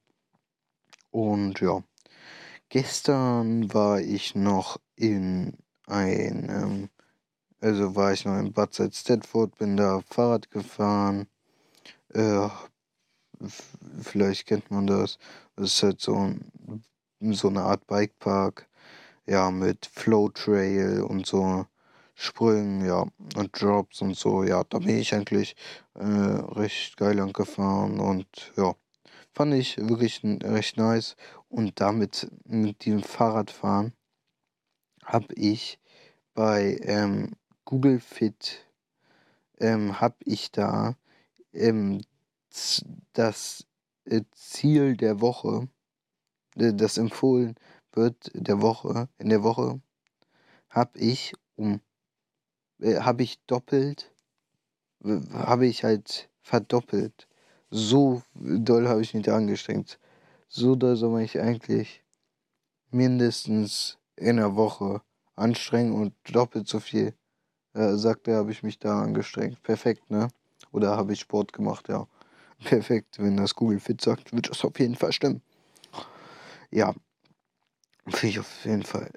Und 1.09 1.61
ja, 1.61 1.83
gestern 2.69 3.73
war 3.73 4.01
ich 4.01 4.35
noch 4.35 4.79
in 4.95 5.57
einem, 5.87 6.89
also 7.65 7.95
war 7.95 8.13
ich 8.13 8.25
noch 8.25 8.37
in 8.37 8.53
Bad 8.53 8.75
Salzdetford, 8.75 9.57
bin 9.57 9.75
da 9.75 10.01
Fahrrad 10.07 10.51
gefahren. 10.51 11.27
Äh, 12.13 12.47
vielleicht 14.03 14.45
kennt 14.45 14.69
man 14.69 14.85
das. 14.85 15.17
Das 15.55 15.73
ist 15.73 15.83
halt 15.83 15.99
so, 15.99 16.35
so 17.19 17.47
eine 17.47 17.63
Art 17.63 17.87
Bikepark. 17.87 18.67
Ja, 19.25 19.49
mit 19.49 19.87
Flow 19.87 20.29
Trail 20.29 21.01
und 21.01 21.25
so 21.25 21.65
Sprüngen, 22.13 22.85
ja, 22.85 23.07
und 23.35 23.59
Drops 23.59 24.01
und 24.01 24.15
so. 24.15 24.43
Ja, 24.43 24.63
da 24.63 24.77
bin 24.77 24.99
ich 24.99 25.15
eigentlich 25.15 25.55
äh, 25.95 26.03
recht 26.05 26.97
geil 26.97 27.19
angefahren 27.19 27.99
und 27.99 28.27
ja, 28.57 28.75
fand 29.33 29.55
ich 29.55 29.77
wirklich 29.77 30.21
recht 30.23 30.77
nice. 30.77 31.15
Und 31.49 31.81
damit 31.81 32.29
mit 32.45 32.85
dem 32.85 33.01
Fahrradfahren 33.01 33.93
habe 35.03 35.33
ich 35.33 35.79
bei 36.35 36.77
ähm, 36.83 37.31
Google 37.65 37.99
Fit 37.99 38.63
ähm, 39.59 39.99
habe 39.99 40.17
ich 40.23 40.51
da 40.51 40.95
ähm, 41.51 42.01
das 43.13 43.65
äh, 44.05 44.21
Ziel 44.31 44.95
der 44.95 45.19
Woche, 45.19 45.67
äh, 46.55 46.73
das 46.73 46.99
empfohlen 46.99 47.55
wird 47.91 48.31
der 48.35 48.61
Woche, 48.61 49.09
in 49.17 49.29
der 49.29 49.41
Woche, 49.41 49.81
habe 50.69 50.99
ich 50.99 51.33
um, 51.55 51.81
äh, 52.79 52.99
habe 52.99 53.23
ich 53.23 53.39
doppelt, 53.45 54.13
habe 55.03 55.65
ich 55.65 55.83
halt 55.83 56.29
verdoppelt. 56.41 57.27
So 57.71 58.21
doll 58.33 58.87
habe 58.87 59.01
ich 59.01 59.13
mich 59.13 59.25
da 59.25 59.35
angestrengt. 59.35 59.99
So 60.47 60.75
doll 60.75 60.95
soll 60.95 61.09
man 61.09 61.21
sich 61.21 61.39
eigentlich 61.39 62.03
mindestens 62.91 63.97
in 64.15 64.37
der 64.37 64.55
Woche 64.55 65.01
anstrengen 65.35 65.93
und 65.93 66.13
doppelt 66.31 66.67
so 66.67 66.79
viel. 66.79 67.13
Äh, 67.75 67.97
sagt 67.97 68.29
er, 68.29 68.37
habe 68.37 68.51
ich 68.51 68.63
mich 68.63 68.79
da 68.79 69.01
angestrengt. 69.01 69.61
Perfekt, 69.61 70.09
ne? 70.09 70.29
Oder 70.71 70.95
habe 70.95 71.11
ich 71.11 71.19
Sport 71.19 71.51
gemacht, 71.51 71.89
ja. 71.89 72.07
Perfekt. 72.63 73.19
Wenn 73.19 73.35
das 73.35 73.53
Google 73.53 73.81
Fit 73.81 73.99
sagt, 73.99 74.33
wird 74.33 74.49
das 74.49 74.63
auf 74.63 74.79
jeden 74.79 74.95
Fall 74.95 75.11
stimmen. 75.11 75.41
Ja. 76.71 76.93
Finde 78.07 78.27
ich 78.27 78.39
auf 78.39 78.65
jeden 78.65 78.83
Fall. 78.83 79.11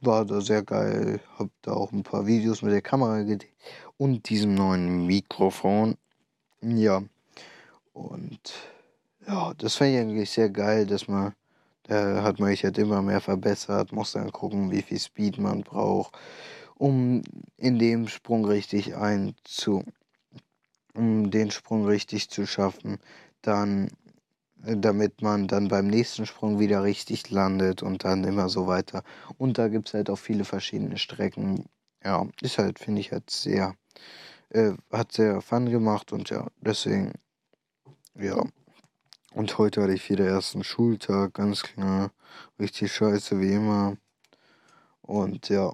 War 0.00 0.24
da 0.24 0.40
sehr 0.40 0.62
geil. 0.62 1.20
Hab 1.38 1.50
da 1.60 1.72
auch 1.72 1.92
ein 1.92 2.04
paar 2.04 2.26
Videos 2.26 2.62
mit 2.62 2.72
der 2.72 2.82
Kamera 2.82 3.22
gedreht. 3.22 3.52
Und 3.98 4.30
diesem 4.30 4.54
neuen 4.54 5.06
Mikrofon. 5.06 5.98
Ja. 6.62 7.02
Und 7.92 8.54
ja, 9.26 9.52
das 9.58 9.74
fand 9.74 9.90
ich 9.90 9.98
eigentlich 9.98 10.30
sehr 10.30 10.48
geil, 10.48 10.86
dass 10.86 11.06
man, 11.06 11.34
da 11.82 12.22
hat 12.22 12.38
man 12.38 12.48
sich 12.50 12.64
halt 12.64 12.78
immer 12.78 13.02
mehr 13.02 13.20
verbessert, 13.20 13.92
muss 13.92 14.12
dann 14.12 14.32
gucken, 14.32 14.70
wie 14.70 14.80
viel 14.80 14.98
Speed 14.98 15.38
man 15.38 15.62
braucht, 15.62 16.16
um 16.78 17.22
in 17.56 17.78
dem 17.78 18.08
Sprung 18.08 18.44
richtig 18.44 18.96
einzu, 18.96 19.84
um 20.94 21.30
den 21.30 21.50
Sprung 21.50 21.86
richtig 21.86 22.30
zu 22.30 22.46
schaffen, 22.46 22.98
dann 23.42 23.90
damit 24.60 25.22
man 25.22 25.46
dann 25.46 25.68
beim 25.68 25.86
nächsten 25.86 26.26
Sprung 26.26 26.58
wieder 26.58 26.82
richtig 26.82 27.30
landet 27.30 27.82
und 27.82 28.04
dann 28.04 28.24
immer 28.24 28.48
so 28.48 28.66
weiter. 28.66 29.02
Und 29.36 29.58
da 29.58 29.68
gibt 29.68 29.88
es 29.88 29.94
halt 29.94 30.10
auch 30.10 30.18
viele 30.18 30.44
verschiedene 30.44 30.98
Strecken. 30.98 31.66
Ja, 32.04 32.26
ist 32.40 32.58
halt, 32.58 32.78
finde 32.78 33.00
ich, 33.00 33.12
halt 33.12 33.30
sehr, 33.30 33.74
äh, 34.50 34.72
hat 34.92 35.12
sehr 35.12 35.40
Fun 35.40 35.68
gemacht 35.70 36.12
und 36.12 36.30
ja, 36.30 36.46
deswegen, 36.60 37.12
ja. 38.14 38.42
Und 39.32 39.58
heute 39.58 39.82
hatte 39.82 39.92
ich 39.92 40.08
wieder 40.10 40.26
ersten 40.26 40.64
Schultag, 40.64 41.34
ganz 41.34 41.62
klar. 41.62 42.10
Richtig 42.58 42.92
scheiße 42.92 43.40
wie 43.40 43.52
immer. 43.52 43.96
Und 45.02 45.48
ja. 45.48 45.72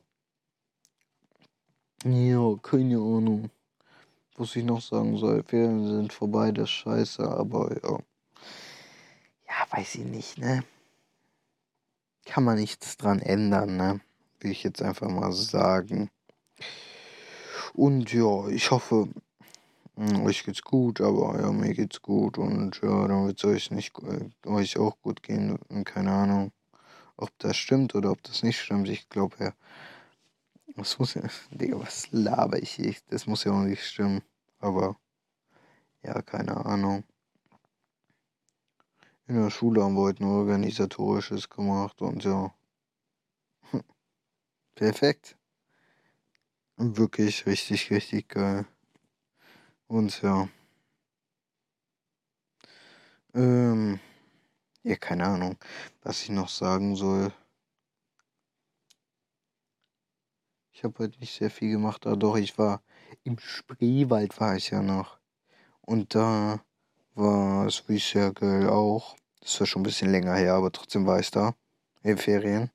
Ja, 2.04 2.56
keine 2.62 2.96
Ahnung 2.96 3.50
was 4.36 4.56
ich 4.56 4.64
noch 4.64 4.80
sagen 4.80 5.16
soll. 5.16 5.42
Ferien 5.44 5.86
sind 5.86 6.12
vorbei, 6.12 6.50
das 6.52 6.64
ist 6.64 6.70
scheiße, 6.70 7.28
aber 7.28 7.70
ja. 7.82 7.98
Ja, 9.46 9.66
weiß 9.70 9.96
ich 9.96 10.04
nicht, 10.04 10.38
ne? 10.38 10.64
Kann 12.24 12.44
man 12.44 12.58
nichts 12.58 12.96
dran 12.96 13.20
ändern, 13.20 13.76
ne? 13.76 14.00
Will 14.40 14.50
ich 14.50 14.64
jetzt 14.64 14.82
einfach 14.82 15.08
mal 15.08 15.32
sagen. 15.32 16.10
Und 17.74 18.12
ja, 18.12 18.48
ich 18.48 18.70
hoffe, 18.70 19.08
hm, 19.96 20.24
euch 20.24 20.44
geht's 20.44 20.62
gut, 20.62 21.00
aber 21.00 21.40
ja, 21.40 21.52
mir 21.52 21.74
geht's 21.74 22.02
gut 22.02 22.38
und 22.38 22.80
ja, 22.82 23.08
dann 23.08 23.26
wird 23.26 23.38
es 23.38 23.44
euch 23.44 23.70
nicht 23.70 23.92
euch 24.46 24.76
auch 24.78 25.00
gut 25.02 25.22
gehen. 25.22 25.58
Keine 25.84 26.12
Ahnung, 26.12 26.52
ob 27.16 27.30
das 27.38 27.56
stimmt 27.56 27.94
oder 27.94 28.10
ob 28.10 28.22
das 28.22 28.42
nicht 28.42 28.58
stimmt. 28.58 28.88
Ich 28.88 29.08
glaube 29.08 29.36
ja. 29.38 29.52
Das 30.66 30.98
muss 30.98 31.14
ja. 31.14 31.22
Digga, 31.50 31.78
was 31.80 32.10
laber 32.12 32.62
ich 32.62 32.72
hier? 32.72 32.94
Das 33.08 33.26
muss 33.26 33.44
ja 33.44 33.52
auch 33.52 33.62
nicht 33.62 33.84
stimmen. 33.84 34.22
Aber 34.58 34.96
ja, 36.02 36.20
keine 36.22 36.64
Ahnung. 36.64 37.04
In 39.26 39.36
der 39.36 39.50
Schule 39.50 39.82
haben 39.82 39.94
wir 39.94 40.02
heute 40.02 40.24
ein 40.24 40.28
organisatorisches 40.28 41.48
gemacht 41.48 42.02
und 42.02 42.24
ja. 42.24 42.54
Perfekt. 44.74 45.36
Wirklich 46.76 47.46
richtig, 47.46 47.90
richtig 47.90 48.28
geil. 48.28 48.66
Und 49.86 50.22
ja. 50.22 50.48
Ähm. 53.34 54.00
Ja, 54.82 54.96
keine 54.96 55.24
Ahnung, 55.26 55.56
was 56.02 56.22
ich 56.22 56.28
noch 56.30 56.48
sagen 56.50 56.94
soll. 56.94 57.32
Ich 60.76 60.82
habe 60.82 61.04
heute 61.04 61.20
nicht 61.20 61.32
sehr 61.32 61.50
viel 61.50 61.70
gemacht, 61.70 62.04
aber 62.04 62.16
doch, 62.16 62.36
ich 62.36 62.58
war 62.58 62.82
im 63.22 63.38
Spreewald 63.38 64.40
war 64.40 64.56
ich 64.56 64.70
ja 64.70 64.82
noch. 64.82 65.18
Und 65.80 66.16
da 66.16 66.64
war 67.14 67.66
es 67.66 67.82
wirklich 67.84 68.04
sehr 68.04 68.32
geil 68.32 68.68
auch. 68.68 69.14
Das 69.40 69.60
war 69.60 69.68
schon 69.68 69.80
ein 69.82 69.84
bisschen 69.84 70.10
länger 70.10 70.34
her, 70.34 70.54
aber 70.54 70.72
trotzdem 70.72 71.06
war 71.06 71.20
ich 71.20 71.30
da. 71.30 71.54
In 72.02 72.18
Ferien. 72.18 72.70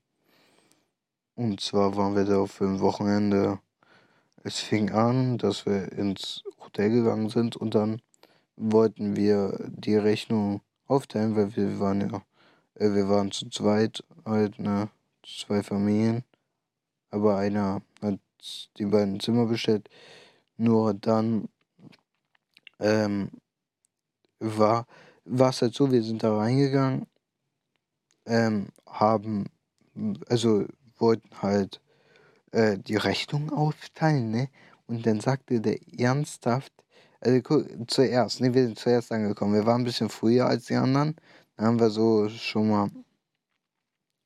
Und 1.36 1.60
zwar 1.60 1.98
waren 1.98 2.16
wir 2.16 2.24
da 2.24 2.40
auf 2.40 2.60
dem 2.60 2.80
Wochenende. 2.80 3.60
Es 4.44 4.60
fing 4.60 4.92
an, 4.92 5.38
dass 5.38 5.66
wir 5.66 5.92
ins 5.92 6.44
Hotel 6.64 6.92
gegangen 6.92 7.28
sind 7.28 7.58
und 7.58 7.76
dann 7.76 8.02
wollten 8.56 9.18
wir 9.18 9.60
die 9.68 9.98
Rechnung 9.98 10.62
aufteilen, 10.88 11.36
weil 11.36 11.54
wir 11.58 11.82
waren 11.82 12.00
ja, 12.00 12.22
äh, 12.76 12.94
wir 12.94 13.10
waren 13.10 13.32
zu 13.32 13.50
zweit, 13.50 14.06
halt, 14.26 14.58
ne, 14.58 14.90
zwei 15.22 15.64
Familien. 15.64 16.24
Aber 17.12 17.38
einer 17.38 17.82
die 18.78 18.86
beiden 18.86 19.20
Zimmer 19.20 19.46
bestellt. 19.46 19.90
Nur 20.58 20.94
dann 20.94 21.50
ähm, 22.80 23.30
war 24.40 24.86
es 25.26 25.62
halt 25.62 25.74
so, 25.74 25.92
wir 25.92 26.04
sind 26.04 26.24
da 26.24 26.36
reingegangen, 26.36 27.08
ähm, 28.26 28.68
haben, 28.88 29.46
also 30.28 30.66
wollten 30.98 31.42
halt 31.42 31.82
äh, 32.52 32.78
die 32.78 32.96
Rechnung 32.96 33.52
aufteilen, 33.52 34.32
ne? 34.32 34.50
Und 34.88 35.06
dann 35.06 35.20
sagte 35.20 35.62
der 35.62 35.80
ernsthaft, 35.98 36.74
also 37.22 37.64
zuerst, 37.88 38.42
ne, 38.42 38.54
wir 38.54 38.66
sind 38.66 38.80
zuerst 38.80 39.12
angekommen. 39.12 39.54
Wir 39.54 39.66
waren 39.66 39.82
ein 39.82 39.86
bisschen 39.86 40.10
früher 40.10 40.48
als 40.48 40.66
die 40.66 40.76
anderen. 40.76 41.16
Dann 41.58 41.66
haben 41.68 41.80
wir 41.80 41.90
so 41.90 42.30
schon 42.30 42.70
mal 42.70 42.90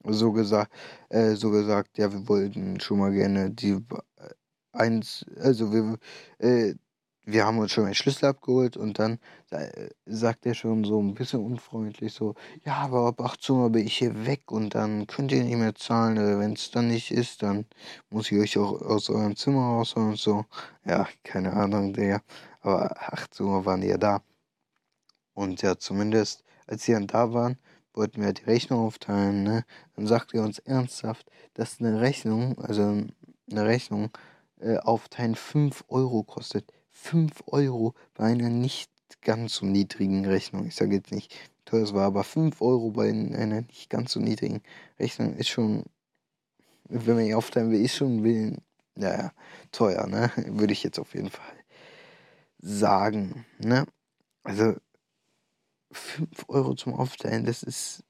so 0.03 0.31
gesagt, 0.31 0.71
äh, 1.09 1.35
so 1.35 1.49
gesagt, 1.51 1.97
ja, 1.97 2.11
wir 2.11 2.27
wollten 2.27 2.79
schon 2.79 2.99
mal 2.99 3.11
gerne 3.11 3.51
die 3.51 3.71
äh, 3.71 3.79
eins, 4.73 5.25
also 5.39 5.71
wir, 5.71 5.97
äh, 6.39 6.75
wir 7.25 7.45
haben 7.45 7.59
uns 7.59 7.71
schon 7.71 7.85
einen 7.85 7.95
Schlüssel 7.95 8.25
abgeholt 8.25 8.75
und 8.75 8.99
dann 8.99 9.19
äh, 9.51 9.89
sagt 10.05 10.45
er 10.45 10.53
schon 10.55 10.83
so 10.83 11.01
ein 11.01 11.13
bisschen 11.13 11.39
unfreundlich 11.39 12.13
so, 12.13 12.35
ja, 12.65 12.75
aber 12.75 13.07
ab 13.07 13.21
18 13.21 13.55
Uhr 13.55 13.69
bin 13.69 13.85
ich 13.87 13.97
hier 13.97 14.25
weg 14.25 14.51
und 14.51 14.75
dann 14.75 15.07
könnt 15.07 15.31
ihr 15.31 15.43
nicht 15.43 15.57
mehr 15.57 15.75
zahlen. 15.75 16.17
Wenn 16.17 16.53
es 16.53 16.71
dann 16.71 16.89
nicht 16.89 17.11
ist, 17.11 17.43
dann 17.43 17.65
muss 18.09 18.31
ich 18.31 18.39
euch 18.39 18.57
auch 18.57 18.81
aus 18.81 19.09
eurem 19.09 19.35
Zimmer 19.35 19.61
rausholen 19.61 20.09
und 20.11 20.19
so. 20.19 20.45
Ja, 20.85 21.07
keine 21.23 21.53
Ahnung, 21.53 21.93
der. 21.93 22.21
Aber 22.61 22.95
18 23.13 23.45
Uhr 23.45 23.65
waren 23.65 23.81
die 23.81 23.87
ja 23.87 23.97
da. 23.97 24.21
Und 25.33 25.61
ja, 25.61 25.77
zumindest, 25.77 26.43
als 26.67 26.83
sie 26.83 26.93
dann 26.93 27.07
da 27.07 27.33
waren, 27.33 27.57
wollten 27.93 28.21
wir 28.21 28.33
die 28.33 28.43
Rechnung 28.43 28.79
aufteilen, 28.81 29.43
ne? 29.43 29.65
Dann 29.95 30.07
sagt 30.07 30.33
er 30.33 30.43
uns 30.43 30.59
ernsthaft, 30.59 31.29
dass 31.53 31.79
eine 31.79 32.01
Rechnung, 32.01 32.57
also 32.59 32.83
eine 33.51 33.65
Rechnung, 33.65 34.09
äh, 34.59 34.77
aufteilen 34.77 35.35
5 35.35 35.83
Euro 35.89 36.23
kostet. 36.23 36.71
5 36.91 37.43
Euro 37.47 37.93
bei 38.13 38.25
einer 38.25 38.49
nicht 38.49 38.89
ganz 39.21 39.55
so 39.55 39.65
niedrigen 39.65 40.25
Rechnung. 40.25 40.65
Ich 40.65 40.75
sage 40.75 40.95
jetzt 40.95 41.11
nicht, 41.11 41.33
teuer 41.65 41.83
es 41.83 41.93
war, 41.93 42.05
aber 42.05 42.23
5 42.23 42.61
Euro 42.61 42.91
bei 42.91 43.09
einer 43.09 43.61
nicht 43.61 43.89
ganz 43.89 44.13
so 44.13 44.19
niedrigen 44.19 44.61
Rechnung 44.99 45.35
ist 45.35 45.49
schon, 45.49 45.83
wenn 46.85 47.15
man 47.15 47.25
ihn 47.25 47.35
aufteilen 47.35 47.71
will, 47.71 47.81
ist 47.81 47.95
schon 47.95 48.23
will, 48.23 48.57
ja, 48.95 49.31
teuer, 49.71 50.07
ne? 50.07 50.31
Würde 50.47 50.73
ich 50.73 50.83
jetzt 50.83 50.99
auf 50.99 51.13
jeden 51.13 51.29
Fall 51.29 51.55
sagen, 52.59 53.45
ne? 53.59 53.85
Also 54.43 54.75
5 55.93 56.45
Euro 56.47 56.75
zum 56.75 56.93
Aufteilen, 56.93 57.45
das 57.45 57.63
ist 57.63 58.03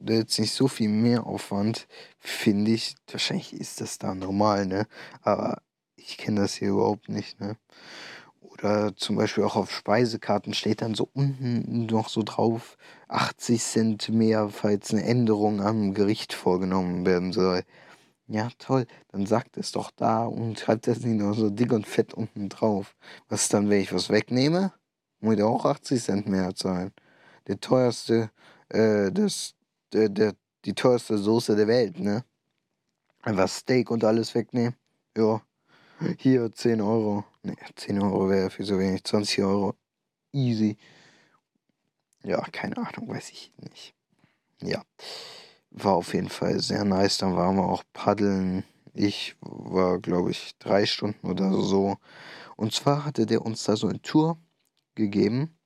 jetzt 0.00 0.38
nicht 0.38 0.52
so 0.52 0.68
viel 0.68 0.88
mehr 0.88 1.26
Aufwand, 1.26 1.86
finde 2.18 2.72
ich. 2.72 2.94
Wahrscheinlich 3.10 3.52
ist 3.54 3.80
das 3.80 3.98
da 3.98 4.14
normal, 4.14 4.66
ne? 4.66 4.86
Aber 5.22 5.62
ich 5.96 6.18
kenne 6.18 6.40
das 6.42 6.54
hier 6.54 6.70
überhaupt 6.70 7.08
nicht, 7.08 7.40
ne? 7.40 7.56
Oder 8.40 8.94
zum 8.96 9.16
Beispiel 9.16 9.44
auch 9.44 9.56
auf 9.56 9.72
Speisekarten 9.72 10.54
steht 10.54 10.80
dann 10.80 10.94
so 10.94 11.08
unten 11.12 11.86
noch 11.86 12.08
so 12.08 12.22
drauf 12.22 12.76
80 13.08 13.62
Cent 13.62 14.08
mehr, 14.10 14.48
falls 14.48 14.92
eine 14.92 15.04
Änderung 15.04 15.60
am 15.60 15.92
Gericht 15.94 16.32
vorgenommen 16.32 17.04
werden 17.04 17.32
soll. 17.32 17.62
Ja, 18.26 18.48
toll, 18.58 18.86
dann 19.08 19.26
sagt 19.26 19.56
es 19.58 19.72
doch 19.72 19.90
da 19.90 20.24
und 20.24 20.58
schreibt 20.58 20.86
das 20.86 21.00
nicht 21.00 21.18
nur 21.20 21.34
so 21.34 21.50
dick 21.50 21.72
und 21.72 21.86
fett 21.86 22.14
unten 22.14 22.48
drauf. 22.48 22.96
Was 23.28 23.48
dann, 23.48 23.68
wenn 23.68 23.80
ich 23.80 23.92
was 23.92 24.08
wegnehme? 24.08 24.72
Muss 25.20 25.34
ich 25.36 25.42
auch 25.42 25.64
80 25.64 26.02
Cent 26.02 26.28
mehr 26.28 26.54
zahlen. 26.54 26.92
Der 27.46 27.60
teuerste, 27.60 28.30
äh, 28.68 29.10
das, 29.12 29.54
der, 29.92 30.08
der, 30.08 30.34
die 30.64 30.74
teuerste 30.74 31.18
Soße 31.18 31.56
der 31.56 31.68
Welt, 31.68 31.98
ne? 31.98 32.24
Einfach 33.22 33.48
Steak 33.48 33.90
und 33.90 34.04
alles 34.04 34.34
wegnehmen. 34.34 34.76
Ja, 35.16 35.40
hier 36.18 36.50
10 36.52 36.80
Euro. 36.80 37.24
Ne, 37.42 37.56
10 37.76 38.02
Euro 38.02 38.28
wäre 38.28 38.50
für 38.50 38.64
so 38.64 38.78
wenig. 38.78 39.04
20 39.04 39.42
Euro. 39.42 39.74
Easy. 40.32 40.76
Ja, 42.22 42.40
keine 42.52 42.76
Ahnung, 42.78 43.08
weiß 43.08 43.30
ich 43.30 43.52
nicht. 43.58 43.94
Ja. 44.62 44.82
War 45.70 45.94
auf 45.94 46.14
jeden 46.14 46.28
Fall 46.28 46.60
sehr 46.60 46.84
nice. 46.84 47.18
Dann 47.18 47.36
waren 47.36 47.56
wir 47.56 47.64
auch 47.64 47.84
paddeln. 47.92 48.64
Ich 48.92 49.36
war, 49.40 49.98
glaube 49.98 50.30
ich, 50.30 50.56
drei 50.58 50.86
Stunden 50.86 51.26
oder 51.26 51.52
so. 51.52 51.96
Und 52.56 52.72
zwar 52.72 53.04
hatte 53.04 53.26
der 53.26 53.42
uns 53.42 53.64
da 53.64 53.76
so 53.76 53.88
eine 53.88 54.00
Tour 54.00 54.38
gegeben, 54.94 55.56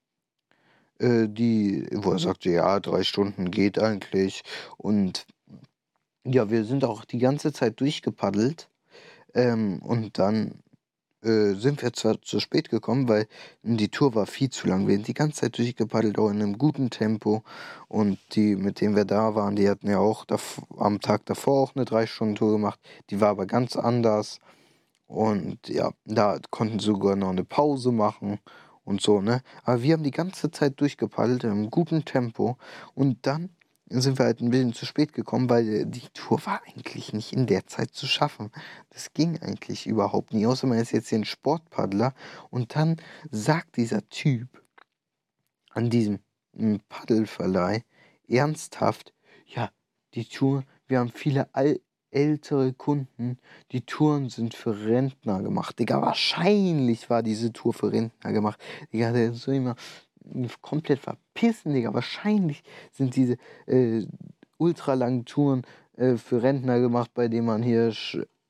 die, 1.00 1.86
wo 1.92 2.12
er 2.12 2.18
sagte, 2.18 2.50
ja, 2.50 2.80
drei 2.80 3.02
Stunden 3.04 3.50
geht 3.50 3.78
eigentlich. 3.78 4.42
Und 4.76 5.26
ja, 6.24 6.50
wir 6.50 6.64
sind 6.64 6.84
auch 6.84 7.04
die 7.04 7.18
ganze 7.18 7.52
Zeit 7.52 7.80
durchgepaddelt. 7.80 8.68
Ähm, 9.34 9.80
und 9.82 10.18
dann 10.18 10.62
äh, 11.22 11.54
sind 11.54 11.82
wir 11.82 11.92
zwar 11.92 12.20
zu 12.22 12.40
spät 12.40 12.70
gekommen, 12.70 13.08
weil 13.08 13.26
die 13.62 13.88
Tour 13.88 14.14
war 14.14 14.26
viel 14.26 14.50
zu 14.50 14.68
lang. 14.68 14.86
Wir 14.86 14.94
sind 14.96 15.08
die 15.08 15.14
ganze 15.14 15.42
Zeit 15.42 15.58
durchgepaddelt, 15.58 16.18
auch 16.18 16.30
in 16.30 16.42
einem 16.42 16.58
guten 16.58 16.90
Tempo. 16.90 17.42
Und 17.88 18.18
die, 18.32 18.56
mit 18.56 18.80
denen 18.80 18.96
wir 18.96 19.04
da 19.04 19.34
waren, 19.34 19.56
die 19.56 19.68
hatten 19.68 19.88
ja 19.88 19.98
auch 19.98 20.26
am 20.78 21.00
Tag 21.00 21.26
davor 21.26 21.62
auch 21.62 21.76
eine 21.76 21.84
3-Stunden-Tour 21.84 22.52
gemacht. 22.52 22.80
Die 23.10 23.20
war 23.20 23.30
aber 23.30 23.46
ganz 23.46 23.76
anders. 23.76 24.38
Und 25.06 25.68
ja, 25.68 25.92
da 26.04 26.38
konnten 26.50 26.78
sie 26.78 26.86
sogar 26.86 27.16
noch 27.16 27.30
eine 27.30 27.44
Pause 27.44 27.92
machen 27.92 28.38
und 28.88 29.02
so, 29.02 29.20
ne? 29.20 29.42
Aber 29.64 29.82
wir 29.82 29.92
haben 29.92 30.02
die 30.02 30.10
ganze 30.10 30.50
Zeit 30.50 30.80
durchgepaddelt 30.80 31.44
in 31.44 31.50
einem 31.50 31.70
guten 31.70 32.06
Tempo. 32.06 32.56
Und 32.94 33.26
dann 33.26 33.50
sind 33.90 34.18
wir 34.18 34.24
halt 34.24 34.40
ein 34.40 34.50
bisschen 34.50 34.72
zu 34.72 34.86
spät 34.86 35.12
gekommen, 35.12 35.50
weil 35.50 35.84
die 35.84 36.08
Tour 36.14 36.44
war 36.46 36.62
eigentlich 36.66 37.12
nicht 37.12 37.32
in 37.34 37.46
der 37.46 37.66
Zeit 37.66 37.94
zu 37.94 38.06
schaffen. 38.06 38.50
Das 38.90 39.12
ging 39.12 39.38
eigentlich 39.40 39.86
überhaupt 39.86 40.32
nicht, 40.32 40.46
außer 40.46 40.66
man 40.66 40.78
ist 40.78 40.92
jetzt 40.92 41.10
hier 41.10 41.18
ein 41.18 41.26
Sportpaddler. 41.26 42.14
Und 42.50 42.76
dann 42.76 42.96
sagt 43.30 43.76
dieser 43.76 44.08
Typ 44.08 44.48
an 45.70 45.90
diesem 45.90 46.20
hm, 46.56 46.80
Paddelverleih 46.88 47.84
ernsthaft, 48.26 49.12
ja, 49.46 49.70
die 50.14 50.24
Tour, 50.24 50.64
wir 50.86 51.00
haben 51.00 51.12
viele 51.12 51.54
all 51.54 51.78
ältere 52.10 52.72
Kunden, 52.72 53.38
die 53.72 53.82
Touren 53.82 54.28
sind 54.28 54.54
für 54.54 54.86
Rentner 54.86 55.42
gemacht. 55.42 55.78
Digga, 55.78 56.00
wahrscheinlich 56.00 57.10
war 57.10 57.22
diese 57.22 57.52
Tour 57.52 57.74
für 57.74 57.92
Rentner 57.92 58.32
gemacht. 58.32 58.60
Digga, 58.92 59.12
der 59.12 59.30
ist 59.30 59.42
so 59.42 59.52
immer 59.52 59.76
komplett 60.62 61.00
verpissen, 61.00 61.72
Digga. 61.72 61.94
Wahrscheinlich 61.94 62.62
sind 62.92 63.16
diese 63.16 63.36
äh, 63.66 64.06
ultralangen 64.58 65.24
Touren 65.24 65.62
äh, 65.96 66.16
für 66.16 66.42
Rentner 66.42 66.80
gemacht, 66.80 67.10
bei 67.14 67.28
denen 67.28 67.46
man 67.46 67.62
hier 67.62 67.92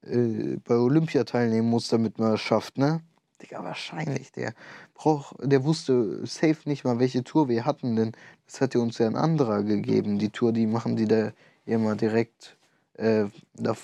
äh, 0.02 0.56
bei 0.64 0.74
Olympia 0.74 1.24
teilnehmen 1.24 1.68
muss, 1.68 1.88
damit 1.88 2.18
man 2.18 2.34
es 2.34 2.40
schafft, 2.40 2.78
ne? 2.78 3.02
Digga, 3.42 3.62
wahrscheinlich. 3.62 4.32
Der 4.32 4.52
brauch, 4.94 5.32
der 5.40 5.64
wusste 5.64 6.26
safe 6.26 6.68
nicht 6.68 6.84
mal, 6.84 6.98
welche 6.98 7.22
Tour 7.22 7.48
wir 7.48 7.64
hatten, 7.64 7.94
denn 7.94 8.12
das 8.46 8.60
hat 8.60 8.74
ja 8.74 8.80
uns 8.80 8.98
ja 8.98 9.06
ein 9.06 9.16
anderer 9.16 9.62
gegeben. 9.62 10.18
Die 10.18 10.30
Tour, 10.30 10.52
die 10.52 10.66
machen 10.66 10.96
die 10.96 11.06
da 11.06 11.32
immer 11.64 11.94
direkt, 11.94 12.57
äh, 12.98 13.26
da, 13.54 13.76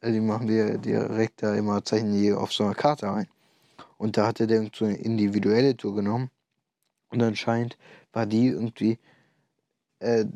äh, 0.00 0.12
die 0.12 0.20
machen 0.20 0.46
die 0.46 0.78
direkt 0.78 1.42
da 1.42 1.54
immer, 1.54 1.84
zeichnen 1.84 2.12
die 2.12 2.32
auf 2.32 2.52
so 2.52 2.64
einer 2.64 2.74
Karte 2.74 3.10
ein. 3.10 3.28
Und 3.98 4.16
da 4.16 4.26
hat 4.26 4.40
er 4.40 4.46
dann 4.46 4.70
so 4.74 4.84
eine 4.84 4.96
individuelle 4.96 5.76
Tour 5.76 5.94
genommen. 5.94 6.30
Und 7.10 7.22
anscheinend 7.22 7.76
war 8.12 8.26
die 8.26 8.48
irgendwie, 8.48 8.98
äh, 9.98 10.26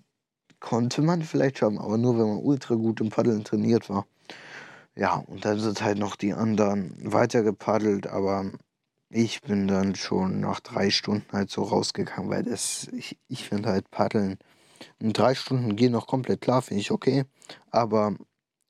konnte 0.61 1.03
man 1.03 1.23
vielleicht 1.23 1.59
schon, 1.59 1.79
aber 1.79 1.99
nur 1.99 2.19
wenn 2.19 2.29
man 2.29 2.39
ultra 2.39 2.75
gut 2.75 3.01
im 3.01 3.11
Paddeln 3.11 3.45
trainiert 3.45 3.89
war. 3.89 4.07
Ja, 4.97 5.17
und 5.27 5.45
dann 5.45 5.59
sind 5.59 5.83
halt 5.83 5.99
noch 5.99 6.17
die 6.17 6.33
anderen 6.35 6.95
weiter 7.01 7.43
gepaddelt, 7.43 8.07
aber 8.07 8.51
ich 9.11 9.43
bin 9.43 9.69
dann 9.69 9.95
schon 9.95 10.41
nach 10.41 10.61
drei 10.61 10.91
Stunden 10.91 11.27
halt 11.33 11.51
so 11.51 11.63
rausgegangen, 11.63 12.31
weil 12.31 12.45
das, 12.45 12.89
ich, 12.93 13.19
ich 13.29 13.49
finde 13.49 13.71
halt 13.71 13.91
Paddeln, 13.91 14.39
drei 15.01 15.35
Stunden 15.35 15.77
gehen 15.77 15.93
noch 15.93 16.07
komplett 16.07 16.41
klar, 16.41 16.63
finde 16.63 16.81
ich 16.81 16.91
okay, 16.91 17.25
aber 17.71 18.17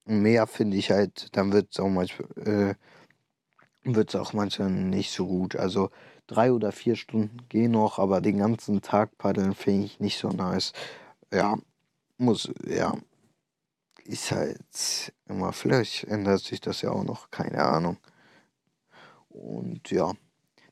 mehr 0.06 0.46
finde 0.46 0.76
ich 0.76 0.90
halt, 0.90 1.28
dann 1.36 1.52
wird 1.52 1.72
es 1.72 1.80
auch 1.80 1.88
manchmal, 1.88 2.76
äh, 3.86 4.16
auch 4.16 4.32
manchmal 4.32 4.70
nicht 4.70 5.12
so 5.12 5.26
gut. 5.26 5.56
Also 5.56 5.90
drei 6.26 6.52
oder 6.52 6.72
vier 6.72 6.96
Stunden 6.96 7.48
gehen 7.48 7.72
noch, 7.72 7.98
aber 7.98 8.20
den 8.20 8.38
ganzen 8.38 8.82
Tag 8.82 9.16
paddeln 9.18 9.54
finde 9.54 9.86
ich 9.86 10.00
nicht 10.00 10.18
so 10.18 10.28
nice. 10.28 10.72
Ja, 11.32 11.56
muss, 12.18 12.50
ja, 12.66 12.94
ist 14.04 14.32
halt 14.32 15.12
immer, 15.26 15.52
vielleicht 15.52 16.04
ändert 16.04 16.40
sich 16.40 16.60
das 16.60 16.82
ja 16.82 16.90
auch 16.90 17.04
noch, 17.04 17.30
keine 17.30 17.62
Ahnung. 17.64 17.98
Und 19.28 19.90
ja, 19.90 20.12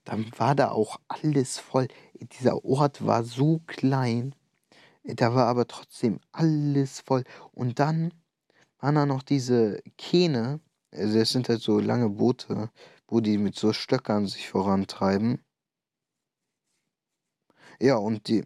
dann 0.05 0.30
war 0.36 0.55
da 0.55 0.70
auch 0.70 1.01
alles 1.09 1.59
voll. 1.59 1.88
Dieser 2.14 2.64
Ort 2.64 3.05
war 3.05 3.24
so 3.24 3.61
klein, 3.66 4.34
da 5.05 5.34
war 5.34 5.46
aber 5.46 5.66
trotzdem 5.66 6.20
alles 6.32 7.00
voll. 7.00 7.24
Und 7.53 7.78
dann 7.78 8.12
waren 8.80 8.94
da 8.96 9.07
noch 9.07 9.22
diese 9.22 9.80
Kähne, 9.98 10.61
also 10.92 11.18
das 11.18 11.30
sind 11.30 11.48
halt 11.48 11.62
so 11.62 11.78
lange 11.80 12.09
Boote, 12.11 12.70
wo 13.09 13.20
die 13.20 13.38
mit 13.38 13.57
so 13.57 13.72
Stöckern 13.72 14.26
sich 14.26 14.48
vorantreiben. 14.48 15.40
Ja, 17.80 17.96
und 17.96 18.28
die, 18.28 18.44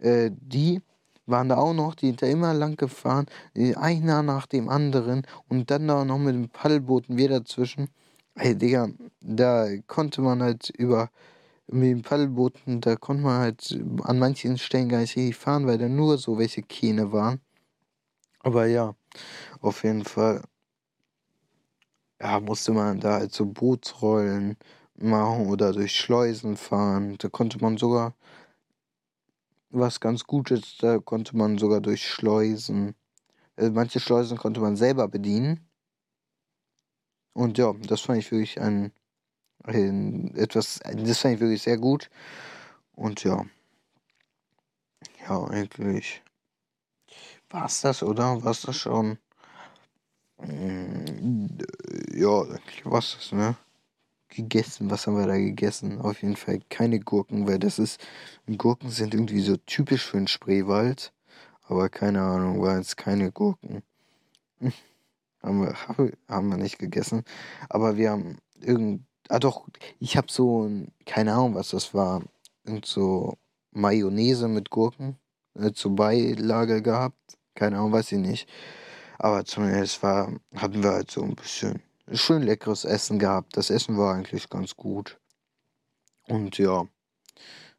äh, 0.00 0.30
die 0.32 0.80
waren 1.26 1.48
da 1.48 1.58
auch 1.58 1.74
noch, 1.74 1.94
die 1.94 2.06
sind 2.08 2.22
da 2.22 2.26
immer 2.26 2.54
lang 2.54 2.76
gefahren, 2.76 3.26
einer 3.54 4.22
nach 4.22 4.46
dem 4.46 4.68
anderen 4.68 5.26
und 5.48 5.70
dann 5.70 5.86
da 5.88 6.04
noch 6.04 6.18
mit 6.18 6.34
dem 6.34 6.48
Paddelbooten 6.48 7.18
wir 7.18 7.28
dazwischen. 7.28 7.88
Ey, 8.34 8.56
Digga, 8.56 8.88
da 9.20 9.66
konnte 9.86 10.22
man 10.22 10.42
halt 10.42 10.70
über, 10.70 11.10
mit 11.70 11.90
dem 11.90 12.02
Paddelbooten, 12.02 12.80
da 12.80 12.96
konnte 12.96 13.22
man 13.22 13.40
halt 13.40 13.78
an 14.02 14.18
manchen 14.18 14.58
Stellen 14.58 14.88
gar 14.88 15.00
nicht 15.00 15.16
richtig 15.16 15.36
fahren, 15.36 15.66
weil 15.66 15.78
da 15.78 15.88
nur 15.88 16.18
so 16.18 16.38
welche 16.38 16.62
Kähne 16.62 17.12
waren. 17.12 17.40
Aber 18.40 18.66
ja, 18.66 18.94
auf 19.60 19.84
jeden 19.84 20.04
Fall 20.04 20.42
ja, 22.20 22.40
musste 22.40 22.72
man 22.72 23.00
da 23.00 23.14
halt 23.14 23.32
so 23.32 23.46
Bootsrollen 23.46 24.56
machen 24.96 25.46
oder 25.48 25.72
durch 25.72 25.94
Schleusen 25.96 26.56
fahren. 26.56 27.16
Da 27.18 27.28
konnte 27.28 27.58
man 27.60 27.76
sogar, 27.76 28.14
was 29.70 30.00
ganz 30.00 30.24
gut 30.24 30.50
ist, 30.50 30.82
da 30.82 30.98
konnte 30.98 31.36
man 31.36 31.58
sogar 31.58 31.80
durch 31.80 32.06
Schleusen, 32.06 32.94
also 33.56 33.72
manche 33.72 34.00
Schleusen 34.00 34.38
konnte 34.38 34.60
man 34.60 34.76
selber 34.76 35.08
bedienen. 35.08 35.68
Und 37.34 37.58
ja, 37.58 37.72
das 37.72 38.00
fand 38.00 38.18
ich 38.18 38.30
wirklich 38.32 38.60
ein, 38.60 38.92
ein 39.68 40.34
etwas, 40.36 40.80
das 40.80 41.18
fand 41.18 41.34
ich 41.34 41.40
wirklich 41.40 41.62
sehr 41.62 41.78
gut. 41.78 42.10
Und 42.94 43.24
ja, 43.24 43.44
ja, 45.28 45.44
eigentlich 45.44 46.22
war 47.50 47.66
es 47.66 47.80
das, 47.80 48.02
oder? 48.02 48.42
War 48.42 48.50
es 48.50 48.62
das 48.62 48.76
schon? 48.76 49.18
Mm, 50.38 51.58
ja, 52.14 52.42
eigentlich 52.42 52.84
war 52.84 52.98
es 53.00 53.14
das, 53.16 53.32
ne? 53.32 53.56
Gegessen, 54.28 54.90
was 54.90 55.06
haben 55.06 55.16
wir 55.16 55.26
da 55.26 55.36
gegessen? 55.38 56.00
Auf 56.00 56.22
jeden 56.22 56.36
Fall 56.36 56.60
keine 56.68 57.00
Gurken, 57.00 57.46
weil 57.46 57.58
das 57.58 57.78
ist, 57.78 58.00
Gurken 58.58 58.90
sind 58.90 59.14
irgendwie 59.14 59.40
so 59.40 59.56
typisch 59.56 60.04
für 60.04 60.18
den 60.18 60.28
Spreewald. 60.28 61.12
Aber 61.64 61.88
keine 61.88 62.22
Ahnung, 62.22 62.60
war 62.62 62.78
jetzt 62.78 62.96
keine 62.96 63.32
Gurken. 63.32 63.82
haben, 65.42 65.62
wir, 65.62 65.74
haben 66.28 66.48
wir 66.48 66.56
nicht 66.56 66.78
gegessen. 66.78 67.24
Aber 67.68 67.96
wir 67.96 68.10
haben 68.10 68.38
irgend, 68.60 69.04
ah 69.28 69.38
doch, 69.38 69.66
ich 70.00 70.16
habe 70.16 70.28
so, 70.30 70.70
keine 71.06 71.34
Ahnung, 71.34 71.54
was 71.54 71.70
das 71.70 71.94
war. 71.94 72.22
irgend 72.64 72.86
so 72.86 73.36
Mayonnaise 73.72 74.48
mit 74.48 74.70
Gurken 74.70 75.18
äh, 75.54 75.72
zur 75.72 75.94
Beilage 75.96 76.82
gehabt. 76.82 77.38
Keine 77.54 77.78
Ahnung, 77.78 77.92
weiß 77.92 78.12
ich 78.12 78.18
nicht. 78.18 78.48
Aber 79.18 79.44
zumindest 79.44 80.02
war, 80.02 80.32
hatten 80.54 80.82
wir 80.82 80.92
halt 80.92 81.10
so 81.10 81.22
ein 81.22 81.34
bisschen 81.34 81.82
schön 82.12 82.42
leckeres 82.42 82.84
Essen 82.84 83.18
gehabt. 83.18 83.56
Das 83.56 83.70
Essen 83.70 83.98
war 83.98 84.14
eigentlich 84.14 84.48
ganz 84.48 84.76
gut. 84.76 85.18
Und 86.28 86.58
ja, 86.58 86.86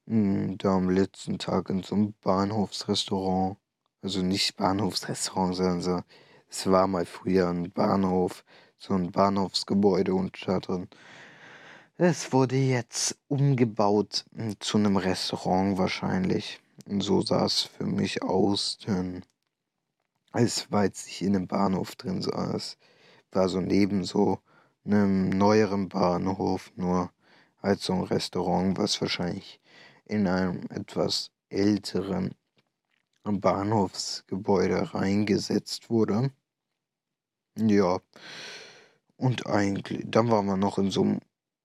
hm, 0.07 0.57
da 0.57 0.75
am 0.75 0.89
letzten 0.89 1.37
Tag 1.39 1.69
in 1.69 1.83
so 1.83 1.95
einem 1.95 2.13
Bahnhofsrestaurant, 2.21 3.57
also 4.01 4.21
nicht 4.21 4.55
Bahnhofsrestaurant, 4.57 5.55
sondern 5.55 5.81
so, 5.81 6.01
es 6.49 6.69
war 6.69 6.87
mal 6.87 7.05
früher 7.05 7.49
ein 7.49 7.71
Bahnhof, 7.71 8.43
so 8.77 8.93
ein 8.95 9.11
Bahnhofsgebäude 9.11 10.13
und 10.13 10.35
da 10.47 10.59
drin. 10.59 10.89
Es 12.01 12.31
wurde 12.31 12.55
jetzt 12.55 13.19
umgebaut 13.27 14.23
hm, 14.33 14.57
zu 14.61 14.77
einem 14.77 14.95
Restaurant 14.95 15.77
wahrscheinlich. 15.77 16.61
So 16.87 17.21
sah 17.21 17.43
es 17.43 17.63
für 17.63 17.83
mich 17.83 18.23
aus, 18.23 18.77
denn 18.87 19.25
es 20.31 20.71
war 20.71 20.85
jetzt 20.85 21.21
in 21.21 21.35
einem 21.35 21.47
Bahnhof 21.47 21.97
drin, 21.97 22.19
es 22.55 22.77
war 23.33 23.49
so 23.49 23.59
neben 23.59 24.05
so 24.05 24.39
einem 24.85 25.29
neueren 25.31 25.89
Bahnhof, 25.89 26.71
nur 26.77 27.11
halt 27.61 27.81
so 27.81 27.91
ein 27.91 28.03
Restaurant, 28.03 28.77
was 28.77 29.01
wahrscheinlich 29.01 29.59
in 30.05 30.25
einem 30.25 30.61
etwas 30.69 31.31
älteren 31.49 32.33
Bahnhofsgebäude 33.23 34.93
reingesetzt 34.93 35.89
wurde. 35.89 36.31
Ja, 37.57 37.99
und 39.17 39.47
eigentlich, 39.47 40.05
dann 40.07 40.31
war 40.31 40.43
man 40.43 40.61
noch 40.61 40.77
in 40.77 40.91
so 40.91 41.01
einem 41.01 41.19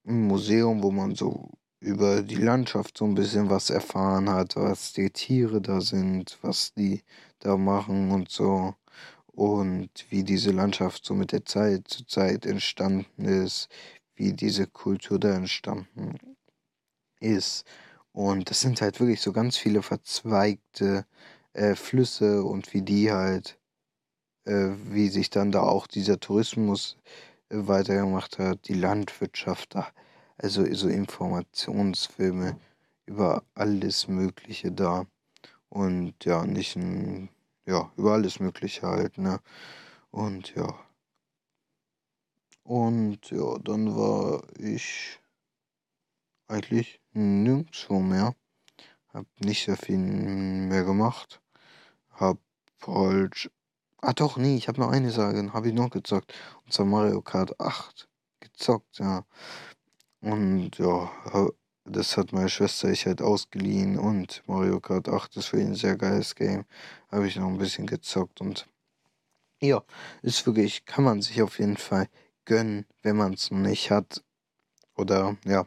Museum, 0.04 0.82
wo 0.82 0.90
man 0.90 1.14
so 1.14 1.50
über 1.80 2.22
die 2.22 2.36
Landschaft 2.36 2.98
so 2.98 3.04
ein 3.04 3.14
bisschen 3.14 3.50
was 3.50 3.70
erfahren 3.70 4.30
hat, 4.30 4.56
was 4.56 4.92
die 4.92 5.10
Tiere 5.10 5.60
da 5.60 5.80
sind, 5.80 6.38
was 6.42 6.72
die 6.74 7.02
da 7.40 7.56
machen 7.56 8.10
und 8.10 8.30
so. 8.30 8.74
Und 9.26 9.90
wie 10.10 10.22
diese 10.24 10.52
Landschaft 10.52 11.04
so 11.04 11.14
mit 11.14 11.32
der 11.32 11.44
Zeit 11.44 11.88
zu 11.88 12.06
Zeit 12.06 12.46
entstanden 12.46 13.24
ist, 13.24 13.68
wie 14.14 14.32
diese 14.32 14.66
Kultur 14.66 15.18
da 15.18 15.34
entstanden 15.34 16.36
ist. 17.20 17.64
Und 18.12 18.50
das 18.50 18.60
sind 18.60 18.80
halt 18.80 19.00
wirklich 19.00 19.20
so 19.20 19.32
ganz 19.32 19.56
viele 19.56 19.82
verzweigte 19.82 21.06
äh, 21.52 21.74
Flüsse 21.74 22.44
und 22.44 22.72
wie 22.74 22.82
die 22.82 23.10
halt, 23.12 23.58
äh, 24.46 24.70
wie 24.90 25.08
sich 25.08 25.30
dann 25.30 25.52
da 25.52 25.62
auch 25.62 25.86
dieser 25.86 26.20
Tourismus 26.20 26.96
weitergemacht 27.50 28.38
hat, 28.38 28.68
die 28.68 28.74
Landwirtschaft 28.74 29.74
da, 29.74 29.88
also 30.36 30.64
so 30.74 30.88
Informationsfilme 30.88 32.58
über 33.06 33.44
alles 33.54 34.08
Mögliche 34.08 34.72
da. 34.72 35.06
Und 35.68 36.24
ja, 36.24 36.46
nicht 36.46 36.76
ein, 36.76 37.28
ja, 37.66 37.90
über 37.96 38.12
alles 38.12 38.40
Mögliche 38.40 38.86
halt, 38.86 39.18
ne? 39.18 39.40
Und 40.10 40.54
ja. 40.54 40.78
Und 42.62 43.30
ja, 43.30 43.58
dann 43.58 43.94
war 43.96 44.42
ich 44.58 45.20
eigentlich 46.48 47.00
nirgendwo 47.12 48.00
mehr. 48.00 48.34
Hab 49.12 49.26
nicht 49.40 49.64
sehr 49.64 49.76
viel 49.76 49.98
mehr 49.98 50.84
gemacht. 50.84 51.40
Hab 52.10 52.38
halt. 52.86 53.50
Ah 54.06 54.12
doch, 54.12 54.36
nee, 54.36 54.56
ich 54.56 54.68
hab 54.68 54.76
noch 54.76 54.90
eine 54.90 55.10
Sache, 55.10 55.50
hab 55.54 55.64
ich 55.64 55.72
noch 55.72 55.88
gezockt. 55.88 56.34
Und 56.66 56.74
zwar 56.74 56.84
Mario 56.84 57.22
Kart 57.22 57.58
8 57.58 58.06
gezockt, 58.38 58.98
ja. 58.98 59.24
Und 60.20 60.72
ja, 60.76 61.10
das 61.84 62.18
hat 62.18 62.30
meine 62.34 62.50
Schwester 62.50 62.90
ich 62.90 63.06
halt 63.06 63.22
ausgeliehen 63.22 63.98
und 63.98 64.42
Mario 64.46 64.78
Kart 64.78 65.08
8 65.08 65.38
ist 65.38 65.46
für 65.46 65.58
ihn 65.58 65.68
ein 65.68 65.74
sehr 65.74 65.96
geiles 65.96 66.34
Game. 66.34 66.66
Habe 67.10 67.26
ich 67.26 67.36
noch 67.36 67.48
ein 67.48 67.56
bisschen 67.56 67.86
gezockt 67.86 68.42
und 68.42 68.68
ja, 69.62 69.82
ist 70.20 70.46
wirklich, 70.46 70.84
kann 70.84 71.04
man 71.04 71.22
sich 71.22 71.40
auf 71.40 71.58
jeden 71.58 71.78
Fall 71.78 72.08
gönnen, 72.44 72.84
wenn 73.02 73.16
man 73.16 73.32
es 73.32 73.50
noch 73.50 73.58
nicht 73.58 73.90
hat. 73.90 74.22
Oder 74.96 75.38
ja, 75.46 75.66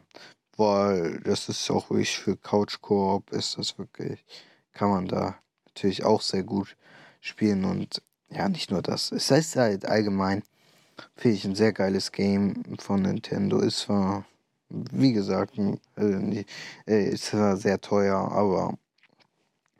weil 0.56 1.18
das 1.22 1.48
ist 1.48 1.68
auch 1.72 1.90
wirklich 1.90 2.16
für 2.16 2.36
Couch 2.36 2.80
Koop 2.82 3.32
ist 3.32 3.58
das 3.58 3.78
wirklich, 3.78 4.24
kann 4.72 4.90
man 4.90 5.08
da 5.08 5.40
natürlich 5.66 6.04
auch 6.04 6.22
sehr 6.22 6.44
gut 6.44 6.76
spielen 7.20 7.64
und 7.64 8.00
ja, 8.30 8.48
nicht 8.48 8.70
nur 8.70 8.82
das. 8.82 9.12
Es 9.12 9.30
heißt 9.30 9.56
halt 9.56 9.86
allgemein, 9.86 10.42
finde 11.16 11.36
ich 11.36 11.44
ein 11.44 11.54
sehr 11.54 11.72
geiles 11.72 12.12
Game 12.12 12.62
von 12.78 13.02
Nintendo. 13.02 13.60
Ist 13.60 13.80
zwar, 13.80 14.26
wie 14.68 15.12
gesagt, 15.12 15.58
äh, 15.96 16.44
ist 16.86 17.26
zwar 17.26 17.56
sehr 17.56 17.80
teuer, 17.80 18.30
aber 18.32 18.76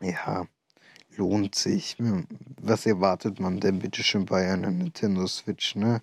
ja, 0.00 0.46
lohnt 1.16 1.54
sich. 1.54 1.96
Was 2.60 2.86
erwartet 2.86 3.40
man 3.40 3.60
denn 3.60 3.80
bitte 3.80 4.02
schon 4.02 4.24
bei 4.26 4.50
einer 4.50 4.70
Nintendo 4.70 5.26
Switch, 5.26 5.74
ne? 5.76 6.02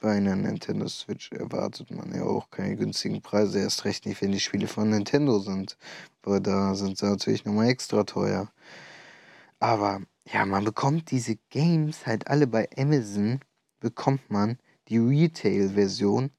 Bei 0.00 0.16
einer 0.16 0.34
Nintendo 0.34 0.88
Switch 0.88 1.30
erwartet 1.30 1.90
man 1.92 2.12
ja 2.12 2.24
auch 2.24 2.50
keine 2.50 2.74
günstigen 2.76 3.22
Preise, 3.22 3.60
erst 3.60 3.84
recht 3.84 4.04
nicht, 4.04 4.20
wenn 4.20 4.32
die 4.32 4.40
Spiele 4.40 4.66
von 4.66 4.90
Nintendo 4.90 5.38
sind. 5.38 5.76
Weil 6.24 6.40
da 6.40 6.74
sind 6.74 6.98
sie 6.98 7.06
natürlich 7.06 7.44
nochmal 7.44 7.68
extra 7.68 8.02
teuer. 8.02 8.50
Aber 9.60 10.00
ja, 10.30 10.44
man 10.46 10.64
bekommt 10.64 11.10
diese 11.10 11.36
Games 11.50 12.06
halt 12.06 12.26
alle 12.28 12.46
bei 12.46 12.68
Amazon, 12.76 13.40
bekommt 13.80 14.30
man 14.30 14.58
die 14.88 14.98
Retail-Version 14.98 16.30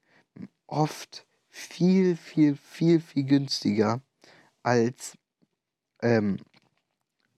oft 0.66 1.26
viel, 1.50 2.16
viel, 2.16 2.56
viel, 2.56 3.00
viel 3.00 3.24
günstiger 3.24 4.00
als 4.62 5.16
ähm, 6.02 6.38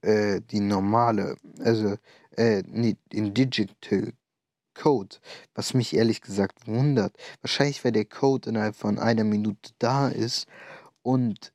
äh, 0.03 0.41
die 0.41 0.61
normale, 0.61 1.37
also 1.59 1.97
äh, 2.37 2.61
in 2.61 3.35
Digital 3.35 4.13
Code, 4.75 5.17
was 5.55 5.75
mich 5.75 5.95
ehrlich 5.95 6.21
gesagt 6.21 6.67
wundert. 6.67 7.17
Wahrscheinlich, 7.41 7.85
weil 7.85 7.93
der 7.93 8.05
Code 8.05 8.51
innerhalb 8.51 8.77
von 8.77 8.99
einer 8.99 9.25
Minute 9.25 9.73
da 9.79 10.09
ist 10.09 10.47
und 11.03 11.53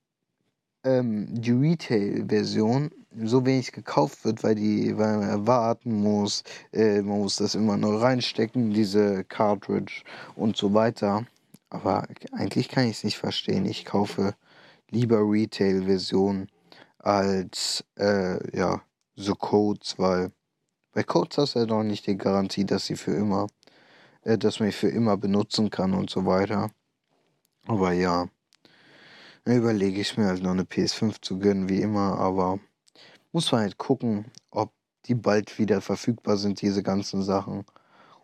ähm, 0.84 1.28
die 1.30 1.52
Retail-Version 1.52 2.92
so 3.24 3.46
wenig 3.46 3.72
gekauft 3.72 4.24
wird, 4.26 4.44
weil 4.44 4.56
die, 4.56 4.98
weil 4.98 5.18
man 5.18 5.48
warten 5.48 6.02
muss, 6.02 6.44
äh, 6.72 7.02
man 7.02 7.20
muss 7.20 7.38
das 7.38 7.56
immer 7.56 7.78
noch 7.78 8.02
reinstecken, 8.02 8.72
diese 8.72 9.24
Cartridge 9.26 10.04
und 10.36 10.58
so 10.58 10.74
weiter. 10.74 11.26
Aber 11.70 12.08
eigentlich 12.32 12.70
kann 12.70 12.86
ich 12.86 12.98
es 12.98 13.04
nicht 13.04 13.18
verstehen. 13.18 13.66
Ich 13.66 13.86
kaufe 13.86 14.36
lieber 14.90 15.20
Retail-Version 15.20 16.48
als 17.00 17.84
äh, 17.98 18.58
ja 18.58 18.82
so 19.16 19.36
Codes, 19.36 19.98
weil 19.98 20.32
bei 20.94 21.04
Codes 21.04 21.38
hast 21.38 21.56
du 21.56 21.60
ja 21.60 21.66
noch 21.66 21.84
nicht 21.84 22.08
die 22.08 22.18
Garantie, 22.18 22.66
dass 22.66 22.86
sie 22.86 22.96
für 22.96 23.14
immer, 23.14 23.48
äh, 24.24 24.38
dass 24.38 24.60
man 24.60 24.72
für 24.72 24.90
immer 24.90 25.18
benutzen 25.18 25.70
kann 25.70 25.94
und 25.94 26.10
so 26.10 26.26
weiter. 26.26 26.72
Aber 27.68 27.94
ja, 27.94 28.28
überlege 29.46 30.00
ich 30.00 30.18
mir 30.18 30.26
halt 30.28 30.44
noch 30.44 30.52
eine 30.52 30.64
PS5 30.64 31.22
zu 31.22 31.40
gönnen, 31.40 31.70
wie 31.70 31.82
immer, 31.82 32.18
aber 32.18 32.60
muss 33.32 33.52
man 33.52 33.62
halt 33.62 33.78
gucken, 33.78 34.26
ob 34.52 34.72
die 35.06 35.16
bald 35.16 35.58
wieder 35.58 35.82
verfügbar 35.82 36.38
sind, 36.38 36.62
diese 36.62 36.84
ganzen 36.84 37.24
Sachen. 37.24 37.66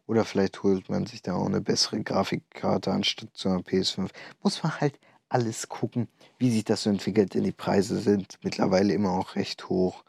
Oder 0.05 0.26
vielleicht 0.26 0.63
holt 0.63 0.89
man 0.89 1.05
sich 1.05 1.22
da 1.22 1.36
auch 1.36 1.47
eine 1.47 1.61
bessere 1.61 2.01
Grafikkarte 2.01 2.91
anstatt 2.91 3.30
zu 3.34 3.49
einer 3.49 3.59
PS5. 3.59 4.09
Muss 4.41 4.63
man 4.63 4.80
halt 4.80 4.99
alles 5.30 5.68
gucken, 5.68 6.07
wie 6.38 6.51
sich 6.51 6.63
das 6.63 6.84
so 6.84 6.89
entwickelt, 6.89 7.34
denn 7.34 7.43
die 7.43 7.51
Preise 7.51 7.99
sind 7.99 8.38
mittlerweile 8.43 8.93
immer 8.93 9.11
auch 9.11 9.36
recht 9.36 9.70
hoch. 9.70 10.03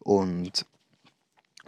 Und 0.00 0.66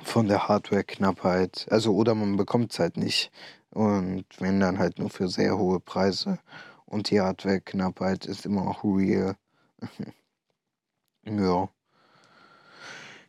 von 0.03 0.29
der 0.29 0.49
Hardware-Knappheit. 0.49 1.67
Also, 1.71 1.95
oder 1.95 2.15
man 2.15 2.37
bekommt 2.37 2.73
es 2.73 2.79
halt 2.79 2.97
nicht. 2.97 3.31
Und 3.71 4.25
wenn 4.39 4.61
dann 4.61 4.79
halt 4.79 4.99
nur 4.99 5.11
für 5.11 5.29
sehr 5.29 5.57
hohe 5.59 5.81
Preise. 5.81 6.39
Und 6.87 7.11
die 7.11 7.21
Hardware-Knappheit 7.21 8.27
ist 8.27 8.47
immer 8.47 8.67
auch 8.69 8.85
real. 8.85 9.37
ja. 11.25 11.69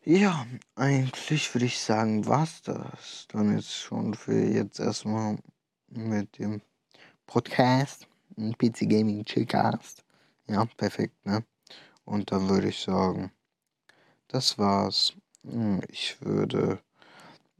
Ja, 0.05 0.47
eigentlich 0.75 1.53
würde 1.53 1.65
ich 1.65 1.79
sagen, 1.79 2.25
war's 2.25 2.61
das. 2.61 3.27
Dann 3.29 3.55
jetzt 3.55 3.73
schon 3.73 4.13
für 4.13 4.39
jetzt 4.39 4.79
erstmal 4.79 5.37
mit 5.89 6.37
dem 6.37 6.61
Podcast. 7.25 8.07
PC 8.37 8.87
Gaming 8.87 9.25
Chillcast. 9.25 10.03
Ja, 10.47 10.65
perfekt, 10.77 11.25
ne? 11.25 11.43
Und 12.05 12.31
dann 12.31 12.47
würde 12.47 12.69
ich 12.69 12.79
sagen, 12.79 13.31
das 14.27 14.57
war's. 14.57 15.13
Hm, 15.43 15.81
ich 15.89 16.21
würde 16.21 16.79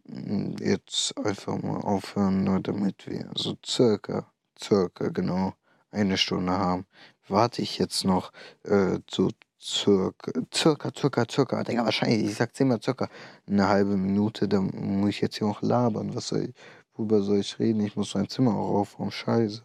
hm, 0.06 0.56
jetzt 0.60 1.18
einfach 1.18 1.62
mal 1.62 1.82
aufhören, 1.82 2.43
nur 2.43 2.60
damit 2.62 3.08
wir 3.08 3.30
so 3.36 3.58
circa, 3.66 4.32
circa 4.58 5.10
genau 5.10 5.54
eine 5.92 6.18
Stunde 6.18 6.54
haben. 6.54 6.86
Warte 7.28 7.62
ich 7.62 7.78
jetzt 7.78 8.06
noch 8.06 8.32
äh, 8.64 9.00
zu 9.08 9.32
circa, 9.60 10.32
circa, 10.54 10.92
circa, 10.96 11.26
circa, 11.30 11.64
Digga, 11.64 11.86
wahrscheinlich, 11.86 12.24
ich 12.24 12.36
sag 12.36 12.56
zehnmal 12.56 12.82
circa 12.82 13.10
eine 13.48 13.68
halbe 13.68 13.98
Minute, 13.98 14.48
dann 14.48 14.72
muss 14.74 15.10
ich 15.10 15.22
jetzt 15.22 15.38
hier 15.38 15.48
noch 15.48 15.62
labern. 15.62 16.16
Was 16.16 16.30
soll 16.30 16.46
ich, 16.50 16.56
worüber 16.94 17.22
soll 17.22 17.40
ich 17.40 17.60
reden? 17.60 17.82
Ich 17.82 17.96
muss 17.96 18.16
mein 18.16 18.30
Zimmer 18.30 18.56
auch 18.56 18.80
aufräumen, 18.82 19.12
scheiße. 19.12 19.62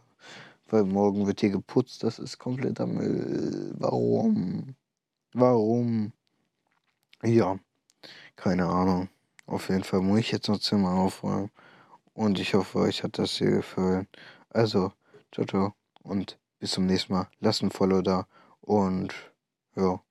Weil 0.71 0.85
morgen 0.85 1.27
wird 1.27 1.41
hier 1.41 1.51
geputzt, 1.51 2.03
das 2.03 2.19
ist 2.19 2.39
kompletter 2.39 2.87
Müll. 2.87 3.75
Warum? 3.79 4.75
Warum? 5.35 6.13
Ja, 7.23 7.59
keine 8.37 8.67
Ahnung. 8.67 9.09
Auf 9.47 9.69
jeden 9.69 9.85
Fall 9.85 10.01
muss 10.01 10.21
ich 10.21 10.33
jetzt 10.33 10.49
noch 10.49 10.59
Zimmer 10.59 10.93
aufräumen. 10.93 11.51
Und 12.15 12.39
ich 12.39 12.55
hoffe, 12.55 12.79
euch 12.81 13.03
hat 13.03 13.19
das 13.19 13.33
hier 13.33 13.51
gefallen. 13.51 14.09
Also, 14.51 14.93
ciao, 15.31 15.47
ciao. 15.47 15.82
Und 16.03 16.39
bis 16.59 16.73
zum 16.73 16.87
nächsten 16.87 17.13
Mal. 17.13 17.29
Lasst 17.41 17.63
ein 17.63 17.71
Follow 17.71 18.03
da. 18.03 18.27
Und 18.61 19.15
ja, 19.75 20.03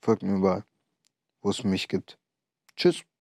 folgt 0.00 0.22
mir 0.22 0.36
überall, 0.36 0.64
wo 1.40 1.50
es 1.50 1.64
mich 1.64 1.88
gibt. 1.88 2.18
Tschüss. 2.76 3.06